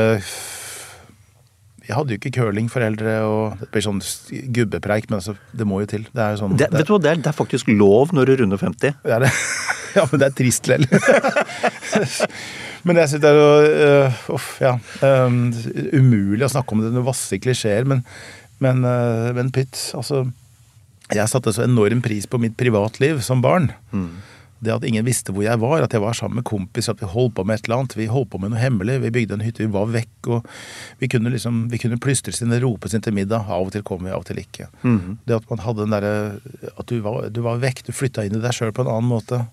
Jeg 1.85 1.93
hadde 1.93 2.15
jo 2.15 2.19
ikke 2.19 2.33
curlingforeldre, 2.39 3.17
og 3.29 3.59
det 3.61 3.69
blir 3.75 3.85
sånn 3.85 4.01
gubbepreik, 4.55 5.11
men 5.11 5.21
altså, 5.21 5.37
det 5.55 5.67
må 5.69 5.83
jo 5.85 5.91
til. 5.93 6.07
Det 6.11 6.23
er 6.23 6.35
jo 6.35 6.41
sånn 6.43 6.57
det, 6.57 6.71
det, 6.73 6.81
vet 6.81 6.89
du 6.89 6.95
hva, 6.97 7.03
det 7.05 7.13
er, 7.13 7.21
det 7.23 7.31
er, 7.31 7.37
faktisk 7.37 7.71
lov 7.71 8.15
når 8.17 8.31
du 8.31 8.33
runder 8.43 8.63
50. 8.63 9.03
Det 9.05 9.19
er 9.19 9.27
det. 9.27 9.33
Ja, 9.97 10.03
men 10.11 10.21
det 10.21 10.27
er 10.27 10.33
trist 10.37 10.67
lell. 10.69 10.83
men 12.85 12.99
jeg 13.01 13.09
syns 13.09 13.23
det 13.23 13.31
er 13.31 13.39
jo 13.39 13.47
uh, 13.65 14.19
Uff, 14.35 14.49
ja. 14.61 14.75
Um, 15.01 15.47
umulig 15.95 16.45
å 16.45 16.51
snakke 16.53 16.77
om 16.77 16.83
det, 16.85 16.91
når 16.93 17.07
vasse 17.07 17.39
klisjeer, 17.41 17.89
men, 17.89 18.03
men, 18.61 18.85
uh, 18.85 19.31
men 19.39 19.49
pytt, 19.57 19.79
altså 19.97 20.27
jeg 21.15 21.31
satte 21.31 21.53
så 21.55 21.67
enorm 21.67 22.01
pris 22.03 22.27
på 22.27 22.41
mitt 22.43 22.57
privatliv 22.59 23.21
som 23.23 23.43
barn. 23.45 23.71
Mm. 23.93 24.17
Det 24.59 24.73
at 24.73 24.85
ingen 24.89 25.05
visste 25.05 25.35
hvor 25.37 25.45
jeg 25.45 25.61
var, 25.61 25.85
at 25.85 25.93
jeg 25.93 26.01
var 26.01 26.17
sammen 26.17 26.41
med 26.41 26.47
kompiser, 26.49 26.95
at 26.95 27.03
vi 27.03 27.09
holdt 27.11 27.35
på 27.37 27.45
med 27.45 27.59
et 27.59 27.67
eller 27.67 27.83
annet. 27.83 27.97
Vi 27.99 28.09
holdt 28.09 28.31
på 28.33 28.41
med 28.41 28.55
noe 28.55 28.61
hemmelig. 28.61 28.97
Vi 29.03 29.13
bygde 29.13 29.37
en 29.37 29.45
hytte, 29.45 29.67
vi 29.67 29.75
var 29.75 29.91
vekk. 29.93 30.31
og 30.33 30.49
Vi 31.03 31.11
kunne 31.13 31.33
liksom, 31.35 31.67
vi 31.73 31.81
kunne 31.83 32.01
plystres 32.03 32.41
inn 32.43 32.55
ropes 32.63 32.97
inn 32.97 33.05
til 33.05 33.15
middag. 33.17 33.45
Av 33.53 33.69
og 33.69 33.75
til 33.75 33.85
kom 33.87 34.07
vi, 34.07 34.15
av 34.15 34.25
og 34.25 34.31
til 34.31 34.41
ikke. 34.41 34.71
Mm. 34.81 35.19
Det 35.29 35.37
at 35.37 35.53
man 35.53 35.63
hadde 35.67 35.85
den 35.85 35.93
derre 35.93 36.73
At 36.73 36.89
du 36.89 36.97
var, 37.05 37.29
du 37.29 37.43
var, 37.45 37.61
vekk. 37.61 37.85
Du 37.87 37.93
flytta 37.93 38.25
inn 38.25 38.39
i 38.39 38.43
deg 38.43 38.57
sjøl 38.57 38.73
på 38.73 38.87
en 38.87 38.93
annen 38.95 39.13
måte. 39.13 39.45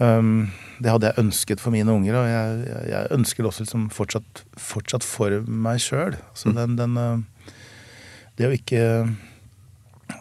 Um, 0.00 0.50
det 0.82 0.90
hadde 0.90 1.10
jeg 1.10 1.22
ønsket 1.22 1.62
for 1.62 1.76
mine 1.76 1.92
unger, 1.92 2.16
og 2.16 2.26
jeg, 2.26 2.60
jeg, 2.64 2.84
jeg 2.88 3.08
ønsker 3.12 3.44
det 3.44 3.50
også 3.50 3.66
liksom 3.66 3.82
fortsatt, 3.92 4.44
fortsatt, 4.56 5.04
for 5.04 5.42
meg 5.44 5.82
sjøl. 5.84 6.16
Altså 6.32 6.50
mm. 6.50 6.56
den, 6.56 6.78
den 6.80 6.96
uh, 6.98 7.50
Det 8.40 8.48
å 8.48 8.54
ikke 8.56 8.84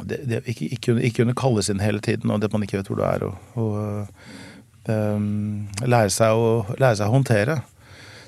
det, 0.03 0.19
det 0.29 0.41
ikke, 0.45 0.69
ikke, 0.75 0.95
ikke, 0.99 1.23
kunne 1.23 1.37
kalles 1.37 1.69
inn 1.71 1.81
hele 1.83 2.01
tiden, 2.03 2.31
og 2.33 2.41
det 2.43 2.51
man 2.53 2.65
ikke 2.65 2.79
vet 2.79 2.91
hvor 2.91 2.99
du 2.99 3.05
er. 3.07 3.25
Og, 3.27 3.59
og 3.59 4.91
um, 4.91 5.67
lære, 5.85 6.11
seg 6.13 6.35
å, 6.35 6.51
lære, 6.75 6.99
seg 6.99 7.07
å, 7.07 7.15
håndtere. 7.15 7.59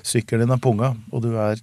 Sykkelen 0.06 0.46
din 0.46 0.56
er 0.56 0.62
punga, 0.62 0.92
og 1.12 1.24
du 1.24 1.32
er 1.38 1.60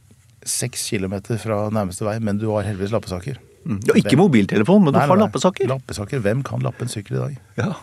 seks 0.48 0.88
kilometer 0.90 1.40
fra 1.42 1.66
nærmeste 1.74 2.08
vei, 2.08 2.18
men 2.24 2.40
du 2.40 2.48
har 2.54 2.68
heldigvis 2.68 2.96
lappesaker. 2.96 3.40
Mm. 3.68 3.80
Ja, 3.90 3.96
ikke 4.00 4.18
mobiltelefon, 4.20 4.86
men 4.86 4.96
du 4.96 5.00
nei, 5.02 5.08
har 5.10 5.20
lappesaker. 5.20 5.68
Lappesaker. 5.70 6.24
Hvem 6.24 6.44
kan 6.48 6.64
lappe 6.64 6.86
en 6.86 6.92
sykkel 6.92 7.20
i 7.20 7.24
dag? 7.26 7.40
Ja. 7.60 7.74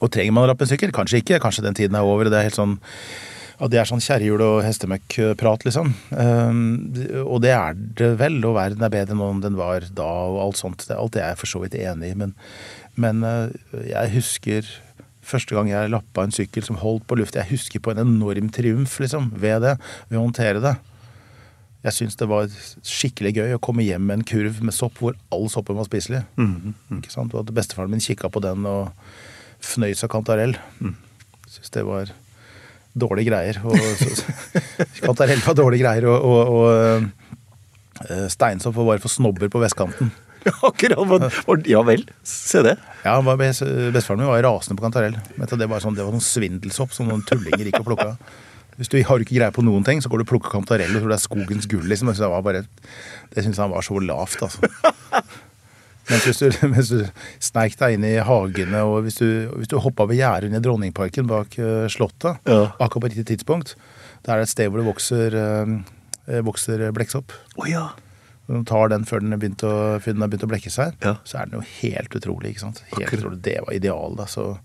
Og 0.00 0.12
trenger 0.12 0.36
man 0.36 0.46
å 0.46 0.50
lappe 0.52 0.66
en 0.66 0.70
sykkel? 0.70 0.92
Kanskje 0.94 1.22
ikke. 1.22 1.40
Kanskje 1.42 1.64
den 1.64 1.76
tiden 1.76 1.96
er 1.96 2.06
over. 2.06 2.28
og 2.28 2.32
Det 2.32 2.38
er 2.40 2.48
helt 2.48 2.58
sånn 2.58 2.76
at 3.60 3.72
det 3.72 3.80
er 3.80 3.88
sånn 3.88 4.00
kjerrehjul 4.00 4.40
og 4.40 4.58
hestemøkk-prat, 4.64 5.66
liksom. 5.66 5.92
Um, 6.16 6.60
og 7.26 7.42
det 7.44 7.52
er 7.52 7.76
det 7.76 8.14
vel, 8.20 8.38
og 8.48 8.56
verden 8.56 8.84
er 8.86 8.92
bedre 8.92 9.16
nå 9.18 9.26
enn 9.34 9.42
den 9.44 9.58
var 9.58 9.84
da, 9.96 10.08
og 10.30 10.38
alt 10.46 10.60
sånt. 10.60 10.86
Alt 10.94 11.16
det 11.16 11.24
er 11.24 11.34
jeg 11.34 11.40
for 11.42 11.52
så 11.52 11.60
vidt 11.64 11.76
enig 11.76 12.14
i, 12.14 12.18
men, 12.22 12.32
men 13.00 13.20
uh, 13.26 13.52
jeg 13.84 14.14
husker 14.16 14.70
første 15.30 15.54
gang 15.54 15.68
jeg 15.70 15.92
lappa 15.92 16.24
en 16.24 16.34
sykkel 16.34 16.64
som 16.66 16.80
holdt 16.80 17.04
på 17.08 17.18
luft. 17.20 17.36
Jeg 17.36 17.52
husker 17.52 17.82
på 17.84 17.92
en 17.92 18.02
enorm 18.02 18.48
triumf, 18.54 18.96
liksom, 19.02 19.28
ved 19.42 19.60
det. 19.66 19.76
Ved 20.08 20.20
å 20.20 20.24
håndtere 20.24 20.64
det. 20.64 20.78
Jeg 21.84 21.96
syns 21.96 22.18
det 22.20 22.28
var 22.28 22.48
skikkelig 22.84 23.34
gøy 23.38 23.54
å 23.56 23.60
komme 23.62 23.84
hjem 23.86 24.04
med 24.08 24.18
en 24.18 24.26
kurv 24.28 24.58
med 24.64 24.76
sopp 24.76 24.98
hvor 25.00 25.14
all 25.32 25.46
soppen 25.52 25.78
var 25.78 25.88
spiselig. 25.88 26.24
Mm, 26.36 26.74
mm. 26.74 26.98
Ikke 26.98 27.12
sant? 27.12 27.32
Og 27.32 27.44
at 27.44 27.54
bestefaren 27.56 27.92
min 27.92 28.04
kikka 28.04 28.28
på 28.32 28.42
den 28.44 28.66
og 28.68 28.90
fnøys 29.64 30.04
av 30.04 30.12
kantarell. 30.12 30.58
Mm. 30.80 30.96
Syns 31.48 31.72
det 31.76 31.86
var 31.88 32.12
dårlige 32.94 33.30
greier. 33.30 33.60
Og, 33.64 33.76
Kantarell 35.00 35.42
var 35.44 35.56
dårlige 35.58 35.84
greier, 35.84 36.08
og, 36.10 36.24
og, 36.24 36.50
og 36.56 38.10
uh, 38.10 38.26
steinsopp 38.32 38.76
var 38.80 38.92
bare 38.94 39.04
for 39.04 39.12
snobber 39.12 39.52
på 39.52 39.62
vestkanten. 39.62 40.12
Akkurat. 40.68 41.66
Ja 41.68 41.82
vel. 41.84 42.06
Se 42.24 42.62
det. 42.64 42.76
Ja, 43.04 43.18
Bestefaren 43.20 44.22
min 44.22 44.30
var 44.30 44.42
rasende 44.46 44.78
på 44.78 44.86
kantarell. 44.86 45.18
Det 45.36 45.68
var 45.68 45.82
sånn, 45.84 45.98
det 45.98 46.06
var 46.06 46.14
sånn 46.16 46.24
svindelsopp 46.24 46.94
som 46.96 47.10
noen 47.10 47.26
tullinger 47.28 47.68
gikk 47.68 47.82
og 47.82 47.90
plukka. 47.90 48.14
Hvis 48.80 48.88
du 48.88 48.96
har 49.04 49.20
ikke 49.20 49.36
greie 49.36 49.52
på 49.52 49.64
noen 49.66 49.84
ting, 49.84 50.00
så 50.00 50.08
går 50.08 50.22
du 50.22 50.24
og 50.24 50.30
plukker 50.30 50.54
kantarell 50.54 50.94
og 50.94 51.02
tror 51.02 51.12
det 51.12 51.18
er 51.18 51.26
skogens 51.26 51.68
gull. 51.68 51.84
liksom. 51.90 52.12
Det, 52.16 52.30
var 52.32 52.44
bare, 52.46 52.64
det 53.34 53.44
syns 53.44 53.60
han 53.60 53.72
var 53.74 53.84
så 53.84 54.00
lavt, 54.00 54.40
altså. 54.46 54.70
Mens 56.10 56.24
hvis 56.26 56.40
du, 56.42 56.48
du 56.90 57.04
sneik 57.42 57.76
deg 57.78 57.94
inn 57.96 58.04
i 58.08 58.16
hagene, 58.26 58.82
og 58.84 59.04
hvis 59.06 59.20
du, 59.20 59.26
hvis 59.56 59.70
du 59.70 59.78
hoppa 59.78 60.04
over 60.08 60.16
gjerdet 60.18 60.50
inn 60.50 60.58
i 60.58 60.62
Dronningparken 60.64 61.28
bak 61.30 61.56
eh, 61.62 61.86
Slottet, 61.92 62.40
Ja. 62.50 62.72
akkurat 62.82 63.04
på 63.06 63.10
riktig 63.12 63.26
tidspunkt, 63.30 63.76
da 64.26 64.34
er 64.34 64.42
det 64.42 64.48
et 64.50 64.54
sted 64.56 64.68
hvor 64.72 64.82
det 64.82 64.88
vokser, 64.90 65.36
eh, 65.38 66.40
vokser 66.46 66.82
blekksopp. 66.96 67.32
Oh, 67.56 67.68
ja. 67.70 67.88
Når 68.50 68.64
du 68.64 68.66
tar 68.66 68.90
den 68.90 69.04
før 69.06 69.22
den 69.22 69.30
har 69.30 69.38
begynt 69.38 69.62
å, 69.62 69.72
begynt 70.02 70.42
å 70.44 70.50
blekke 70.50 70.72
seg, 70.74 70.96
Ja. 71.06 71.14
så 71.24 71.38
er 71.38 71.46
den 71.46 71.60
jo 71.60 71.64
helt 71.80 72.10
utrolig. 72.18 72.50
ikke 72.56 72.64
sant? 72.66 72.82
Helt 72.96 73.14
utrolig. 73.14 73.38
Det 73.46 73.60
var 73.62 73.72
idealet. 73.78 74.58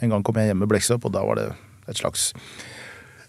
en 0.00 0.08
gang 0.14 0.22
kom 0.24 0.34
jeg 0.40 0.48
hjem 0.48 0.58
med 0.64 0.68
blekksopp, 0.72 1.04
og 1.04 1.12
da 1.12 1.20
var 1.26 1.34
det 1.36 1.48
et 1.88 1.96
slags 2.00 2.32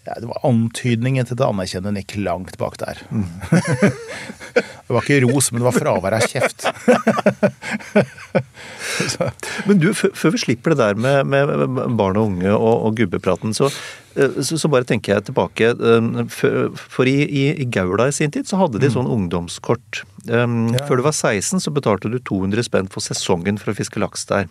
Det 0.00 0.26
var 0.26 0.40
antydningen 0.48 1.26
til 1.28 1.36
det 1.36 1.44
anerkjennende 1.44 2.00
gikk 2.02 2.16
langt 2.24 2.56
bak 2.58 2.78
der. 2.80 3.00
Mm. 3.12 3.26
det 4.56 4.88
var 4.88 5.04
ikke 5.04 5.20
ros, 5.26 5.50
men 5.52 5.60
det 5.60 5.66
var 5.68 5.76
fravær 5.76 6.16
av 6.16 6.24
kjeft. 6.30 6.64
Men 9.68 9.80
du, 9.80 9.90
før 9.94 10.32
vi 10.34 10.40
slipper 10.40 10.74
det 10.74 10.80
der 10.80 10.98
med, 10.98 11.28
med 11.28 11.96
barn 11.98 12.18
og 12.20 12.30
unge 12.30 12.52
og, 12.52 12.86
og 12.88 12.96
gubbepraten, 12.98 13.54
så, 13.56 13.68
eh, 14.16 14.40
så, 14.44 14.58
så 14.60 14.70
bare 14.72 14.88
tenker 14.88 15.14
jeg 15.14 15.28
tilbake. 15.28 15.70
For, 16.32 16.72
For 16.96 17.08
i, 17.08 17.16
i, 17.24 17.44
i 17.64 17.68
Gaula 17.72 18.08
i 18.10 18.16
sin 18.16 18.32
tid 18.34 18.48
så 18.48 18.60
hadde 18.60 18.80
de 18.82 18.90
sånn 18.92 19.10
ungdomskort. 19.10 20.02
Um, 20.28 20.72
Ja. 20.74 20.84
Før 20.88 21.00
du 21.00 21.06
var 21.06 21.14
16 21.16 21.62
så 21.64 21.72
betalte 21.72 22.10
du 22.12 22.18
200 22.18 22.66
spenn 22.66 22.90
for 22.92 23.04
sesongen 23.04 23.56
for 23.60 23.72
å 23.72 23.76
fiske 23.78 24.00
laks 24.02 24.26
der. 24.28 24.48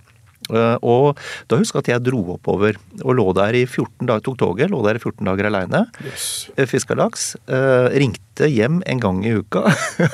Eh, 0.49 0.77
og 0.81 1.19
da 1.51 1.57
husker 1.59 1.77
jeg 1.79 1.83
at 1.83 1.89
jeg 1.93 2.05
dro 2.07 2.21
oppover 2.37 2.77
og 3.03 3.11
lå 3.19 3.25
der 3.37 3.57
i 3.59 3.65
14 3.67 4.07
dager, 4.09 4.23
tok 4.25 4.37
toget, 4.41 4.71
lå 4.71 4.79
der 4.87 4.97
i 4.97 5.01
14 5.03 5.27
dager 5.27 5.49
aleine. 5.51 5.81
Fiska 6.69 6.95
laks. 6.97 7.35
eh, 7.47 7.89
ringte 8.01 8.47
hjem 8.49 8.79
en 8.87 8.99
gang 9.03 9.19
i 9.27 9.35
uka. 9.41 9.65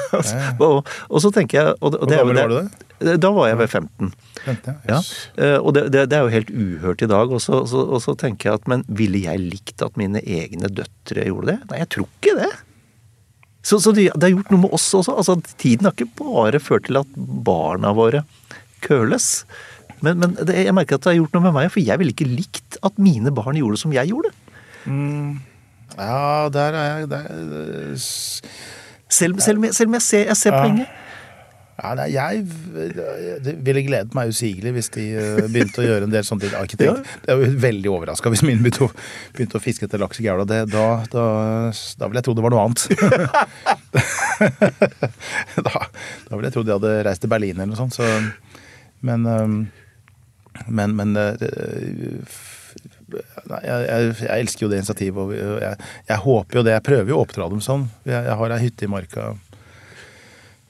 og, 0.66 0.82
og 1.10 1.22
så 1.24 1.32
tenker 1.36 1.62
jeg 1.62 1.78
og, 1.80 1.94
og 2.02 2.10
det 2.10 2.18
Hvor 2.20 2.34
gammel 2.34 2.42
var 2.42 2.56
det- 2.58 2.66
du 3.00 3.18
Da 3.20 3.30
var 3.36 3.50
jeg 3.52 3.58
ved 3.60 3.70
15. 3.70 4.12
Vent, 4.46 4.68
ja. 4.68 4.74
Ja, 4.88 4.98
Yes. 5.00 5.08
eh, 5.38 5.58
og 5.60 5.74
det, 5.76 5.82
det, 5.92 6.14
er 6.16 6.22
jo 6.24 6.32
helt 6.32 6.50
uhørt 6.52 7.02
i 7.04 7.10
dag. 7.12 7.32
Og 7.32 7.42
så, 7.44 7.64
så, 7.68 7.82
og 7.92 8.00
så 8.04 8.16
tenker 8.18 8.50
jeg 8.50 8.62
at 8.62 8.68
men 8.72 8.86
ville 8.88 9.20
jeg 9.26 9.40
likt 9.42 9.84
at 9.84 9.98
mine 10.00 10.22
egne 10.24 10.70
døtre 10.72 11.26
gjorde 11.28 11.54
det? 11.54 11.58
Nei, 11.72 11.80
jeg 11.84 11.90
tror 11.96 12.08
ikke 12.08 12.36
det. 12.40 12.52
Så, 13.66 13.80
så 13.84 13.92
det, 13.98 14.08
det 14.16 14.28
har 14.30 14.36
gjort 14.38 14.52
noe 14.54 14.62
med 14.68 14.76
oss 14.78 14.88
også. 14.96 15.16
Altså, 15.20 15.36
tiden 15.60 15.88
har 15.90 15.96
ikke 15.96 16.12
bare 16.22 16.60
ført 16.64 16.86
til 16.88 17.00
at 17.02 17.16
barna 17.18 17.92
våre 17.98 18.24
køles. 18.86 19.44
Men, 20.04 20.20
men 20.20 20.34
det, 20.36 20.56
jeg 20.66 20.74
merker 20.76 20.96
at 21.00 21.06
det 21.06 21.12
har 21.14 21.20
gjort 21.22 21.34
noe 21.38 21.44
med 21.48 21.54
meg, 21.56 21.70
for 21.72 21.80
jeg 21.80 21.98
ville 22.02 22.12
ikke 22.12 22.28
likt 22.28 22.78
at 22.84 22.98
mine 23.00 23.32
barn 23.36 23.56
gjorde 23.56 23.78
som 23.80 23.94
jeg 23.96 24.12
gjorde. 24.12 24.34
Ja, 25.96 26.50
der 26.52 26.76
er 26.76 26.86
jeg 27.00 27.10
der, 27.10 27.24
Selv, 29.10 29.40
selv, 29.40 29.58
om 29.58 29.64
jeg- 29.70 29.74
selv 29.78 29.88
om 29.88 29.94
jeg 29.94 30.02
ser, 30.02 30.26
jeg 30.26 30.36
ser 30.38 30.52
Ja. 30.54 30.62
poenget. 30.64 30.88
ja, 31.84 31.94
nei, 31.96 32.08
Jeg 32.12 32.46
det 33.46 33.54
ville 33.66 33.82
gledet 33.84 34.14
meg 34.16 34.30
usigelig 34.30 34.74
hvis 34.74 34.90
de 34.92 35.06
eh, 35.16 35.42
begynte 35.48 35.80
å 35.82 35.86
gjøre 35.88 36.04
en 36.04 36.10
del 36.14 36.24
sånne 36.24 36.42
ting. 36.42 36.54
Arkitekt. 36.60 37.06
Det 37.26 37.30
er 37.32 37.38
jo 37.40 37.52
veldig 37.62 37.90
overraska 37.92 38.30
hvis 38.34 38.44
mine 38.44 38.62
begynte 38.64 38.88
å, 38.88 38.92
begynte 39.36 39.58
å 39.60 39.62
fiske 39.64 39.86
etter 39.88 40.00
laks 40.02 40.20
i 40.20 40.24
Gaula. 40.28 40.46
Da, 40.46 40.66
da, 40.66 40.96
da 41.06 42.08
ville 42.08 42.20
jeg 42.20 42.24
tro 42.28 42.34
det 42.34 42.44
var 42.44 42.52
noe 42.56 42.66
annet. 42.66 42.82
da, 45.66 45.74
da 46.28 46.36
ville 46.36 46.48
jeg 46.50 46.56
tro 46.56 46.64
de 46.66 46.76
hadde 46.76 46.94
reist 47.08 47.24
til 47.24 47.32
Berlin 47.32 47.56
eller 47.60 47.72
noe 47.74 47.80
sånt. 47.80 47.96
Så, 47.98 48.04
men 49.06 49.26
um, 49.30 49.58
men, 50.68 50.96
men 50.98 51.16
eh, 51.20 51.42
nei, 53.50 53.62
jeg, 53.64 53.86
jeg, 53.86 54.14
jeg 54.26 54.46
elsker 54.46 54.66
jo 54.66 54.70
det 54.72 54.82
initiativet. 54.82 55.22
Og 55.22 55.34
jeg, 55.64 55.90
jeg 56.10 56.24
håper 56.26 56.60
jo 56.60 56.66
det. 56.66 56.76
Jeg 56.78 56.88
prøver 56.90 57.14
jo 57.14 57.20
å 57.20 57.26
oppdra 57.26 57.50
dem 57.52 57.64
sånn. 57.64 57.88
Jeg, 58.08 58.38
har 58.42 58.56
ei 58.56 58.62
hytte 58.66 58.88
i 58.88 58.92
marka 58.92 59.34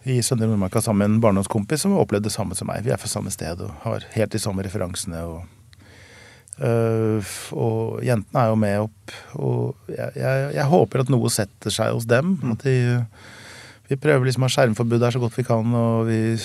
i 0.05 0.19
Søndre 0.21 0.45
Nordmarka 0.51 0.83
sammen 0.85 1.01
med 1.01 1.15
en 1.15 1.21
barndomskompis 1.23 1.81
som 1.81 1.95
har 1.95 2.03
opplevd 2.03 2.27
det 2.27 2.33
samme 2.35 2.57
som 2.57 2.69
meg. 2.69 2.83
Vi 2.85 2.93
er 2.93 3.01
fra 3.01 3.09
samme 3.09 3.31
sted 3.33 3.61
og 3.65 3.71
har 3.81 4.05
helt 4.13 4.35
de 4.35 4.41
samme 4.41 4.65
referansene. 4.65 5.23
Og, 5.25 5.79
øh, 6.61 7.31
og 7.57 8.03
jentene 8.05 8.43
er 8.43 8.51
jo 8.51 8.59
med 8.61 8.83
opp. 8.83 9.15
Og 9.39 9.95
jeg, 9.95 10.67
håper 10.69 11.01
at 11.01 11.13
noe 11.13 11.31
setter 11.33 11.73
seg 11.73 11.95
hos 11.97 12.05
dem. 12.09 12.35
At 12.53 12.67
de, 12.67 12.75
vi 13.89 13.97
prøver 14.01 14.29
liksom 14.29 14.45
å 14.45 14.49
ha 14.49 14.57
skjermforbud 14.59 15.01
der 15.01 15.15
så 15.15 15.23
godt 15.23 15.39
vi 15.39 15.47
kan, 15.47 15.73
og 15.73 16.05
vi 16.09 16.37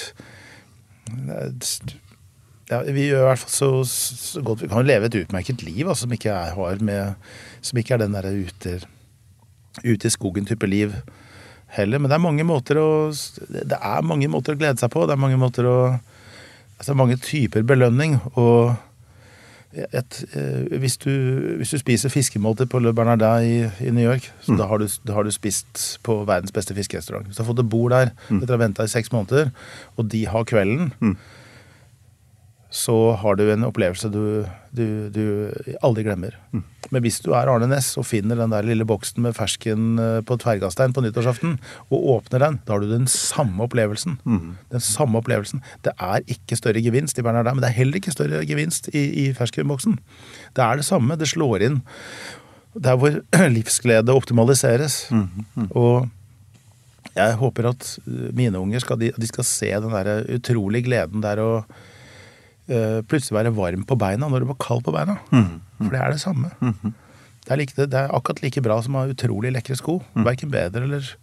ja, 2.71 2.81
Vi 2.87 3.09
gjør 3.09 3.25
i 3.25 3.29
hvert 3.29 3.43
fall 3.45 3.55
så, 3.55 3.71
så 3.87 4.43
godt 4.47 4.65
vi 4.65 4.71
kan 4.71 4.87
leve 4.87 5.11
et 5.11 5.19
utmerket 5.25 5.65
liv 5.67 5.89
altså, 5.89 6.07
som 6.07 6.15
ikke 6.15 6.35
er, 6.35 6.55
har 6.57 6.85
med, 6.87 7.33
som 7.67 7.81
ikke 7.81 7.97
er 7.97 8.05
den 8.05 8.15
derre 8.17 8.35
ute, 8.35 8.77
ute 9.85 10.07
i 10.07 10.15
skogen-type 10.15 10.71
liv 10.71 10.95
heller. 11.75 11.99
Men 11.99 12.11
det 12.11 12.19
er 12.19 12.27
mange 12.27 12.47
måter 12.47 12.81
å 12.81 12.91
Det 13.11 13.79
er 13.79 14.07
mange 14.07 14.31
måter 14.31 14.55
å 14.55 14.61
glede 14.61 14.81
seg 14.83 14.93
på. 14.93 15.07
Det 15.07 15.17
er 15.17 15.27
mange 15.27 15.41
måter 15.41 15.69
å 15.69 15.81
Altså 16.81 16.95
mange 16.97 17.19
typer 17.21 17.61
belønning. 17.69 18.15
Og 18.41 18.73
et, 19.71 20.25
eh, 20.33 20.79
hvis, 20.81 20.97
du, 20.97 21.11
hvis 21.61 21.75
du 21.75 21.79
spiser 21.79 22.09
fiskemåltid 22.09 22.71
på 22.73 22.81
Le 22.81 22.95
Bernardin 22.97 23.45
i, 23.45 23.59
i 23.85 23.93
New 23.93 24.03
York, 24.03 24.31
så 24.41 24.57
da, 24.57 24.65
har 24.67 24.81
du, 24.81 24.87
da 25.05 25.13
har 25.19 25.29
du 25.29 25.31
spist 25.31 26.01
på 26.03 26.17
verdens 26.25 26.55
beste 26.57 26.73
fiskerestaurant. 26.75 27.29
Hvis 27.29 27.37
du 27.37 27.43
har 27.45 27.51
fått 27.51 27.61
et 27.61 27.69
bord 27.71 27.93
der 27.93 28.15
etter 28.33 28.55
å 28.55 28.57
ha 28.57 28.63
venta 28.65 28.89
i 28.89 28.91
seks 28.91 29.13
måneder, 29.13 29.53
og 30.01 30.09
de 30.11 30.25
har 30.33 30.49
kvelden, 30.49 30.91
så 32.71 32.95
har 33.19 33.35
du 33.35 33.49
en 33.51 33.67
opplevelse 33.67 34.09
du, 34.15 34.47
du, 34.71 35.11
du 35.11 35.25
aldri 35.83 36.05
glemmer. 36.07 36.37
Men 36.91 37.03
hvis 37.03 37.19
du 37.23 37.33
er 37.35 37.51
Arne 37.51 37.67
Næss 37.71 37.97
og 37.99 38.07
finner 38.07 38.39
den 38.39 38.53
der 38.55 38.67
lille 38.67 38.87
boksen 38.87 39.25
med 39.25 39.35
fersken 39.35 39.99
eh, 39.99 40.21
på 40.27 40.37
tverrgassstein 40.39 40.95
på 40.95 41.03
nyttårsaften, 41.03 41.57
og 41.91 42.07
åpner 42.15 42.45
den, 42.45 42.61
da 42.67 42.77
har 42.77 42.85
du 42.85 42.93
den 42.93 43.09
samme 43.11 43.67
opplevelsen. 43.67 44.21
Den 44.71 44.85
samme 44.87 45.19
opplevelsen. 45.19 45.65
Det 45.87 45.97
er 45.99 46.23
ikke 46.31 46.59
større 46.59 46.83
gevinst 46.83 47.19
i 47.19 47.27
Bernardin, 47.27 47.59
men 47.59 47.67
det 47.67 47.73
er 47.73 47.81
heller 47.81 47.99
ikke 47.99 48.15
større 48.15 48.45
gevinst 48.47 48.91
i, 48.95 49.03
i 49.27 49.27
ferskenboksen. 49.35 49.99
Det 50.55 50.65
er 50.65 50.79
det 50.79 50.87
samme. 50.87 51.19
Det 51.19 51.31
slår 51.31 51.67
inn 51.67 51.83
der 52.79 52.97
hvor 53.03 53.19
livsglede 53.59 54.15
optimaliseres. 54.15 55.09
Og 55.75 56.07
jeg 57.17 57.39
håper 57.43 57.73
at 57.73 57.97
mine 58.07 58.59
unger 58.63 58.83
skal, 58.83 58.99
de, 59.01 59.11
de 59.11 59.27
skal 59.27 59.47
se 59.47 59.71
den 59.83 59.91
der 59.91 60.27
utrolig 60.31 60.85
gleden 60.87 61.25
der 61.25 61.43
eh, 61.43 61.79
plutselig 62.69 63.35
være 63.39 63.55
varm 63.57 63.83
på 63.89 63.97
beina 63.99 64.29
når 64.29 64.41
du 64.45 64.47
var 64.53 64.59
kald 64.63 64.85
på 64.87 64.93
beina. 64.95 65.17
For 65.79 65.91
det 65.91 66.01
er 66.01 66.11
det 66.13 66.21
samme. 66.21 66.51
Det, 67.41 67.51
er 67.51 67.57
like, 67.57 67.75
det 67.77 67.95
er 67.99 68.13
akkurat 68.15 68.43
like 68.45 68.61
bra 68.63 68.77
som 68.85 68.95
å 68.95 68.99
ha 69.05 69.11
utrolig 69.11 69.51
lekre 69.55 69.77
sko. 69.79 70.03
Verken 70.27 70.51
bedre 70.53 70.85
eller 70.85 71.17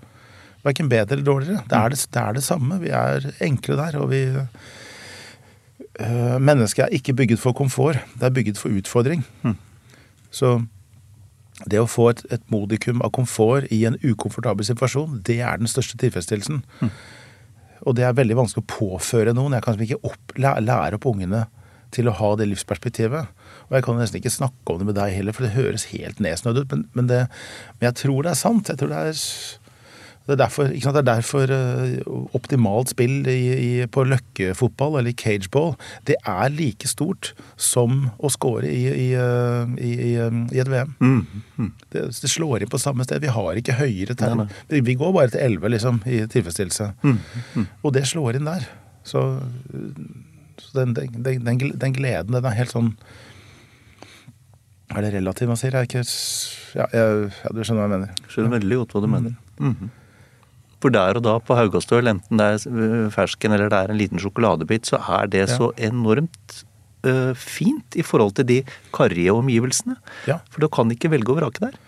Verken 0.65 0.89
bedre 0.89 1.13
eller 1.15 1.23
dårligere. 1.23 1.62
Det 1.69 1.78
er 1.78 1.89
det, 1.93 2.00
det 2.12 2.21
er 2.21 2.34
det 2.34 2.43
samme. 2.43 2.80
Vi 2.82 2.89
er 2.89 3.28
enkle 3.45 3.76
der, 3.78 3.97
og 4.02 4.10
vi 4.12 4.23
øh, 6.02 6.39
Mennesket 6.41 6.84
er 6.84 6.89
ikke 6.97 7.13
bygget 7.13 7.39
for 7.39 7.54
komfort, 7.54 7.95
det 8.15 8.23
er 8.23 8.30
bygget 8.36 8.58
for 8.58 8.69
utfordring. 8.69 9.23
Så 10.32 10.58
det 11.71 11.80
å 11.80 11.88
få 11.88 12.10
et, 12.12 12.26
et 12.32 12.41
modikum 12.52 13.02
av 13.02 13.12
komfort 13.15 13.63
i 13.71 13.86
en 13.88 13.95
ukomfortabel 14.04 14.65
situasjon, 14.65 15.21
det 15.26 15.39
er 15.41 15.58
den 15.58 15.67
største 15.71 15.97
tilfredsstillelsen. 15.97 16.63
Og 17.85 17.97
det 17.97 18.07
er 18.07 18.17
veldig 18.17 18.39
vanskelig 18.39 18.65
å 18.65 18.71
påføre 18.73 19.35
noen. 19.37 19.57
Jeg 19.57 19.65
kan 19.65 19.77
liksom 19.77 19.87
ikke 19.87 20.13
opp, 20.13 20.35
lære 20.39 20.97
opp 20.97 21.07
ungene 21.09 21.45
til 21.95 22.09
å 22.09 22.15
ha 22.17 22.31
det 22.39 22.49
livsperspektivet. 22.49 23.29
Og 23.67 23.77
jeg 23.77 23.85
kan 23.85 23.99
nesten 23.99 24.19
ikke 24.19 24.33
snakke 24.33 24.73
om 24.73 24.81
det 24.81 24.89
med 24.89 24.97
deg 24.97 25.13
heller, 25.15 25.35
for 25.35 25.47
det 25.47 25.55
høres 25.55 25.89
helt 25.93 26.19
nedsnødd 26.23 26.63
ut. 26.63 26.73
Men, 26.73 26.83
men, 26.97 27.09
det, 27.11 27.21
men 27.77 27.89
jeg 27.89 27.99
tror 28.03 28.25
det 28.25 28.33
er 28.33 28.41
sant. 28.41 28.71
Jeg 28.71 28.81
tror 28.81 28.91
det 28.91 29.03
er 29.11 29.21
det 30.28 30.34
er 30.36 30.39
derfor? 30.41 30.67
Det 30.67 30.99
er 30.99 31.05
derfor 31.07 31.51
eh, 31.55 31.99
optimalt 32.36 32.91
spill 32.91 33.21
i, 33.32 33.41
i, 33.55 33.69
på 33.88 34.03
løkkefotball 34.03 34.97
eller 34.99 35.15
cageball, 35.15 35.75
det 36.07 36.17
er 36.28 36.49
like 36.51 36.89
stort 36.91 37.30
som 37.55 38.09
å 38.19 38.32
score 38.34 38.67
i, 38.67 38.82
i, 38.91 39.05
eh, 39.15 39.75
i, 39.80 39.91
i, 40.09 40.09
eh, 40.19 40.41
et 40.59 40.71
VM. 40.71 40.91
Det, 41.93 42.03
det 42.11 42.32
slår 42.32 42.65
inn 42.65 42.71
på 42.73 42.82
samme 42.82 43.07
sted. 43.07 43.23
Vi 43.23 43.32
har 43.32 43.59
ikke 43.61 43.78
høyere 43.80 44.17
term. 44.19 44.43
Vi 44.67 44.97
går 44.99 45.13
bare 45.15 45.32
til 45.32 45.45
11 45.45 45.71
liksom, 45.78 46.01
i 46.03 46.19
tilfredsstillelse. 46.28 46.89
Og 47.88 47.95
det 47.95 48.03
slår 48.11 48.41
inn 48.41 48.49
der. 48.51 48.67
Så, 49.07 49.21
så 50.59 50.73
den, 50.82 50.91
den, 50.97 51.23
den, 51.23 51.45
den 51.47 51.71
den 51.80 51.95
gleden, 51.95 52.36
den 52.36 52.49
er 52.49 52.57
helt 52.57 52.73
sånn 52.73 52.89
Er 54.91 55.05
det 55.05 55.13
relativt 55.15 55.47
man 55.47 55.59
sier? 55.59 55.71
Jeg 55.71 55.86
er 55.86 55.88
ikke 55.88 56.03
ja, 56.75 56.89
jeg, 56.91 57.32
ja, 57.32 57.53
du 57.55 57.63
skjønner 57.63 57.80
hva 57.80 57.88
jeg 57.88 57.93
mener. 57.93 58.28
Skjønner 58.28 58.53
veldig 58.57 58.82
godt 58.82 58.97
hva 58.97 59.03
du 59.05 59.09
mener. 59.15 59.39
Mhm. 59.63 59.95
For 60.84 60.93
der 60.93 61.17
og 61.17 61.25
da 61.25 61.36
på 61.41 61.57
Haugastøl, 61.57 62.09
enten 62.11 62.38
det 62.38 62.47
er 62.53 62.65
øh, 62.69 63.09
fersken 63.13 63.55
eller 63.55 63.71
det 63.73 63.80
er 63.80 63.93
en 63.93 63.97
liten 63.97 64.21
sjokoladebit, 64.21 64.89
så 64.91 65.01
er 65.19 65.30
det 65.34 65.47
så 65.49 65.71
enormt 65.78 66.63
øh, 67.07 67.34
fint 67.36 67.97
i 67.97 68.05
forhold 68.05 68.36
til 68.38 68.47
de 68.47 68.57
karrige 68.93 69.34
omgivelsene. 69.34 69.97
Ja. 70.30 70.38
For 70.53 70.61
du 70.61 70.69
kan 70.69 70.91
ikke 70.93 71.11
velge 71.11 71.34
og 71.34 71.41
vrake 71.41 71.63
der. 71.65 71.80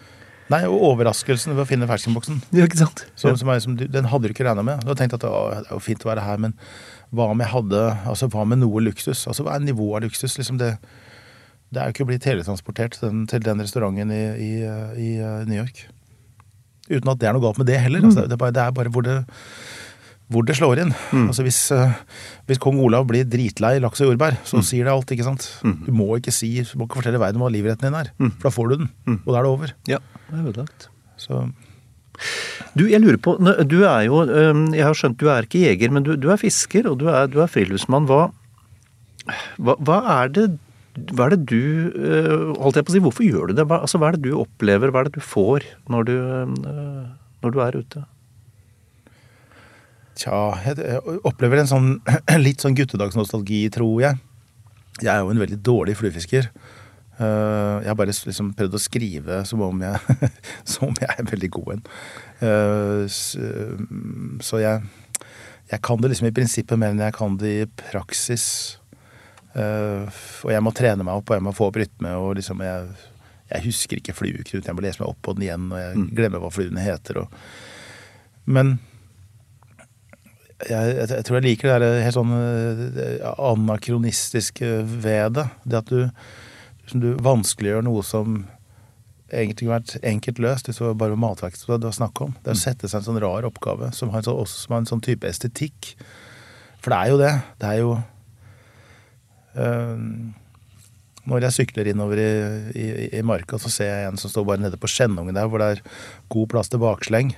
Nei, 0.49 0.63
og 0.65 0.81
overraskelsen 0.95 1.53
ved 1.53 1.61
å 1.61 1.69
finne 1.69 1.85
ferskenboksen. 1.89 2.39
Ja, 2.57 2.65
ikke 2.65 2.79
sant? 2.79 3.03
Som, 3.13 3.35
som 3.37 3.51
er, 3.53 3.59
som, 3.61 3.75
den 3.77 4.09
hadde 4.09 4.25
du 4.25 4.33
ikke 4.33 4.47
regna 4.47 4.63
med. 4.65 4.81
Du 4.81 4.89
har 4.89 4.97
tenkt 4.97 5.13
at 5.19 5.21
det 5.21 5.29
er 5.29 5.69
jo 5.69 5.81
fint 5.85 6.01
å 6.05 6.09
være 6.09 6.25
her, 6.25 6.41
men 6.41 6.55
hva 7.13 7.29
om 7.33 7.41
jeg 7.41 7.51
hadde 7.53 7.83
Altså, 8.09 8.29
hva 8.33 8.45
med 8.49 8.61
noe 8.63 8.81
luksus? 8.81 9.27
Altså, 9.29 9.45
hva 9.45 9.57
er 9.57 9.67
nivået 9.67 9.99
av 9.99 10.07
luksus? 10.07 10.39
Liksom 10.41 10.57
det, 10.61 10.71
det 11.69 11.81
er 11.81 11.89
jo 11.89 11.97
ikke 11.97 12.07
å 12.07 12.09
bli 12.09 12.19
teletransportert 12.21 12.97
til 12.97 13.11
den, 13.11 13.23
til 13.29 13.45
den 13.45 13.61
restauranten 13.61 14.13
i, 14.13 14.23
i, 14.41 14.51
i 14.65 15.09
uh, 15.21 15.45
New 15.45 15.57
York. 15.61 15.85
Uten 16.89 17.11
at 17.13 17.19
det 17.21 17.29
er 17.29 17.35
noe 17.37 17.43
galt 17.43 17.59
med 17.61 17.67
det 17.69 17.79
heller. 17.83 18.03
Altså, 18.09 18.25
det, 18.25 18.33
er 18.35 18.41
bare, 18.41 18.55
det 18.55 18.63
er 18.63 18.73
bare 18.75 18.91
hvor 18.93 19.05
det, 19.05 19.15
hvor 20.29 20.45
det 20.45 20.55
slår 20.59 20.83
inn. 20.83 20.91
Altså 21.25 21.45
hvis, 21.45 21.59
uh, 21.73 21.93
hvis 22.49 22.61
kong 22.61 22.77
Olav 22.85 23.07
blir 23.09 23.25
dritlei 23.29 23.75
laks 23.81 24.01
og 24.03 24.11
jordbær, 24.11 24.37
så 24.45 24.61
sier 24.65 24.85
det 24.85 24.93
alt, 24.93 25.13
ikke 25.15 25.25
sant? 25.25 25.47
Du 25.85 25.91
må 25.95 26.09
ikke 26.19 26.33
si, 26.35 26.51
du 26.61 26.75
må 26.77 26.85
ikke 26.89 26.99
fortelle 27.01 27.21
verden 27.21 27.41
hva 27.41 27.49
livretten 27.53 27.89
din 27.89 27.97
er, 27.97 28.11
for 28.37 28.49
da 28.49 28.53
får 28.53 28.69
du 28.69 28.75
den, 28.83 28.91
og 29.23 29.31
da 29.33 29.39
er 29.39 29.47
det 29.47 29.53
over. 29.55 29.73
Ja, 29.89 29.99
det 30.29 30.37
er 30.37 30.51
ødelagt. 30.53 30.89
Så 31.19 31.47
Du, 32.77 32.83
jeg 32.89 32.99
lurer 33.01 33.17
på, 33.17 33.37
du 33.65 33.77
er 33.87 34.01
jo, 34.05 34.21
jeg 34.75 34.83
har 34.85 34.97
skjønt 34.97 35.17
du 35.21 35.29
er 35.31 35.45
ikke 35.47 35.61
jeger, 35.63 35.93
men 35.95 36.03
du, 36.03 36.13
du 36.19 36.29
er 36.29 36.37
fisker, 36.41 36.89
og 36.91 36.99
du 36.99 37.07
er, 37.09 37.29
du 37.31 37.39
er 37.41 37.49
friluftsmann. 37.49 38.05
Hva, 38.09 38.25
hva, 39.57 39.77
hva 39.87 39.99
er 40.19 40.33
det 40.35 40.45
hva 41.13 41.27
er 41.27 41.35
det 41.35 41.45
du 41.49 41.91
øh, 41.95 42.53
Holdt 42.59 42.79
jeg 42.79 42.85
på 42.87 42.91
å 42.91 42.95
si, 42.95 43.01
hvorfor 43.03 43.25
gjør 43.25 43.49
du 43.49 43.57
det? 43.57 43.65
Hva, 43.69 43.81
altså, 43.85 43.99
hva 44.01 44.09
er 44.09 44.17
det 44.17 44.29
du 44.29 44.39
opplever, 44.39 44.93
hva 44.93 45.03
er 45.03 45.09
det 45.09 45.19
du 45.19 45.25
får 45.25 45.67
når 45.91 46.07
du, 46.09 46.15
øh, 46.15 47.03
når 47.43 47.55
du 47.55 47.59
er 47.65 47.77
ute? 47.81 48.03
Tja, 50.19 50.39
jeg, 50.65 50.99
opplever 51.27 51.61
en 51.61 51.69
sånn 51.69 51.89
litt 52.45 52.63
sånn 52.63 52.75
guttedagsnostalgi, 52.75 53.63
tror 53.75 54.03
jeg. 54.03 54.19
Jeg 54.99 55.13
er 55.13 55.23
jo 55.23 55.31
en 55.31 55.41
veldig 55.45 55.61
dårlig 55.63 55.95
fluefisker. 55.99 56.49
Eh, 57.19 57.75
jeg 57.83 57.89
har 57.91 57.97
bare 57.99 58.13
liksom 58.13 58.53
prøvd 58.55 58.75
å 58.77 58.81
skrive 58.81 59.41
som 59.47 59.63
om 59.65 59.81
jeg, 59.83 60.17
som 60.71 60.89
om 60.89 60.99
jeg 60.99 61.11
er 61.11 61.27
veldig 61.27 61.51
god 61.55 61.73
en. 61.75 61.85
Eh, 62.47 63.19
mm, 63.83 64.37
så 64.43 64.61
jeg, 64.63 64.83
jeg 65.71 65.83
kan 65.85 65.99
det 65.99 66.13
liksom 66.13 66.29
i 66.29 66.35
prinsippet 66.35 66.79
mer 66.79 66.95
enn 66.95 67.03
jeg 67.03 67.15
kan 67.15 67.35
det 67.39 67.55
i 67.63 67.69
praksis. 67.89 68.45
Eh, 69.57 70.19
og 70.45 70.51
jeg 70.53 70.65
må 70.65 70.73
trene 70.75 71.05
meg 71.05 71.21
opp, 71.21 71.31
og 71.31 71.39
jeg 71.39 71.45
må 71.45 71.55
få 71.55 71.69
opp 71.69 71.79
rytme. 71.81 72.13
Og 72.21 72.35
liksom 72.39 72.61
jeg, 72.65 72.91
jeg 73.49 73.65
husker 73.65 74.01
ikke 74.01 74.17
flueknut. 74.17 74.67
Jeg 74.67 74.77
må 74.77 74.85
lese 74.85 75.01
meg 75.01 75.09
opp 75.11 75.23
på 75.25 75.35
den 75.37 75.47
igjen, 75.47 75.71
og 75.71 75.81
jeg 75.81 76.05
glemmer 76.19 76.43
hva 76.43 76.53
fluene 76.53 76.85
heter. 76.85 77.23
Og, 77.23 77.41
men 78.49 78.77
jeg, 80.67 80.75
jeg, 80.75 81.09
jeg 81.13 81.25
tror 81.25 81.39
jeg 81.39 81.47
liker 81.47 81.71
det 81.71 81.79
der 81.87 82.05
helt 82.05 82.19
sånn 82.19 82.35
eh, 82.35 83.25
anakronistiske 83.49 84.71
ved 85.05 85.39
det. 85.39 85.49
Det 85.65 85.81
at 85.81 85.91
du, 85.91 86.07
liksom 86.83 87.03
du 87.03 87.11
vanskeliggjør 87.23 87.85
noe 87.87 88.05
som 88.05 88.41
egentlig 89.29 89.59
kunne 89.59 89.75
vært 89.75 90.07
enkelt 90.09 90.39
løst 90.41 90.65
hvis 90.65 90.79
det 90.79 90.87
var 90.87 90.95
bare 91.03 91.17
matverket 91.19 91.61
det 91.69 91.85
var 91.85 91.95
snakk 91.95 92.21
om. 92.25 92.33
Det 92.41 92.51
er 92.53 92.57
å 92.57 92.63
sette 92.63 92.89
seg 92.89 93.01
en 93.01 93.07
sånn 93.11 93.21
rar 93.21 93.45
oppgave 93.47 93.91
som 93.95 94.09
har 94.13 94.23
en 94.23 94.29
sånn, 94.29 94.39
også 94.41 94.63
som 94.63 94.75
har 94.75 94.83
en 94.83 94.89
sånn 94.89 95.03
type 95.05 95.29
estetikk. 95.29 95.93
For 96.81 96.93
det 96.93 96.99
er 96.99 97.11
jo 97.13 97.19
det. 97.21 97.33
Det 97.61 97.69
er 97.69 97.81
jo 97.83 97.91
Når 101.29 101.45
jeg 101.45 101.55
sykler 101.55 101.89
innover 101.91 102.21
i, 102.21 102.29
i, 102.73 102.87
i 103.19 103.21
marka, 103.25 103.59
så 103.61 103.71
ser 103.73 103.89
jeg 103.89 104.09
en 104.09 104.19
som 104.21 104.31
står 104.31 104.45
bare 104.47 104.63
nede 104.63 104.79
på 104.81 104.89
skjennungen 104.89 105.37
der, 105.37 105.49
hvor 105.49 105.61
det 105.61 105.69
er 105.73 105.81
god 106.31 106.49
plass 106.53 106.71
til 106.71 106.81
baksleng 106.81 107.33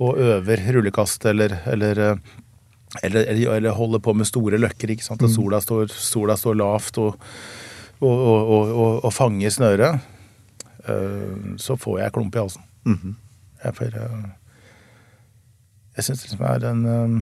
og 0.00 0.18
øver 0.18 0.62
rullekast 0.74 1.26
eller, 1.28 1.58
eller, 1.68 1.98
eh, 1.98 2.16
eller, 3.04 3.28
eller, 3.28 3.70
holder 3.70 3.98
på 3.98 4.14
med 4.16 4.28
store 4.28 4.58
løkker, 4.58 4.94
ikke 4.94 5.04
sant? 5.04 5.22
og 5.22 5.30
sola 5.30 5.60
står, 5.60 5.92
sola 5.92 6.36
står 6.40 6.56
lavt 6.56 6.98
og, 6.98 7.18
og, 8.00 8.16
og, 8.16 9.04
og, 9.04 9.12
fanger 9.12 9.52
snøret, 9.52 10.00
eh, 10.88 11.56
så 11.60 11.76
får 11.76 12.00
jeg 12.00 12.14
klump 12.16 12.36
i 12.36 12.40
halsen. 12.40 12.64
Jeg, 13.64 13.74
får, 13.76 13.98
eh, 14.00 14.30
jeg 15.98 16.08
syns 16.08 16.24
liksom 16.24 16.46
det 16.46 16.54
er 16.56 16.70
en 16.72 16.86
eh, 16.88 17.19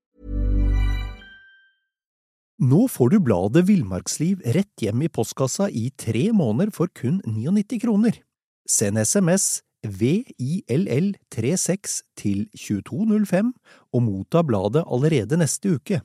Nå 2.59 2.89
får 2.91 3.13
du 3.13 3.21
bladet 3.23 3.69
Villmarksliv 3.69 4.41
rett 4.43 4.83
hjem 4.83 5.03
i 5.07 5.09
postkassa 5.09 5.71
i 5.71 5.95
tre 5.95 6.33
måneder 6.35 6.75
for 6.75 6.91
kun 6.91 7.23
99 7.23 7.79
kroner. 7.85 8.19
Send 8.67 8.99
SMS 8.99 9.63
VILL36 9.87 12.03
til 12.19 12.51
2205 12.59 13.55
og 13.95 14.03
motta 14.03 14.43
bladet 14.43 14.83
allerede 14.91 15.39
neste 15.39 15.79
uke. 15.79 16.03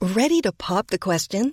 Ready 0.00 0.40
to 0.42 0.52
pop 0.56 0.88
the 0.88 0.96
question? 0.96 1.52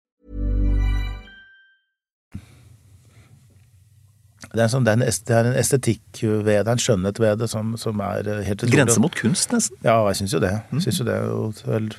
Det 4.51 4.65
er, 4.65 4.67
sånn, 4.71 4.83
det, 4.83 4.91
er 4.91 4.99
en, 4.99 5.05
det 5.27 5.35
er 5.37 5.47
en 5.47 5.57
estetikk 5.59 6.21
ved 6.43 6.65
det, 6.67 6.73
en 6.73 6.81
skjønnhet 6.81 7.19
ved 7.23 7.39
det, 7.39 7.47
som, 7.51 7.73
som 7.79 8.01
er 8.03 8.27
eh, 8.27 8.41
helt 8.47 8.59
utrolig. 8.65 8.75
Grense 8.75 8.99
mot 9.03 9.15
kunst, 9.15 9.53
nesten. 9.55 9.79
Ja, 9.85 9.95
jeg 10.09 10.19
syns 10.19 10.35
jo 10.35 10.41
det. 10.43 10.51
Mm. 10.73 10.81
Synes 10.83 10.99
jo 10.99 11.07
det 11.07 11.17
og, 11.31 11.95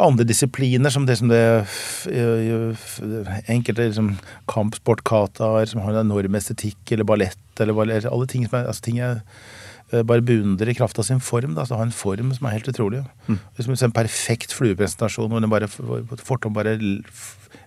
andre 0.00 0.24
disipliner 0.28 0.92
som 0.92 1.06
det 1.08 1.16
som 1.18 1.28
det 1.32 1.40
jo- 2.08 2.74
Enkelte 3.50 3.88
liksom, 3.88 4.14
kampsportkataer 4.48 5.68
som 5.68 5.80
har 5.84 5.94
en 5.94 6.06
enorm 6.06 6.36
estetikk, 6.38 6.80
eller 6.92 7.04
ballett, 7.08 7.40
eller, 7.60 7.76
eller 7.82 8.10
alle 8.12 8.26
ting 8.30 8.46
som 8.48 8.58
er 8.60 8.68
altså, 8.70 8.84
ting 8.84 9.00
jeg 9.00 9.20
eh, 9.92 10.02
bare 10.02 10.24
beundrer 10.24 10.68
i 10.68 10.76
kraft 10.76 10.98
av 11.00 11.08
sin 11.08 11.20
form. 11.20 11.54
Da, 11.54 11.64
altså, 11.64 11.78
ha 11.80 11.88
en 11.88 11.96
form 11.96 12.32
som 12.36 12.48
er 12.48 12.58
helt 12.58 12.68
utrolig. 12.72 13.04
Liksom 13.28 13.76
En 13.88 13.96
perfekt 13.96 14.52
fluepresentasjon 14.56 15.32
hvor 15.32 15.40
den 15.40 15.52
bare, 15.52 15.68
fortom 16.20 16.54
bare 16.56 16.76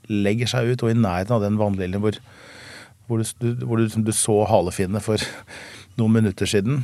legger 0.08 0.48
seg 0.50 0.74
ut, 0.74 0.84
og 0.84 0.91
i 0.93 0.98
nærheten 0.98 1.36
av 1.36 1.43
den 1.43 1.58
vannliljen 1.60 2.02
hvor, 2.04 2.18
hvor, 3.08 3.22
du, 3.39 3.53
hvor 3.66 3.78
du, 3.80 3.86
liksom, 3.86 4.03
du 4.08 4.12
så 4.16 4.41
halefinnene 4.49 5.01
for 5.03 5.22
noen 5.99 6.14
minutter 6.20 6.45
siden. 6.49 6.84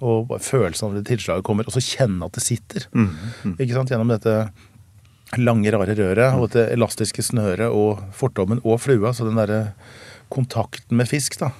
Og 0.00 0.30
følelsen 0.40 0.88
av 0.88 0.94
det 0.96 1.06
tilslaget 1.10 1.44
kommer, 1.44 1.66
og 1.68 1.74
så 1.76 1.82
kjenne 1.84 2.24
at 2.24 2.36
det 2.38 2.44
sitter. 2.44 2.86
Ikke 3.58 3.74
sant? 3.76 3.90
Gjennom 3.92 4.08
dette 4.12 4.36
lange, 5.38 5.70
rare 5.70 5.94
røret 5.94 6.34
og 6.38 6.46
dette 6.48 6.70
elastiske 6.74 7.22
snøret 7.22 7.68
og 7.70 8.00
fortommen 8.16 8.62
og 8.64 8.80
flua. 8.82 9.12
Så 9.14 9.26
den 9.28 9.36
derre 9.38 9.74
kontakten 10.32 10.96
med 10.98 11.06
fisk, 11.10 11.36
da. 11.42 11.50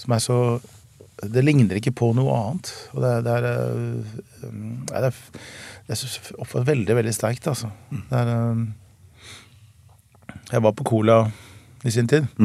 Som 0.00 0.14
er 0.16 0.22
så 0.24 0.38
Det 1.22 1.42
ligner 1.44 1.76
ikke 1.78 1.92
på 1.94 2.08
noe 2.16 2.32
annet. 2.34 2.70
Og 2.96 3.02
det, 3.04 3.10
er- 3.12 3.22
det 3.22 3.34
er 3.36 3.44
øh, 3.52 4.54
Nei, 4.90 5.02
det 5.04 5.10
er, 5.12 5.18
det 5.86 5.94
er 5.94 6.00
så 6.00 6.64
veldig, 6.66 6.96
veldig 6.98 7.12
sterkt, 7.14 7.46
altså. 7.46 7.68
Det 7.92 8.18
er 8.18 8.30
øh, 8.32 8.64
Jeg 10.50 10.62
var 10.64 10.72
på 10.74 10.84
Cola 10.88 11.20
i 11.84 11.90
sin 11.90 12.06
tid. 12.10 12.26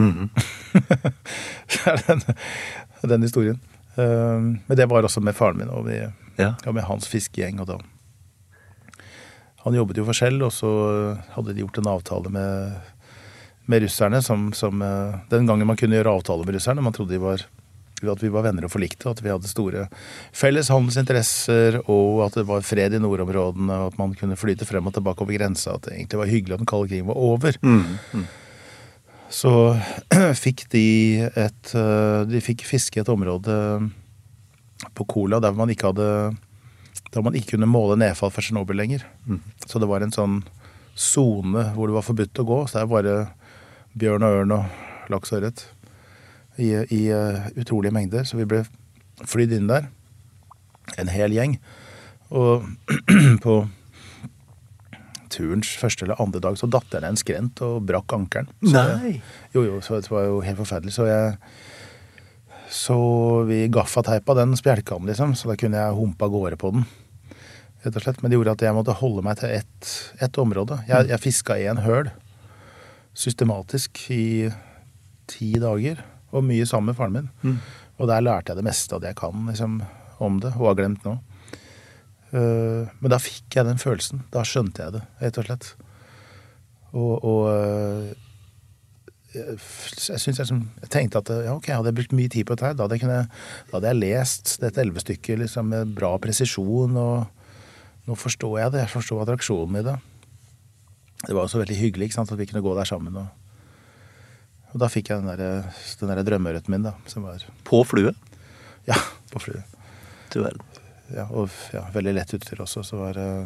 Det 1.68 1.82
er 1.86 2.00
den, 2.08 2.22
den 3.10 3.22
historien. 3.28 3.60
Eh, 3.98 4.40
Men 4.68 4.78
det 4.78 4.88
var 4.90 5.04
også 5.06 5.22
med 5.24 5.36
faren 5.38 5.58
min 5.62 5.70
og 5.70 5.86
med, 5.86 6.12
Ja. 6.38 6.54
ja, 6.66 6.72
med 6.72 6.84
hans 6.86 7.08
fiskegjeng. 7.10 7.60
Og 7.62 7.68
da. 7.68 7.78
Han 9.66 9.74
jobbet 9.76 9.98
jo 10.00 10.06
for 10.08 10.14
Shell, 10.16 10.42
og 10.46 10.52
så 10.54 10.70
hadde 11.36 11.54
de 11.54 11.64
gjort 11.64 11.78
en 11.82 11.90
avtale 11.92 12.30
med, 12.32 12.76
med 13.68 13.84
russerne 13.84 14.22
som, 14.24 14.52
som 14.56 14.82
eh, 14.82 15.16
Den 15.30 15.48
gangen 15.50 15.68
man 15.68 15.78
kunne 15.80 15.98
gjøre 15.98 16.14
avtale 16.20 16.46
med 16.46 16.56
russerne. 16.56 16.82
Man 16.86 16.94
trodde 16.96 17.16
de 17.18 17.22
var, 17.24 17.42
at 17.98 18.22
vi 18.24 18.30
var 18.32 18.46
venner 18.46 18.68
og 18.68 18.72
forlikte, 18.72 19.10
at 19.10 19.22
vi 19.26 19.32
hadde 19.34 19.50
store 19.50 19.88
felles 20.32 20.70
handelsinteresser, 20.70 21.82
og 21.90 22.22
at 22.28 22.38
det 22.38 22.46
var 22.48 22.62
fred 22.66 22.94
i 22.94 23.02
nordområdene, 23.02 23.74
og 23.82 23.92
at 23.94 23.98
man 24.00 24.14
kunne 24.18 24.38
flyte 24.38 24.66
frem 24.70 24.86
og 24.88 24.94
tilbake 24.96 25.26
over 25.26 25.34
grensa. 25.40 25.74
At 25.76 25.90
det 25.90 25.98
egentlig 25.98 26.22
var 26.22 26.30
hyggelig 26.32 26.54
at 26.58 26.62
den 26.64 26.70
kalde 26.70 26.92
krigen 26.94 27.10
var 27.10 27.18
over. 27.18 27.58
Så 29.34 29.52
fikk 30.44 30.66
de 30.72 30.88
et 31.28 31.72
eh, 31.76 32.20
De 32.30 32.44
fikk 32.44 32.66
fiske 32.68 33.02
et 33.02 33.12
område 33.12 33.56
på 34.98 35.08
Kola 35.10 35.40
der 35.44 35.56
man 35.58 35.72
ikke 35.74 35.90
hadde 35.90 36.36
Der 37.14 37.26
man 37.26 37.36
ikke 37.36 37.56
kunne 37.56 37.70
måle 37.70 37.98
nedfall 38.00 38.32
fra 38.32 38.44
Tsjernobyl 38.44 38.78
lenger. 38.78 39.06
Så 39.66 39.80
det 39.82 39.90
var 39.90 40.04
en 40.04 40.14
sånn 40.14 40.42
sone 40.98 41.70
hvor 41.76 41.90
det 41.90 41.96
var 41.96 42.06
forbudt 42.06 42.42
å 42.42 42.48
gå. 42.48 42.60
Så 42.66 42.78
det 42.78 42.84
er 42.84 42.92
bare 42.92 43.16
bjørn 43.98 44.26
og 44.26 44.38
ørn 44.42 44.56
og 44.58 45.12
laks 45.14 45.32
og 45.32 45.40
ørret 45.40 45.64
i, 46.58 46.74
i 46.94 47.02
eh, 47.14 47.48
utrolige 47.56 47.96
mengder. 47.96 48.26
Så 48.28 48.40
vi 48.40 48.48
ble 48.50 48.64
flydd 49.26 49.56
inn 49.56 49.70
der, 49.72 49.88
en 51.00 51.12
hel 51.14 51.34
gjeng. 51.34 51.58
Og 52.34 52.68
på 53.46 53.60
turens 55.34 55.70
første 55.80 56.06
eller 56.06 56.22
andre 56.22 56.42
dag 56.44 56.58
så 56.60 56.70
datt 56.72 56.94
jeg 56.94 57.04
ned 57.04 57.16
en 57.16 57.20
skrent 57.20 57.64
og 57.66 57.82
brakk 57.88 58.14
ankelen. 58.18 58.52
Jo, 59.56 59.64
jo, 59.66 59.82
så 59.86 60.00
det 60.02 60.12
var 60.12 60.28
jo 60.28 60.40
helt 60.46 60.62
forferdelig. 60.62 60.96
Så 60.96 61.08
jeg 61.10 61.36
Så 62.70 62.98
vi 63.48 63.62
gaffateipa 63.72 64.34
den 64.36 64.58
spjelkene, 64.60 65.08
liksom, 65.08 65.36
så 65.40 65.48
da 65.48 65.56
kunne 65.56 65.80
jeg 65.80 65.96
humpa 65.96 66.28
av 66.28 66.34
gårde 66.34 66.58
på 66.60 66.74
den. 66.76 66.88
Rett 67.86 67.96
og 67.96 68.04
slett. 68.04 68.20
Men 68.22 68.32
det 68.32 68.36
gjorde 68.36 68.56
at 68.58 68.64
jeg 68.66 68.76
måtte 68.76 68.98
holde 69.00 69.24
meg 69.24 69.40
til 69.40 69.54
ett, 69.56 69.92
ett 70.20 70.38
område. 70.42 70.82
Jeg, 70.90 71.08
jeg 71.08 71.24
fiska 71.24 71.56
i 71.56 71.70
en 71.72 71.80
høl 71.86 72.10
systematisk 73.18 74.04
i 74.14 74.50
ti 75.32 75.54
dager. 75.62 76.04
Og 76.36 76.44
mye 76.44 76.68
sammen 76.68 76.92
med 76.92 76.98
faren 77.00 77.16
min. 77.16 77.30
Mm. 77.42 77.60
Og 77.98 78.10
der 78.12 78.26
lærte 78.26 78.52
jeg 78.52 78.60
det 78.60 78.68
meste 78.68 78.96
av 78.96 79.02
det 79.02 79.14
jeg 79.14 79.20
kan 79.22 79.48
liksom, 79.48 79.80
om 80.24 80.42
det, 80.44 80.52
og 80.58 80.72
har 80.72 80.80
glemt 80.82 81.08
nå. 81.08 81.16
Eh, 82.36 82.96
men 83.00 83.14
da 83.14 83.20
fikk 83.22 83.60
jeg 83.60 83.68
den 83.68 83.82
følelsen. 83.82 84.24
Da 84.34 84.44
skjønte 84.48 84.84
jeg 84.84 84.98
det, 84.98 85.04
rett 85.22 85.40
og 85.40 85.48
slett. 85.48 85.70
Og, 86.98 87.14
og 87.24 87.42
eh, 87.52 88.28
jeg, 89.38 90.20
synes 90.20 90.42
jeg, 90.42 90.50
som, 90.50 90.62
jeg 90.82 90.92
tenkte 90.94 91.22
at 91.22 91.32
ja, 91.46 91.56
ok, 91.56 91.70
hadde 91.76 91.92
jeg 91.92 92.00
brukt 92.00 92.16
mye 92.18 92.32
tid 92.34 92.48
på 92.48 92.56
dette, 92.56 92.72
her, 92.72 92.78
da 92.78 92.88
hadde 92.88 93.00
jeg, 93.00 93.32
da 93.70 93.78
hadde 93.78 93.92
jeg 93.92 94.02
lest 94.02 94.54
dette 94.64 94.84
elvestykket 94.84 95.44
liksom, 95.44 95.74
med 95.74 95.96
bra 95.98 96.14
presisjon. 96.22 96.96
Og 97.00 98.08
nå 98.08 98.20
forstår 98.20 98.62
jeg 98.64 98.76
det. 98.76 98.86
Jeg 98.86 98.96
forstår 98.96 99.26
attraksjonen 99.26 99.82
i 99.82 99.88
det. 99.88 99.98
Det 101.26 101.34
var 101.34 101.44
også 101.46 101.64
veldig 101.64 101.78
hyggelig 101.80 102.10
ikke 102.10 102.20
sant, 102.20 102.32
at 102.34 102.40
vi 102.40 102.48
kunne 102.50 102.64
gå 102.66 102.74
der 102.78 102.88
sammen. 102.88 103.16
Og, 103.20 103.28
og 104.74 104.82
da 104.84 104.90
fikk 104.92 105.12
jeg 105.12 105.24
den 105.24 105.32
der, 105.32 105.70
den 106.02 106.14
der 106.14 106.26
drømmeørreten 106.28 106.76
min, 106.76 106.86
da. 106.88 106.96
Som 107.10 107.28
var 107.28 107.44
På 107.68 107.84
flue? 107.88 108.14
Ja, 108.88 109.00
på 109.34 109.42
flue. 109.44 109.64
Du 110.34 110.42
verden. 110.44 110.87
Ja, 111.16 111.28
og 111.32 111.52
ja, 111.72 111.86
veldig 111.94 112.14
lett 112.18 112.34
utstyr 112.36 112.64
også. 112.64 112.84
Så 112.84 113.00
var 113.00 113.20
eh, 113.22 113.46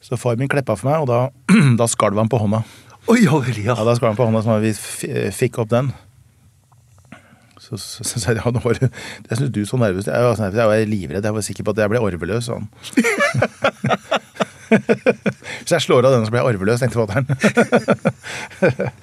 Så 0.00 0.16
far 0.20 0.38
min 0.40 0.48
kleppa 0.50 0.76
for 0.78 0.88
meg, 0.90 1.02
og 1.04 1.10
da, 1.10 1.20
da 1.80 1.88
skalv 1.90 2.20
han 2.20 2.30
på 2.32 2.40
hånda. 2.40 2.62
Oi, 3.10 3.22
ja 3.24 3.36
vel, 3.40 3.58
ja. 3.64 3.74
Ja, 3.74 3.84
da 3.84 3.96
skalv 3.98 4.14
han 4.14 4.20
på 4.20 4.28
hånda, 4.28 4.44
så 4.46 4.60
vi 4.62 4.72
fikk 5.36 5.60
opp 5.62 5.72
den. 5.72 5.92
Så 7.60 7.76
sa 7.76 8.32
jeg 8.32 8.40
ja, 8.40 8.50
nå 8.50 8.62
var 8.64 8.78
det 8.80 8.88
synes 9.36 9.50
du 9.52 9.60
så 9.68 9.76
nervøs 9.78 10.08
Jeg 10.08 10.24
var, 10.24 10.38
nervøs, 10.40 10.58
jeg 10.58 10.70
var 10.70 10.88
livredd. 10.88 11.26
Jeg 11.28 11.36
var 11.36 11.44
sikker 11.44 11.66
på 11.66 11.74
at 11.74 11.82
jeg 11.84 11.92
ble 11.92 12.00
arveløs. 12.02 12.48
Sånn. 12.48 12.66
Hvis 14.70 15.74
jeg 15.74 15.84
slår 15.84 16.06
av 16.08 16.14
denne, 16.14 16.26
så 16.26 16.32
blir 16.32 16.40
jeg 16.40 16.48
arveløs, 16.54 16.80
tenkte 16.80 17.02
fatter'n. 17.02 17.26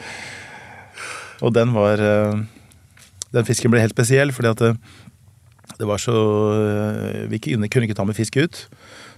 og 1.45 1.53
den 1.53 1.73
var 1.75 2.01
eh, 2.01 2.39
Den 3.35 3.47
fisken 3.47 3.71
ble 3.73 3.83
helt 3.83 3.95
spesiell, 3.95 4.33
fordi 4.35 4.49
at 4.55 4.61
det, 5.79 5.87
var 5.89 6.01
så 6.01 6.15
eh, 6.53 7.25
Vi 7.31 7.39
kunne, 7.43 7.69
ikke 7.69 7.97
ta 7.97 8.05
med 8.07 8.17
fisk 8.17 8.37
ut, 8.37 8.67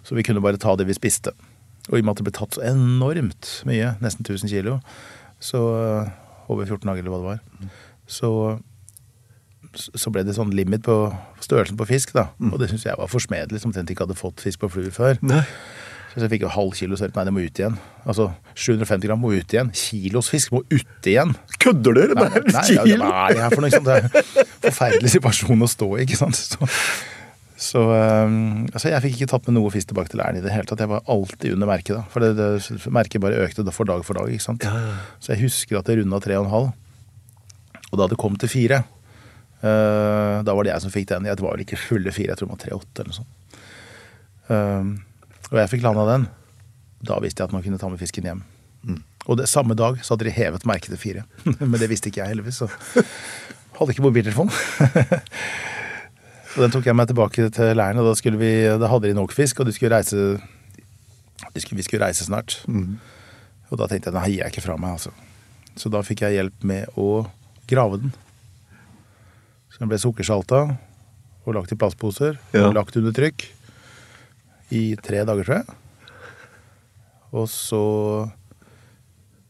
så 0.04 0.18
vi 0.18 0.26
kunne 0.26 0.44
bare 0.44 0.62
ta 0.62 0.76
det 0.76 0.88
vi 0.90 0.98
spiste. 0.98 1.34
Og 1.90 1.98
i 1.98 2.02
og 2.02 2.08
med 2.08 2.16
at 2.16 2.22
det 2.22 2.28
ble 2.30 2.36
tatt 2.38 2.58
så 2.58 2.66
enormt 2.70 3.52
mye, 3.70 3.96
nesten 4.04 4.26
1000 4.26 4.52
kilo, 4.52 4.80
så 5.40 5.62
eh, 5.80 6.12
over 6.50 6.66
14 6.66 6.86
dager 6.86 7.04
eller 7.04 7.14
hva 7.14 7.22
det 7.22 7.32
var, 7.34 7.72
så 8.10 8.34
så 9.78 10.10
ble 10.10 10.24
det 10.26 10.34
sånn 10.34 10.50
limit 10.56 10.82
på 10.86 10.96
størrelsen 11.44 11.78
på 11.78 11.86
fisk, 11.90 12.16
da. 12.18 12.32
Og 12.50 12.58
det 12.62 12.72
syns 12.72 12.88
jeg 12.88 12.98
var 12.98 13.12
forsmedelig, 13.12 13.62
som 13.62 13.70
omtrent 13.70 13.92
ikke 13.94 14.08
hadde 14.08 14.18
fått 14.18 14.42
fisk 14.42 14.64
på 14.64 14.70
flue 14.74 14.94
før. 14.94 15.20
Nei. 15.22 15.44
Så 16.16 16.24
jeg 16.26 16.32
fikk 16.34 16.44
jo 16.48 16.50
halv 16.52 16.74
kilo 16.74 16.98
sørp. 16.98 17.14
Nei, 17.18 17.26
det 17.28 17.34
må 17.36 17.44
ut 17.46 17.60
igjen. 17.62 17.76
Altså 18.10 18.32
750 18.58 19.06
gram 19.06 19.22
må 19.22 19.30
ut 19.36 19.54
igjen. 19.54 19.70
Kilos 19.78 20.32
fisk 20.32 20.54
må 20.56 20.64
ut 20.72 21.10
igjen. 21.10 21.36
Kødder 21.62 21.96
du? 21.96 22.02
Nei, 22.18 22.26
Det 22.34 22.42
er 22.42 22.48
nei, 22.50 22.64
en 22.64 22.90
kilo! 22.90 23.06
hva 23.06 23.22
er 23.28 23.38
det 23.38 23.44
her 23.46 23.54
for 23.54 23.66
noe? 23.66 23.72
Sant? 23.76 23.88
Det 23.90 23.96
er 24.00 24.08
en 24.10 24.66
forferdelig 24.66 25.12
situasjon 25.16 25.66
å 25.66 25.70
stå 25.70 25.90
i, 25.94 26.02
ikke 26.08 26.20
sant. 26.20 26.40
Så, 26.40 26.70
så 27.70 27.84
um, 27.92 28.66
altså 28.72 28.94
jeg 28.94 29.04
fikk 29.06 29.18
ikke 29.20 29.30
tatt 29.36 29.50
med 29.50 29.58
noe 29.60 29.72
fisk 29.74 29.92
tilbake 29.92 30.14
til 30.14 30.22
leiren 30.22 30.40
i 30.40 30.44
det 30.44 30.54
hele 30.54 30.66
tatt. 30.70 30.82
Jeg 30.82 30.92
var 30.92 31.06
alltid 31.14 31.58
under 31.58 31.70
merket, 31.70 31.98
da. 32.00 32.04
For 32.14 32.26
det, 32.26 32.32
det 32.40 32.94
merket 32.96 33.24
bare 33.24 33.42
økte 33.46 33.66
for 33.76 33.90
dag 33.90 34.06
for 34.08 34.18
dag, 34.18 34.32
ikke 34.34 34.48
sant. 34.48 34.66
Så 35.22 35.36
jeg 35.36 35.44
husker 35.46 35.82
at 35.82 35.92
det 35.92 36.00
runda 36.02 36.22
tre 36.24 36.40
og 36.40 36.48
en 36.48 36.54
halv. 36.56 36.72
Og 37.90 38.00
da 38.02 38.08
det 38.10 38.18
kom 38.22 38.38
til 38.40 38.50
fire, 38.50 38.82
uh, 39.62 40.40
da 40.46 40.56
var 40.58 40.66
det 40.66 40.74
jeg 40.74 40.88
som 40.88 40.94
fikk 40.94 41.12
den. 41.14 41.30
Jeg 41.30 41.42
var 41.44 41.54
vel 41.54 41.68
ikke 41.68 41.80
fulle 41.86 42.16
fire, 42.16 42.34
jeg 42.34 42.42
tror 42.42 42.50
det 42.50 42.56
var 42.58 42.64
tre-åtte 42.66 43.06
eller 43.06 43.14
noe 43.14 43.20
sånt. 43.22 43.62
Um, 44.50 44.98
og 45.50 45.58
jeg 45.58 45.72
fikk 45.72 45.86
landa 45.86 46.06
den. 46.10 46.28
Da 47.06 47.18
visste 47.24 47.42
jeg 47.42 47.50
at 47.50 47.56
man 47.56 47.64
kunne 47.66 47.80
ta 47.82 47.90
med 47.90 48.02
fisken 48.02 48.28
hjem. 48.28 48.44
Og 49.30 49.38
det, 49.38 49.50
samme 49.52 49.76
dag 49.78 50.00
så 50.04 50.16
hadde 50.16 50.28
de 50.30 50.34
hevet 50.34 50.66
merket 50.68 50.94
til 50.94 51.02
fire. 51.02 51.26
Men 51.60 51.78
det 51.80 51.90
visste 51.92 52.10
ikke 52.12 52.24
jeg 52.24 52.34
heldigvis, 52.34 52.62
så 52.64 52.70
hadde 53.80 53.94
ikke 53.94 54.06
mobiltelefon. 54.06 54.52
så 56.54 56.64
den 56.64 56.74
tok 56.74 56.88
jeg 56.90 56.98
meg 56.98 57.10
tilbake 57.12 57.50
til 57.56 57.74
leiren, 57.78 58.02
og 58.02 58.10
da, 58.10 58.34
vi, 58.42 58.54
da 58.82 58.92
hadde 58.92 59.12
de 59.12 59.18
nok 59.18 59.36
fisk, 59.36 59.62
og 59.62 59.74
skulle 59.76 59.96
reise 59.96 60.40
skulle, 61.56 61.80
vi 61.80 61.86
skulle 61.88 62.06
reise 62.06 62.28
snart. 62.28 62.60
Og 63.70 63.78
da 63.80 63.88
tenkte 63.88 64.10
jeg 64.10 64.18
nei, 64.18 64.28
gir 64.34 64.44
jeg 64.44 64.54
ikke 64.54 64.66
fra 64.66 64.80
meg, 64.82 64.98
altså. 64.98 65.14
Så 65.80 65.92
da 65.94 66.02
fikk 66.04 66.26
jeg 66.26 66.40
hjelp 66.40 66.66
med 66.68 66.98
å 67.00 67.24
grave 67.70 68.02
den. 68.02 68.14
Så 69.70 69.84
den 69.84 69.92
ble 69.92 70.00
sukkersalta 70.02 70.66
og 71.46 71.56
lagt 71.56 71.72
i 71.72 71.78
plastposer 71.80 72.36
Ja. 72.54 72.68
og 72.68 72.76
lagt 72.76 72.98
under 73.00 73.14
trykk 73.16 73.46
i 74.76 74.84
tre 75.02 75.24
dager, 75.28 75.48
tror 75.48 75.62
jeg. 75.62 75.78
Og 77.30 77.46
så 77.52 77.82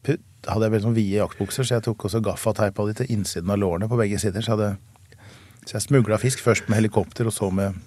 putt, 0.04 0.24
hadde 0.48 0.68
jeg 0.68 0.74
veldig 0.74 0.88
sånn 0.90 0.98
vide 0.98 1.20
jaktbukser, 1.22 1.68
så 1.68 1.78
jeg 1.78 1.86
tok 1.88 2.08
også 2.10 2.22
gaffateipa 2.24 2.88
de 2.90 2.98
til 3.00 3.14
innsiden 3.16 3.52
av 3.54 3.62
lårene 3.62 3.90
på 3.92 4.00
begge 4.00 4.20
sider. 4.22 4.44
Så, 4.44 4.56
hadde, 4.56 4.74
så 5.66 5.78
jeg 5.78 5.88
smugla 5.88 6.20
fisk 6.22 6.44
først 6.44 6.68
med 6.68 6.82
helikopter, 6.82 7.30
og 7.30 7.36
så 7.36 7.52
med, 7.56 7.78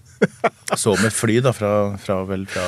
så 0.80 0.96
med 1.02 1.12
fly, 1.12 1.40
da, 1.44 1.52
fra, 1.56 1.72
fra, 2.00 2.22
vel 2.28 2.46
fra 2.50 2.66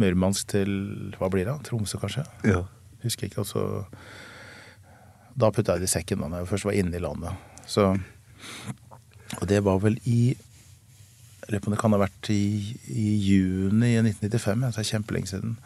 Murmansk 0.00 0.48
til 0.54 0.70
Hva 1.18 1.28
blir 1.30 1.46
det? 1.46 1.58
Tromsø, 1.68 2.00
kanskje? 2.00 2.24
Ja. 2.48 2.64
Husker 3.04 3.28
ikke. 3.28 3.42
Og 3.42 3.48
så 3.50 3.64
Da 5.38 5.50
putta 5.52 5.76
jeg 5.76 5.84
det 5.84 5.90
i 5.90 5.92
sekken 5.92 6.22
da 6.24 6.42
jeg 6.42 6.48
først 6.50 6.66
var 6.68 6.76
inne 6.76 6.96
i 6.96 7.02
landet. 7.02 7.36
Så 7.68 7.92
Og 9.40 9.44
det 9.48 9.62
var 9.64 9.78
vel 9.84 9.98
i 10.08 10.34
lurer 11.52 11.62
på 11.62 11.70
om 11.70 11.76
det 11.76 11.80
kan 11.82 11.94
ha 11.94 12.02
vært 12.02 12.30
i, 12.34 12.42
i 12.90 13.08
juni 13.28 13.94
1995. 14.00 14.68
Altså 14.68 14.86
kjempelenge 14.88 15.32
siden. 15.34 15.56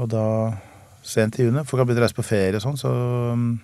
Og 0.00 0.10
da 0.12 0.26
Sent 1.00 1.38
i 1.38 1.46
juni. 1.46 1.62
Folk 1.64 1.80
har 1.80 1.88
begynt 1.88 2.02
å 2.02 2.04
reise 2.04 2.16
på 2.16 2.26
ferie 2.26 2.58
og 2.58 2.60
sånn, 2.60 2.76
så 2.76 2.90
um, 3.32 3.54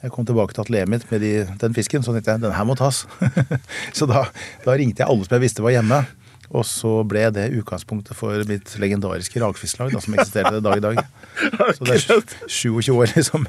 jeg 0.00 0.12
kom 0.14 0.26
tilbake 0.26 0.54
til 0.54 0.62
atelieret 0.64 0.90
mitt 0.90 1.04
med 1.10 1.20
de, 1.20 1.32
den 1.60 1.74
fisken, 1.76 2.04
så 2.06 2.14
tenkte 2.14 2.36
jeg 2.36 2.44
den 2.46 2.54
her 2.56 2.66
må 2.68 2.76
tas. 2.78 3.02
så 3.98 4.08
da, 4.08 4.24
da 4.64 4.76
ringte 4.78 5.02
jeg 5.02 5.10
alle 5.10 5.26
som 5.26 5.36
jeg 5.36 5.44
visste 5.44 5.64
var 5.64 5.74
hjemme. 5.74 6.00
Og 6.48 6.64
så 6.64 6.92
ble 7.04 7.26
det 7.36 7.50
utgangspunktet 7.58 8.16
for 8.16 8.40
mitt 8.48 8.70
legendariske 8.80 9.42
rakfisklag, 9.42 9.92
da, 9.92 10.00
som 10.00 10.16
eksisterte 10.16 10.62
dag 10.64 10.80
i 10.80 10.84
dag. 10.86 11.02
Så 11.76 11.84
det 11.84 11.98
er 11.98 12.22
27 12.48 12.88
år, 12.94 13.10
liksom. 13.18 13.44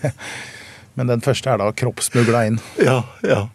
Men 0.99 1.07
den 1.07 1.23
første 1.23 1.53
er 1.53 1.61
da 1.61 1.69
kroppsmugla 1.71 2.43
inn. 2.49 2.59
Ja, 2.83 2.97
ja. 3.23 3.45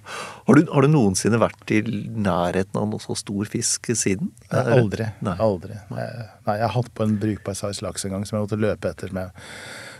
Har 0.44 0.58
du, 0.58 0.66
har 0.68 0.84
du 0.84 0.90
noensinne 0.92 1.38
vært 1.40 1.70
i 1.72 1.78
nærheten 1.80 2.76
av 2.76 2.88
noe 2.90 3.00
så 3.00 3.16
stor 3.16 3.48
fisk 3.48 3.88
siden? 3.96 4.28
Nei, 4.52 4.64
aldri. 4.76 5.06
Nei. 5.24 5.36
aldri. 5.40 5.78
Nei, 5.88 6.04
nei, 6.44 6.56
jeg 6.58 6.66
har 6.66 6.74
hatt 6.74 6.90
på 6.92 7.06
en 7.06 7.14
brukbar 7.20 7.56
size 7.56 7.84
laks 7.84 8.04
en 8.04 8.12
gang 8.12 8.26
som 8.28 8.36
jeg 8.36 8.44
måtte 8.44 8.58
løpe 8.60 8.90
etter, 8.92 9.14
med, 9.16 9.32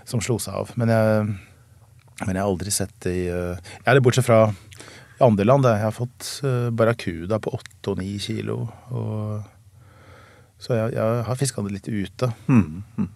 som 0.08 0.20
slo 0.24 0.36
seg 0.42 0.58
av. 0.60 0.74
Men 0.80 0.92
jeg, 0.92 1.22
men 2.26 2.30
jeg 2.34 2.42
har 2.42 2.50
aldri 2.50 2.74
sett 2.74 2.92
det 3.06 3.14
i 3.22 3.24
uh, 3.32 3.56
Jeg 3.56 3.88
er 3.88 3.96
det 3.96 4.04
bortsett 4.04 4.28
fra 4.28 4.42
andre 5.24 5.46
land. 5.48 5.64
Jeg 5.70 5.80
har 5.86 5.96
fått 5.96 6.28
uh, 6.44 6.68
barracuda 6.76 7.38
på 7.40 7.54
8 7.56 7.94
og 7.94 8.02
9 8.02 8.12
kilo. 8.26 8.58
Og, 8.92 9.78
så 10.60 10.76
jeg, 10.76 10.92
jeg 10.98 11.22
har 11.30 11.40
fiska 11.40 11.64
det 11.64 11.78
litt 11.78 11.88
ute. 11.88 12.28
Mm, 12.52 12.84
mm. 13.00 13.08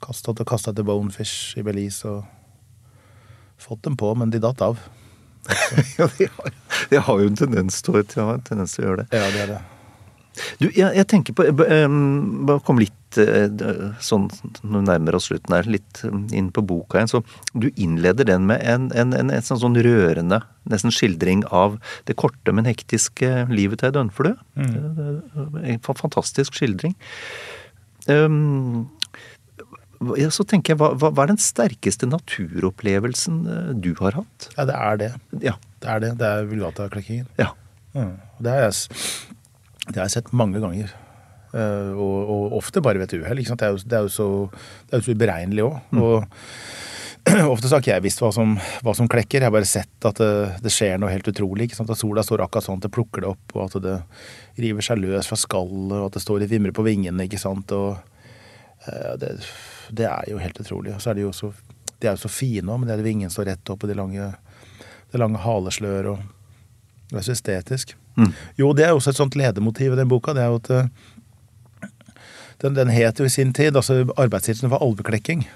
Kasta 0.00 0.32
til 0.72 0.88
bonefish 0.88 1.60
i 1.60 1.66
Belize 1.66 2.08
og 2.08 2.24
fått 3.60 3.84
dem 3.84 4.00
på, 4.00 4.14
men 4.16 4.32
de 4.32 4.40
datt 4.40 4.64
av. 4.64 4.80
ja, 5.98 6.08
de 6.18 6.30
har, 6.36 6.56
de 6.90 7.02
har 7.08 7.20
jo 7.20 7.28
en 7.32 7.38
tendens 7.38 7.82
til, 7.82 8.00
å 8.00 8.30
en 8.30 8.46
tendens 8.46 8.76
til 8.76 8.84
å 8.84 8.88
gjøre 8.88 9.04
det. 9.04 9.10
Ja, 9.16 9.28
det 9.34 9.44
er 9.44 9.54
det. 9.56 9.60
Du, 10.60 10.68
jeg, 10.68 10.88
jeg 10.94 11.06
tenker 11.10 11.34
på 11.36 11.44
um, 11.50 11.96
Bare 12.48 12.62
kom 12.64 12.78
litt 12.80 13.18
eh, 13.18 13.50
sånn 14.04 14.28
når 14.62 14.76
vi 14.76 14.82
nærmer 14.86 15.16
oss 15.18 15.26
slutten 15.28 15.56
her, 15.56 15.66
litt 15.68 16.02
inn 16.06 16.52
på 16.54 16.62
boka 16.64 17.00
igjen. 17.00 17.10
Så 17.10 17.22
du 17.52 17.68
innleder 17.74 18.28
den 18.28 18.46
med 18.48 18.62
en, 18.62 18.88
en, 18.94 19.14
en, 19.16 19.32
en 19.34 19.46
sånn, 19.46 19.60
sånn 19.64 19.80
rørende 19.82 20.42
nesten 20.70 20.94
skildring 20.94 21.42
av 21.50 21.80
det 22.08 22.14
korte, 22.20 22.54
men 22.54 22.68
hektiske 22.68 23.48
livet 23.50 23.82
til 23.82 23.90
ei 23.90 23.96
døgnflue. 23.96 24.36
Mm. 24.54 25.80
Fantastisk 25.88 26.56
skildring. 26.56 26.94
Um, 28.06 28.86
ja, 30.16 30.30
så 30.32 30.46
tenker 30.48 30.74
jeg, 30.74 30.80
hva, 30.80 30.94
hva 30.96 31.24
er 31.24 31.34
den 31.34 31.40
sterkeste 31.42 32.08
naturopplevelsen 32.08 33.42
eh, 33.52 33.72
du 33.84 33.92
har 34.00 34.16
hatt? 34.22 34.48
Ja, 34.56 34.64
det 34.70 34.78
er 34.78 35.02
det. 35.02 35.10
Ja. 35.44 35.56
Det 35.80 35.88
er 35.88 36.00
det. 36.04 36.14
Det 36.20 36.30
er 36.30 36.48
vulgataklekkingen. 36.48 37.28
ja. 37.40 37.52
Mm. 37.90 38.14
Det 38.38 38.50
har 38.54 38.68
jeg, 38.68 38.98
det 39.88 39.96
har 39.96 40.04
jeg 40.04 40.12
sett 40.14 40.28
mange 40.36 40.60
ganger. 40.62 40.92
Uh, 41.50 41.90
og, 41.98 42.18
og 42.30 42.52
ofte 42.60 42.78
bare 42.78 43.00
ved 43.00 43.10
et 43.10 43.24
uhell. 43.24 43.40
Det 43.42 43.66
er 43.66 43.72
jo, 43.74 43.80
det 43.82 43.96
er 43.98 44.04
jo 44.06 44.12
så, 44.14 44.26
det 44.86 44.94
er 44.94 45.00
jo 45.00 45.06
så 45.08 45.14
uberegnelig 45.16 45.64
òg. 45.66 45.96
Og 45.98 46.28
ofte 47.52 47.66
så 47.66 47.74
har 47.74 47.82
ikke 47.82 47.92
jeg 47.96 48.04
visst 48.06 48.22
hva 48.22 48.30
som, 48.34 48.54
hva 48.86 48.94
som 48.96 49.10
klekker. 49.10 49.42
Jeg 49.42 49.50
har 49.50 49.56
bare 49.56 49.68
sett 49.68 50.06
at 50.06 50.22
det, 50.22 50.30
det 50.62 50.72
skjer 50.74 51.02
noe 51.02 51.10
helt 51.10 51.26
utrolig. 51.32 51.66
ikke 51.66 51.80
sant? 51.80 51.90
At 51.90 52.00
sola 52.00 52.22
står 52.26 52.44
akkurat 52.46 52.68
sånn 52.68 52.78
at 52.78 52.86
det 52.86 52.94
plukker 52.94 53.26
det 53.26 53.32
opp, 53.32 53.56
og 53.56 53.66
at 53.66 53.76
det 53.82 53.96
river 54.62 54.86
seg 54.86 55.02
løs 55.02 55.28
fra 55.30 55.40
skallet, 55.40 55.98
og 55.98 56.06
at 56.06 56.20
det 56.20 56.24
står 56.24 56.46
og 56.46 56.54
vimrer 56.54 56.76
på 56.76 56.86
vingene. 56.86 57.26
ikke 57.26 57.42
sant? 57.42 57.74
Og 57.74 57.98
uh, 58.86 59.12
det, 59.18 59.34
det 59.92 60.06
er 60.08 60.30
jo 60.30 60.40
helt 60.40 60.60
utrolig. 60.62 60.94
Og 60.94 61.02
så 61.02 61.12
er 61.12 61.18
de 61.18 61.26
jo 61.26 61.32
så, 61.36 61.52
de 62.00 62.08
er 62.08 62.16
jo 62.16 62.22
så 62.24 62.32
fine 62.32 62.70
òg, 62.70 62.82
med 62.82 62.92
det 62.92 63.06
vingen 63.06 63.32
står 63.32 63.50
rett 63.52 63.72
opp, 63.72 63.84
og 63.84 63.90
det 63.90 63.98
lange, 63.98 64.32
det 65.12 65.20
lange 65.20 65.42
halesløret. 65.42 66.12
og 66.14 67.10
Det 67.10 67.20
er 67.20 67.26
så 67.28 67.36
estetisk. 67.36 67.96
Jo, 68.58 68.72
det 68.76 68.84
er 68.84 68.92
også 68.92 69.14
et 69.14 69.20
sånt 69.20 69.36
ledemotiv 69.38 69.94
i 69.94 69.98
den 69.98 70.10
boka. 70.10 70.34
Det 70.36 70.42
er 70.44 70.50
jo 70.52 70.60
at 70.60 70.70
eh, 70.74 71.88
den, 72.60 72.76
den 72.76 72.92
het 72.92 73.20
jo 73.20 73.24
i 73.24 73.32
sin 73.32 73.54
tid 73.56 73.76
altså 73.78 74.02
Arbeidstittelen 74.20 74.72
var 74.72 74.82
alveklekking. 74.84 75.46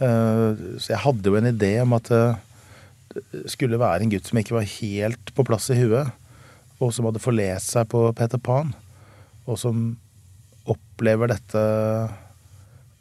Eh, 0.00 0.62
så 0.80 0.94
jeg 0.94 1.02
hadde 1.04 1.28
jo 1.28 1.36
en 1.38 1.50
idé 1.52 1.74
om 1.84 1.92
at 1.98 2.10
eh, 2.14 2.38
det 3.12 3.50
skulle 3.52 3.78
være 3.80 4.06
en 4.06 4.12
gutt 4.12 4.30
som 4.30 4.38
ikke 4.40 4.56
var 4.56 4.68
helt 4.78 5.32
på 5.36 5.44
plass 5.46 5.70
i 5.74 5.78
huet, 5.78 6.10
og 6.80 6.92
som 6.94 7.08
hadde 7.08 7.22
forlest 7.22 7.74
seg 7.74 7.88
på 7.90 8.06
Peter 8.16 8.40
Pan, 8.40 8.70
og 9.50 9.58
som 9.60 9.90
opplever 10.70 11.32
dette 11.32 11.62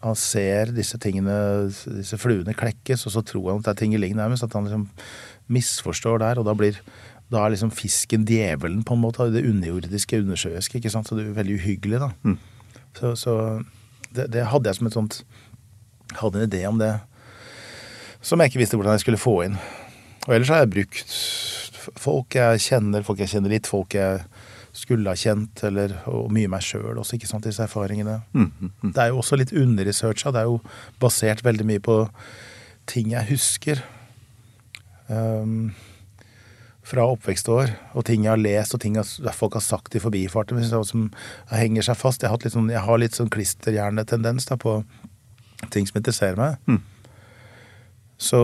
Han 0.06 0.16
ser 0.16 0.72
disse 0.76 0.98
tingene, 1.02 1.34
disse 2.00 2.18
fluene 2.20 2.56
klekkes, 2.56 3.06
og 3.08 3.16
så 3.16 3.24
tror 3.26 3.50
han 3.52 3.60
at 3.60 3.68
det 3.68 3.74
er 3.74 3.80
tingeling 3.82 4.16
nærmest. 4.16 4.46
At 4.48 4.56
han 4.56 4.68
liksom 4.68 4.88
misforstår 5.52 6.22
der, 6.24 6.40
og 6.40 6.48
da 6.48 6.56
blir 6.56 6.80
da 7.30 7.44
er 7.44 7.54
liksom 7.54 7.70
fisken 7.70 8.24
djevelen, 8.26 8.82
på 8.84 8.96
en 8.96 9.04
måte. 9.04 9.28
Det 9.30 9.46
underjordiske, 9.46 10.22
undersjøiske. 10.24 10.80
ikke 10.80 10.90
sant? 10.90 11.08
Så 11.08 11.18
det 11.18 11.28
er 11.28 11.36
veldig 11.38 11.60
uhyggelig, 11.60 12.00
da. 12.02 12.10
Så, 12.98 13.14
så 13.16 13.34
det, 14.16 14.32
det 14.34 14.48
hadde 14.50 14.72
jeg 14.72 14.80
som 14.80 14.90
et 14.90 14.98
sånt 14.98 15.22
Hadde 16.18 16.40
en 16.40 16.48
idé 16.50 16.64
om 16.66 16.80
det 16.80 16.96
som 18.26 18.42
jeg 18.42 18.50
ikke 18.50 18.60
visste 18.64 18.78
hvordan 18.80 18.96
jeg 18.98 19.04
skulle 19.04 19.20
få 19.22 19.36
inn. 19.46 19.60
Og 20.26 20.34
ellers 20.34 20.50
har 20.50 20.64
jeg 20.64 20.72
brukt 20.74 21.12
folk 22.02 22.36
jeg 22.36 22.64
kjenner, 22.66 23.06
folk 23.06 23.22
jeg 23.22 23.32
kjenner 23.32 23.54
litt, 23.54 23.70
folk 23.70 23.94
jeg 23.96 24.24
skulle 24.76 25.10
ha 25.10 25.18
kjent, 25.18 25.64
eller, 25.68 25.94
og 26.10 26.32
mye 26.34 26.50
meg 26.52 26.64
sjøl 26.66 27.00
også, 27.02 27.18
ikke 27.18 27.30
sant, 27.30 27.48
disse 27.48 27.64
erfaringene. 27.66 28.20
Det 28.94 29.04
er 29.04 29.12
jo 29.12 29.22
også 29.22 29.40
litt 29.40 29.54
underresearcha. 29.56 30.34
Det 30.36 30.44
er 30.44 30.50
jo 30.50 30.60
basert 31.02 31.44
veldig 31.46 31.66
mye 31.68 31.84
på 31.84 32.02
ting 32.90 33.14
jeg 33.14 33.32
husker. 33.32 33.82
Um, 35.10 35.72
fra 36.90 37.06
oppvekstår, 37.06 37.72
og 37.94 38.06
ting 38.08 38.24
jeg 38.26 38.34
har 38.34 38.42
lest, 38.42 38.74
og 38.74 38.82
ting 38.82 38.96
jeg, 38.98 39.34
folk 39.38 39.58
har 39.58 39.66
sagt 39.66 39.94
i 39.98 40.02
forbifarten 40.02 40.62
som 40.86 41.10
henger 41.52 41.86
seg 41.86 42.00
fast. 42.00 42.24
Jeg 42.26 42.34
har, 42.34 42.42
litt 42.42 42.56
sånn, 42.56 42.72
jeg 42.74 42.86
har 42.86 43.02
litt 43.02 43.18
sånn 43.18 43.30
klisterhjernetendens 43.34 44.50
på 44.62 44.80
ting 45.74 45.86
som 45.90 46.00
interesserer 46.00 46.40
meg. 46.40 46.80
Så 48.20 48.40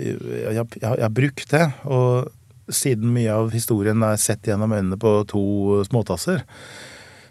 jeg, 0.00 0.16
jeg, 0.56 0.64
jeg, 0.80 1.02
har 1.02 1.12
brukt 1.14 1.52
det, 1.52 1.66
og 1.84 2.32
siden 2.72 3.12
mye 3.14 3.32
av 3.32 3.52
historien 3.54 4.02
er 4.06 4.18
sett 4.20 4.46
gjennom 4.48 4.74
øynene 4.74 4.98
på 5.00 5.18
to 5.30 5.42
småtasser, 5.86 6.44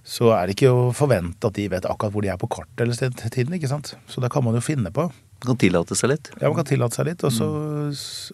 så 0.05 0.29
er 0.35 0.45
det 0.45 0.55
ikke 0.55 0.71
å 0.71 0.89
forvente 0.93 1.49
at 1.49 1.57
de 1.57 1.65
vet 1.71 1.87
akkurat 1.89 2.13
hvor 2.13 2.25
de 2.25 2.29
er 2.29 2.37
på 2.41 2.49
kartet 2.53 2.83
eller 2.85 2.97
sted, 2.97 3.15
tiden, 3.33 3.55
ikke 3.57 3.71
sant. 3.71 3.95
Så 4.11 4.21
det 4.21 4.29
kan 4.33 4.45
man 4.45 4.57
jo 4.57 4.61
finne 4.61 4.93
på. 4.93 5.07
Man 5.09 5.49
kan 5.49 5.59
tillate 5.61 5.97
seg 5.97 6.13
litt? 6.13 6.29
Ja, 6.37 6.47
man 6.47 6.59
kan 6.59 6.69
tillate 6.69 6.99
seg 6.99 7.09
litt. 7.09 7.25
Og, 7.25 7.33
så, 7.33 7.47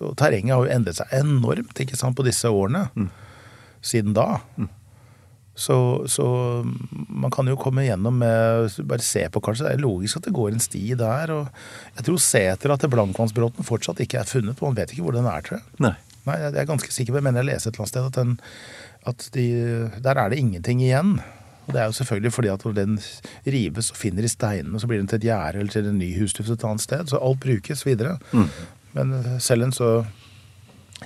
og 0.03 0.13
terrenget 0.19 0.53
har 0.53 0.67
jo 0.67 0.75
endret 0.75 0.99
seg 0.99 1.15
enormt 1.15 1.81
ikke 1.83 1.97
sant, 1.99 2.17
på 2.19 2.27
disse 2.27 2.51
årene. 2.51 2.85
Siden 3.81 4.13
da. 4.17 4.41
Så, 5.55 5.77
så, 6.11 6.25
man 7.07 7.31
kan 7.33 7.47
jo 7.49 7.57
komme 7.59 7.83
gjennom 7.83 8.15
med 8.21 8.77
Bare 8.87 9.03
se 9.03 9.25
på 9.31 9.41
kanskje. 9.43 9.67
Det 9.67 9.73
er 9.75 9.83
logisk 9.83 10.19
at 10.19 10.27
det 10.27 10.35
går 10.35 10.53
en 10.53 10.63
sti 10.63 10.83
der. 10.99 11.33
Og 11.35 11.97
jeg 11.97 12.07
tror 12.07 12.21
setera 12.23 12.77
til 12.79 12.91
Blankvannsbråten 12.93 13.67
fortsatt 13.67 14.03
ikke 14.03 14.21
er 14.21 14.29
funnet. 14.29 14.59
Man 14.63 14.77
vet 14.77 14.91
ikke 14.91 15.07
hvor 15.07 15.15
den 15.15 15.31
er, 15.31 15.43
tror 15.47 15.59
jeg. 15.59 15.67
Nei. 15.87 15.95
Nei, 16.27 16.37
jeg 16.37 16.53
er 16.53 16.69
ganske 16.69 16.93
sikker 16.93 17.15
på 17.15 17.19
det, 17.19 17.25
men 17.25 17.39
jeg 17.39 17.47
leser 17.49 17.71
et 17.71 17.77
eller 17.77 17.85
annet 17.85 17.93
sted 17.93 18.09
at, 18.09 18.17
den, 18.19 18.33
at 19.09 19.29
de, 19.35 19.45
der 20.05 20.19
er 20.21 20.29
det 20.29 20.41
ingenting 20.41 20.83
igjen. 20.85 21.15
Og 21.65 21.73
det 21.73 21.81
er 21.81 21.89
jo 21.89 21.97
selvfølgelig 21.97 22.33
fordi 22.35 22.51
at 22.53 22.65
når 22.65 22.75
den 22.77 22.97
rives 23.45 23.91
og 23.93 23.97
finner 23.97 24.25
i 24.25 24.31
steinene, 24.31 24.79
så 24.81 24.89
blir 24.89 25.01
den 25.01 25.09
til 25.09 25.21
et 25.21 25.27
gjerde 25.29 25.61
eller 25.61 25.71
til 25.73 25.87
en 25.89 25.99
ny 26.01 26.11
husdrift 26.19 26.53
et 26.53 26.65
annet 26.67 26.83
sted. 26.85 27.09
Så 27.09 27.21
alt 27.21 27.39
brukes 27.43 27.85
videre. 27.85 28.17
Men 28.97 29.13
selv 29.41 29.63
en 29.65 29.73
så 29.73 29.91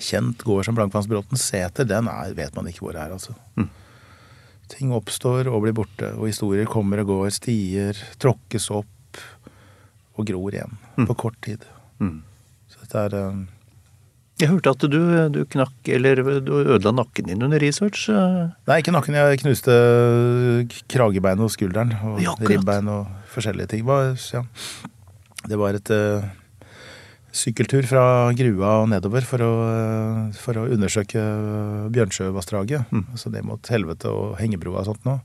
kjent 0.02 0.44
gård 0.44 0.66
som 0.68 0.76
Blankvannsbråten 0.76 1.40
seter, 1.40 1.88
den 1.88 2.08
er, 2.12 2.34
vet 2.36 2.56
man 2.58 2.68
ikke 2.68 2.84
hvor 2.84 2.96
det 2.98 3.04
er, 3.06 3.14
altså. 3.16 3.36
Ting 4.68 4.92
oppstår 4.98 5.48
og 5.48 5.62
blir 5.64 5.76
borte, 5.78 6.10
og 6.18 6.26
historier 6.28 6.66
kommer 6.68 7.04
og 7.04 7.08
går, 7.12 7.30
stier, 7.36 7.96
tråkkes 8.20 8.72
opp 8.74 9.20
og 10.16 10.26
gror 10.28 10.56
igjen 10.58 10.76
på 11.06 11.14
kort 11.20 11.38
tid. 11.46 11.64
Så 12.72 12.82
dette 12.82 13.04
er 13.06 13.16
um, 13.30 13.46
Jeg 14.36 14.50
hørte 14.52 14.72
at 14.76 14.84
du, 14.92 14.98
du 15.32 15.42
knakk, 15.48 15.76
eller 15.96 16.20
du 16.44 16.52
ødela 16.60 16.92
nakken 16.92 17.30
din 17.30 17.44
under 17.46 17.62
research. 17.64 18.10
eh. 18.12 18.50
Nei, 18.68 18.80
ikke 18.82 18.92
nakken. 18.92 19.16
Jeg 19.16 19.40
knuste 19.46 19.76
kragebeinet 20.92 21.46
og 21.46 21.54
skulderen. 21.54 21.94
Og 22.04 22.20
Ja, 22.24 22.34
ribbein 22.44 22.90
og 22.92 23.08
forskjellige 23.32 23.72
ting. 23.72 23.88
Ja. 23.88 24.44
Det 25.46 25.60
var 25.62 25.78
et 25.78 25.92
uh, 25.94 26.26
sykkeltur 27.32 27.88
fra 27.88 28.04
Grua 28.36 28.82
og 28.82 28.90
nedover 28.92 29.24
for 29.24 29.46
å, 29.46 29.54
uh, 29.64 30.36
for 30.36 30.60
å 30.60 30.68
undersøke 30.68 31.24
Bjørnsjøvassdraget. 31.96 32.92
Så 33.16 33.32
det 33.32 33.46
mot 33.48 33.72
helvete 33.72 34.12
og 34.12 34.36
hengebroa 34.42 34.84
og 34.84 34.92
sånt 34.92 35.08
nå. 35.08 35.20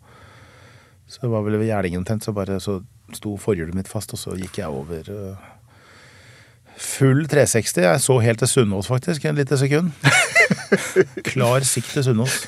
Så 1.11 1.25
det 1.25 1.33
var 1.33 1.43
vel 1.43 1.59
ved 1.59 1.67
Gjerdingen 1.67 2.07
tent, 2.07 2.23
så 2.23 2.31
bare 2.37 2.61
så 2.63 2.79
sto 3.17 3.35
forhjulet 3.43 3.75
mitt 3.75 3.89
fast, 3.91 4.13
og 4.15 4.21
så 4.23 4.37
gikk 4.39 4.61
jeg 4.61 4.71
over 4.71 5.09
eh, 5.11 5.49
full 6.81 7.27
360. 7.29 7.77
Jeg 7.85 8.01
så 8.01 8.17
helt 8.25 8.41
til 8.43 8.49
Sunnaas, 8.49 8.89
faktisk, 8.89 9.25
en 9.29 9.37
lite 9.39 9.59
sekund. 9.61 9.91
Klar 11.31 11.65
sikt 11.69 11.91
til 11.95 12.05
Sunnaas 12.07 12.39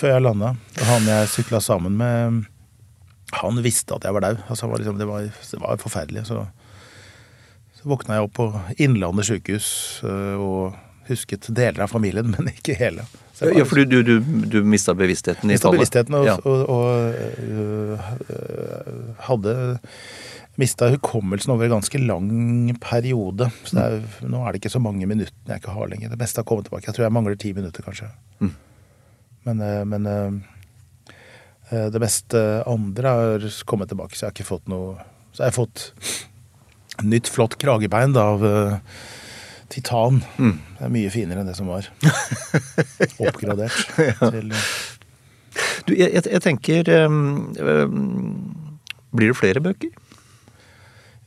før 0.00 0.14
jeg 0.14 0.24
landa. 0.24 0.52
Han 0.90 1.08
jeg 1.08 1.28
sykla 1.32 1.60
sammen 1.64 1.96
med, 2.00 2.44
han 3.40 3.62
visste 3.64 3.96
at 3.96 4.04
jeg 4.06 4.16
var 4.16 4.24
dau. 4.26 4.36
Altså, 4.48 4.66
det, 4.66 4.72
var 4.72 4.82
liksom, 4.84 5.00
det, 5.00 5.48
det 5.52 5.60
var 5.64 5.80
forferdelig. 5.82 6.26
Så, 6.28 6.44
så 7.80 7.88
våkna 7.90 8.18
jeg 8.20 8.28
opp 8.28 8.36
på 8.38 8.46
Innlandet 8.80 9.28
sykehus 9.28 9.68
øh, 10.04 10.36
og 10.40 10.78
husket 11.10 11.48
deler 11.56 11.84
av 11.86 11.90
familien, 11.92 12.30
men 12.36 12.52
ikke 12.54 12.76
hele. 12.78 13.06
Var- 13.08 13.16
Ja, 13.56 13.64
for 13.64 13.80
du, 13.80 13.86
du, 13.88 14.02
du, 14.04 14.18
du 14.52 14.58
mista 14.68 14.92
bevisstheten 14.92 15.48
i 15.48 15.54
Mista 15.54 15.70
bevisstheten 15.72 16.12
og, 16.18 16.26
Ja. 16.28 16.34
og, 16.44 16.58
og 16.68 17.14
øh, 17.40 18.02
øh, 18.28 19.14
hadde 19.24 19.54
mista 20.60 20.90
hukommelsen 20.92 21.54
over 21.54 21.66
en 21.66 21.76
ganske 21.78 22.00
lang 22.02 22.30
periode. 22.82 23.50
Så 23.64 23.80
er, 23.80 24.00
nå 24.22 24.42
er 24.44 24.52
det 24.52 24.60
ikke 24.62 24.72
så 24.72 24.82
mange 24.82 25.08
minuttene 25.08 25.54
jeg 25.54 25.62
ikke 25.62 25.76
har 25.76 25.92
lenger. 25.92 26.12
Det 26.12 26.20
beste 26.20 26.42
har 26.42 26.48
kommet 26.48 26.68
tilbake. 26.68 26.88
Jeg 26.88 26.96
tror 26.96 27.08
jeg 27.08 27.16
mangler 27.16 27.40
ti 27.40 27.52
minutter, 27.56 27.86
kanskje. 27.86 28.10
Men, 29.48 29.60
øh, 29.60 29.86
men 29.86 30.06
øh, 30.06 30.32
øh, 31.72 31.92
det 31.92 32.00
beste 32.00 32.40
andre 32.68 33.08
har 33.08 33.64
kommet 33.66 33.88
tilbake, 33.88 34.16
så 34.16 34.26
jeg 34.26 34.28
har 34.28 34.36
ikke 34.36 34.52
fått 34.52 34.68
noe 34.68 34.98
Så 35.32 35.44
jeg 35.44 35.52
har 35.52 35.56
fått 35.56 35.82
nytt, 37.06 37.28
flott 37.30 37.54
kragebein 37.62 38.12
da, 38.12 38.24
av 38.34 38.42
titan. 39.70 40.18
Det 40.36 40.86
er 40.88 40.92
mye 40.92 41.12
finere 41.14 41.42
enn 41.42 41.48
det 41.48 41.54
som 41.56 41.70
var. 41.70 41.86
Oppgradert 43.22 43.76
til 43.94 44.50
øh, 44.50 44.70
Du, 45.86 45.94
jeg, 45.94 46.10
jeg 46.18 46.42
tenker 46.42 46.90
um, 47.06 47.54
um, 47.58 48.82
Blir 49.14 49.32
det 49.32 49.38
flere 49.38 49.62
bøker? 49.62 49.94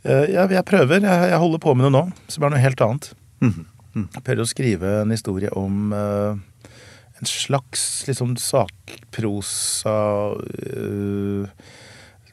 Eh, 0.04 0.26
Jeg, 0.34 0.50
jeg 0.52 0.66
prøver. 0.68 1.00
Jeg, 1.04 1.30
jeg 1.32 1.40
holder 1.40 1.62
på 1.64 1.74
med 1.76 1.88
det 1.88 1.94
nå, 1.96 2.04
som 2.32 2.44
er 2.44 2.54
noe 2.54 2.64
helt 2.64 2.82
annet. 2.84 3.14
Jeg 3.94 4.24
prøver 4.26 4.42
å 4.44 4.50
skrive 4.50 4.92
en 5.04 5.12
historie 5.14 5.52
om 5.54 5.92
uh, 5.94 6.34
en 7.20 7.30
slags 7.30 8.04
liksom 8.08 8.34
sakprosa 8.42 9.94
uh, 10.34 11.46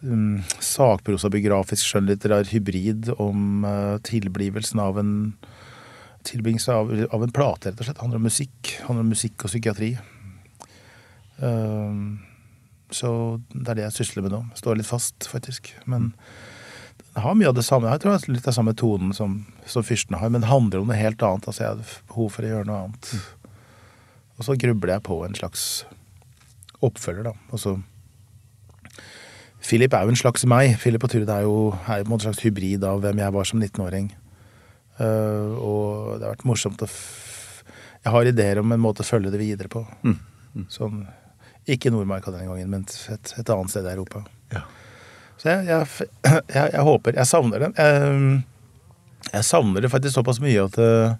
um, 0.00 0.38
Sakprosabiografisk 0.64 1.84
skjønnlitterær 1.84 2.48
hybrid 2.48 3.10
om 3.20 3.66
uh, 3.66 3.98
tilblivelsen 4.08 4.80
av 4.80 5.02
en 5.02 5.14
Tilbringelse 6.20 6.74
av, 6.76 6.90
av 7.16 7.22
en 7.24 7.30
plate, 7.32 7.70
rett 7.70 7.78
og 7.80 7.86
slett. 7.86 8.00
Handler 8.02 8.20
om 8.20 8.26
musikk. 8.28 8.74
Handler 8.84 9.06
om 9.06 9.12
musikk 9.14 9.40
og 9.46 9.48
psykiatri. 9.48 9.94
Uh, 11.40 12.20
så 12.92 13.40
det 13.54 13.70
er 13.72 13.78
det 13.78 13.86
jeg 13.86 13.94
sysler 14.02 14.26
med 14.26 14.34
nå. 14.34 14.42
Står 14.58 14.76
litt 14.76 14.88
fast, 14.90 15.24
faktisk. 15.32 15.72
Men 15.88 16.10
det 16.12 16.20
har 17.24 17.36
mye 17.38 17.50
av 17.50 17.56
det 17.56 17.66
samme. 17.66 17.90
Jeg 17.92 18.02
tror 18.02 18.14
det 18.14 18.22
er 18.28 18.34
litt 18.36 18.48
av 18.50 18.56
samme 18.56 18.74
tonen 18.78 19.12
som, 19.16 19.38
som 19.68 19.84
fyrsten 19.86 20.18
har, 20.20 20.32
men 20.32 20.44
det 20.44 20.50
handler 20.50 20.82
om 20.82 20.90
noe 20.90 20.98
helt 20.98 21.22
annet. 21.26 21.46
Altså, 21.46 21.62
jeg 21.64 21.70
har 21.72 21.94
behov 22.10 22.32
for 22.34 22.46
å 22.46 22.50
gjøre 22.50 22.68
noe 22.68 22.82
annet. 22.86 23.12
Og 24.38 24.46
så 24.46 24.56
grubler 24.60 24.94
jeg 24.94 25.04
på 25.06 25.20
en 25.26 25.36
slags 25.36 25.64
oppfølger, 26.80 27.30
da. 27.30 27.34
Og 27.52 27.60
så 27.60 27.76
Philip 29.60 29.92
er 29.92 30.06
jo 30.06 30.14
en 30.14 30.18
slags 30.18 30.46
meg. 30.48 30.72
Philip 30.80 31.04
og 31.04 31.12
Turid 31.12 31.28
er 31.28 31.44
jo 31.44 31.56
er 31.84 32.00
jo 32.00 32.14
en 32.14 32.22
slags 32.22 32.40
hybrid 32.40 32.84
av 32.88 33.02
hvem 33.04 33.20
jeg 33.20 33.34
var 33.36 33.48
som 33.48 33.60
19-åring. 33.60 34.08
Uh, 35.00 35.56
og 35.60 35.84
det 36.16 36.26
har 36.26 36.34
vært 36.34 36.48
morsomt 36.48 36.82
å 36.84 36.88
Jeg 38.00 38.12
har 38.12 38.28
ideer 38.28 38.60
om 38.60 38.72
en 38.72 38.80
måte 38.80 39.04
å 39.04 39.08
følge 39.08 39.32
det 39.32 39.40
videre 39.40 39.68
på. 39.68 39.84
Sånn 40.72 41.04
Ikke 41.68 41.92
Nordmarka 41.92 42.32
denne 42.32 42.48
gangen, 42.48 42.70
men 42.72 42.86
et, 42.88 43.34
et 43.36 43.52
annet 43.52 43.72
sted 43.72 43.84
i 43.84 43.92
Europa. 43.92 44.24
Ja. 44.54 44.64
Så 45.40 45.48
jeg, 45.48 45.68
jeg, 45.70 46.08
jeg, 46.56 46.72
jeg 46.74 46.84
håper 46.84 47.16
Jeg 47.16 47.28
savner 47.30 47.64
den. 47.64 47.76
Jeg, 47.78 48.42
jeg 49.30 49.46
savner 49.46 49.84
det 49.84 49.92
faktisk 49.92 50.18
såpass 50.18 50.40
mye 50.42 50.66
at 50.66 50.76
uh, 50.80 51.14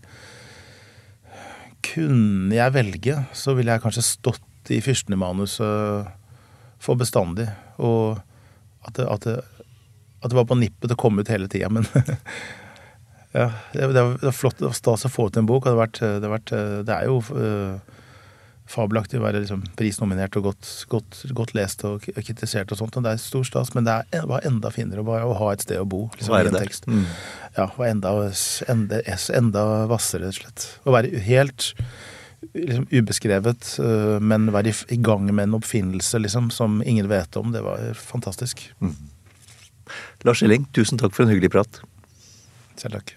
kunne 1.91 2.53
jeg 2.55 2.75
velge, 2.75 3.17
så 3.37 3.55
ville 3.57 3.73
jeg 3.73 3.83
kanskje 3.83 4.05
stått 4.05 4.73
i 4.73 4.81
fyrstene-manuset 4.85 6.11
for 6.81 7.01
bestandig. 7.01 7.49
Og 7.81 8.21
at 8.87 8.97
det, 8.97 9.07
at, 9.09 9.25
det, 9.25 9.65
at 10.21 10.33
det 10.33 10.37
var 10.37 10.49
på 10.49 10.59
nippet 10.61 10.89
til 10.89 10.97
å 10.97 11.01
komme 11.01 11.25
ut 11.25 11.33
hele 11.33 11.49
tida, 11.51 11.71
men 11.73 11.87
ja, 13.37 13.49
det, 13.73 13.87
var, 13.89 13.97
det 14.21 14.29
var 14.29 14.37
flott 14.37 14.61
det 14.61 14.69
var 14.69 14.77
stas 14.77 15.07
å 15.09 15.13
få 15.13 15.29
ut 15.29 15.41
en 15.41 15.49
bok. 15.49 15.69
Det, 15.69 15.77
vært, 15.79 16.01
det, 16.01 16.33
vært, 16.33 16.53
det 16.89 16.97
er 16.97 17.09
jo 17.09 17.21
eh, 17.41 18.00
fabelaktig 18.71 19.19
å 19.19 19.25
være 19.25 19.43
liksom 19.43 19.65
prisnominert 19.79 20.37
og 20.39 20.51
godt, 20.51 20.69
godt, 20.93 21.19
godt, 21.37 21.55
lest 21.59 21.83
og 21.89 22.07
kritisert 22.07 22.71
og 22.71 22.81
sånt. 22.81 22.97
Og 22.99 23.07
det 23.07 23.15
er 23.15 23.23
stor 23.23 23.47
stas, 23.47 23.73
men 23.75 23.89
det 23.89 23.97
er, 24.15 24.27
var 24.31 24.47
enda 24.47 24.73
finere 24.75 25.03
å, 25.03 25.35
ha 25.41 25.51
et 25.53 25.67
sted 25.67 25.81
å 25.81 25.89
bo. 25.89 26.05
Liksom, 26.17 26.35
være 26.37 26.55
der. 26.55 26.73
Mm. 26.87 27.05
Ja, 27.59 27.67
og 27.67 27.85
enda, 27.89 28.15
enda, 28.71 29.03
enda 29.41 29.67
vassere, 29.91 30.29
rett 30.29 30.39
og 30.39 30.41
slett. 30.45 30.67
Å 30.87 30.95
være 30.95 31.23
helt 31.27 31.73
liksom, 32.55 32.89
ubeskrevet, 32.93 33.75
øh, 33.83 34.19
men 34.23 34.51
være 34.55 34.73
i, 34.73 34.77
i, 34.97 35.01
gang 35.03 35.27
med 35.31 35.49
en 35.49 35.59
oppfinnelse 35.61 36.23
liksom, 36.23 36.51
som 36.55 36.81
ingen 36.87 37.11
vet 37.11 37.41
om. 37.41 37.55
Det 37.55 37.65
var 37.67 37.91
fantastisk. 37.99 38.69
Mm. 38.81 38.97
Lars 40.29 40.45
Elling, 40.47 40.69
tusen 40.77 41.01
takk 41.01 41.17
for 41.17 41.27
en 41.27 41.35
hyggelig 41.35 41.53
prat. 41.57 41.83
Selv 42.81 43.01
takk. 43.01 43.17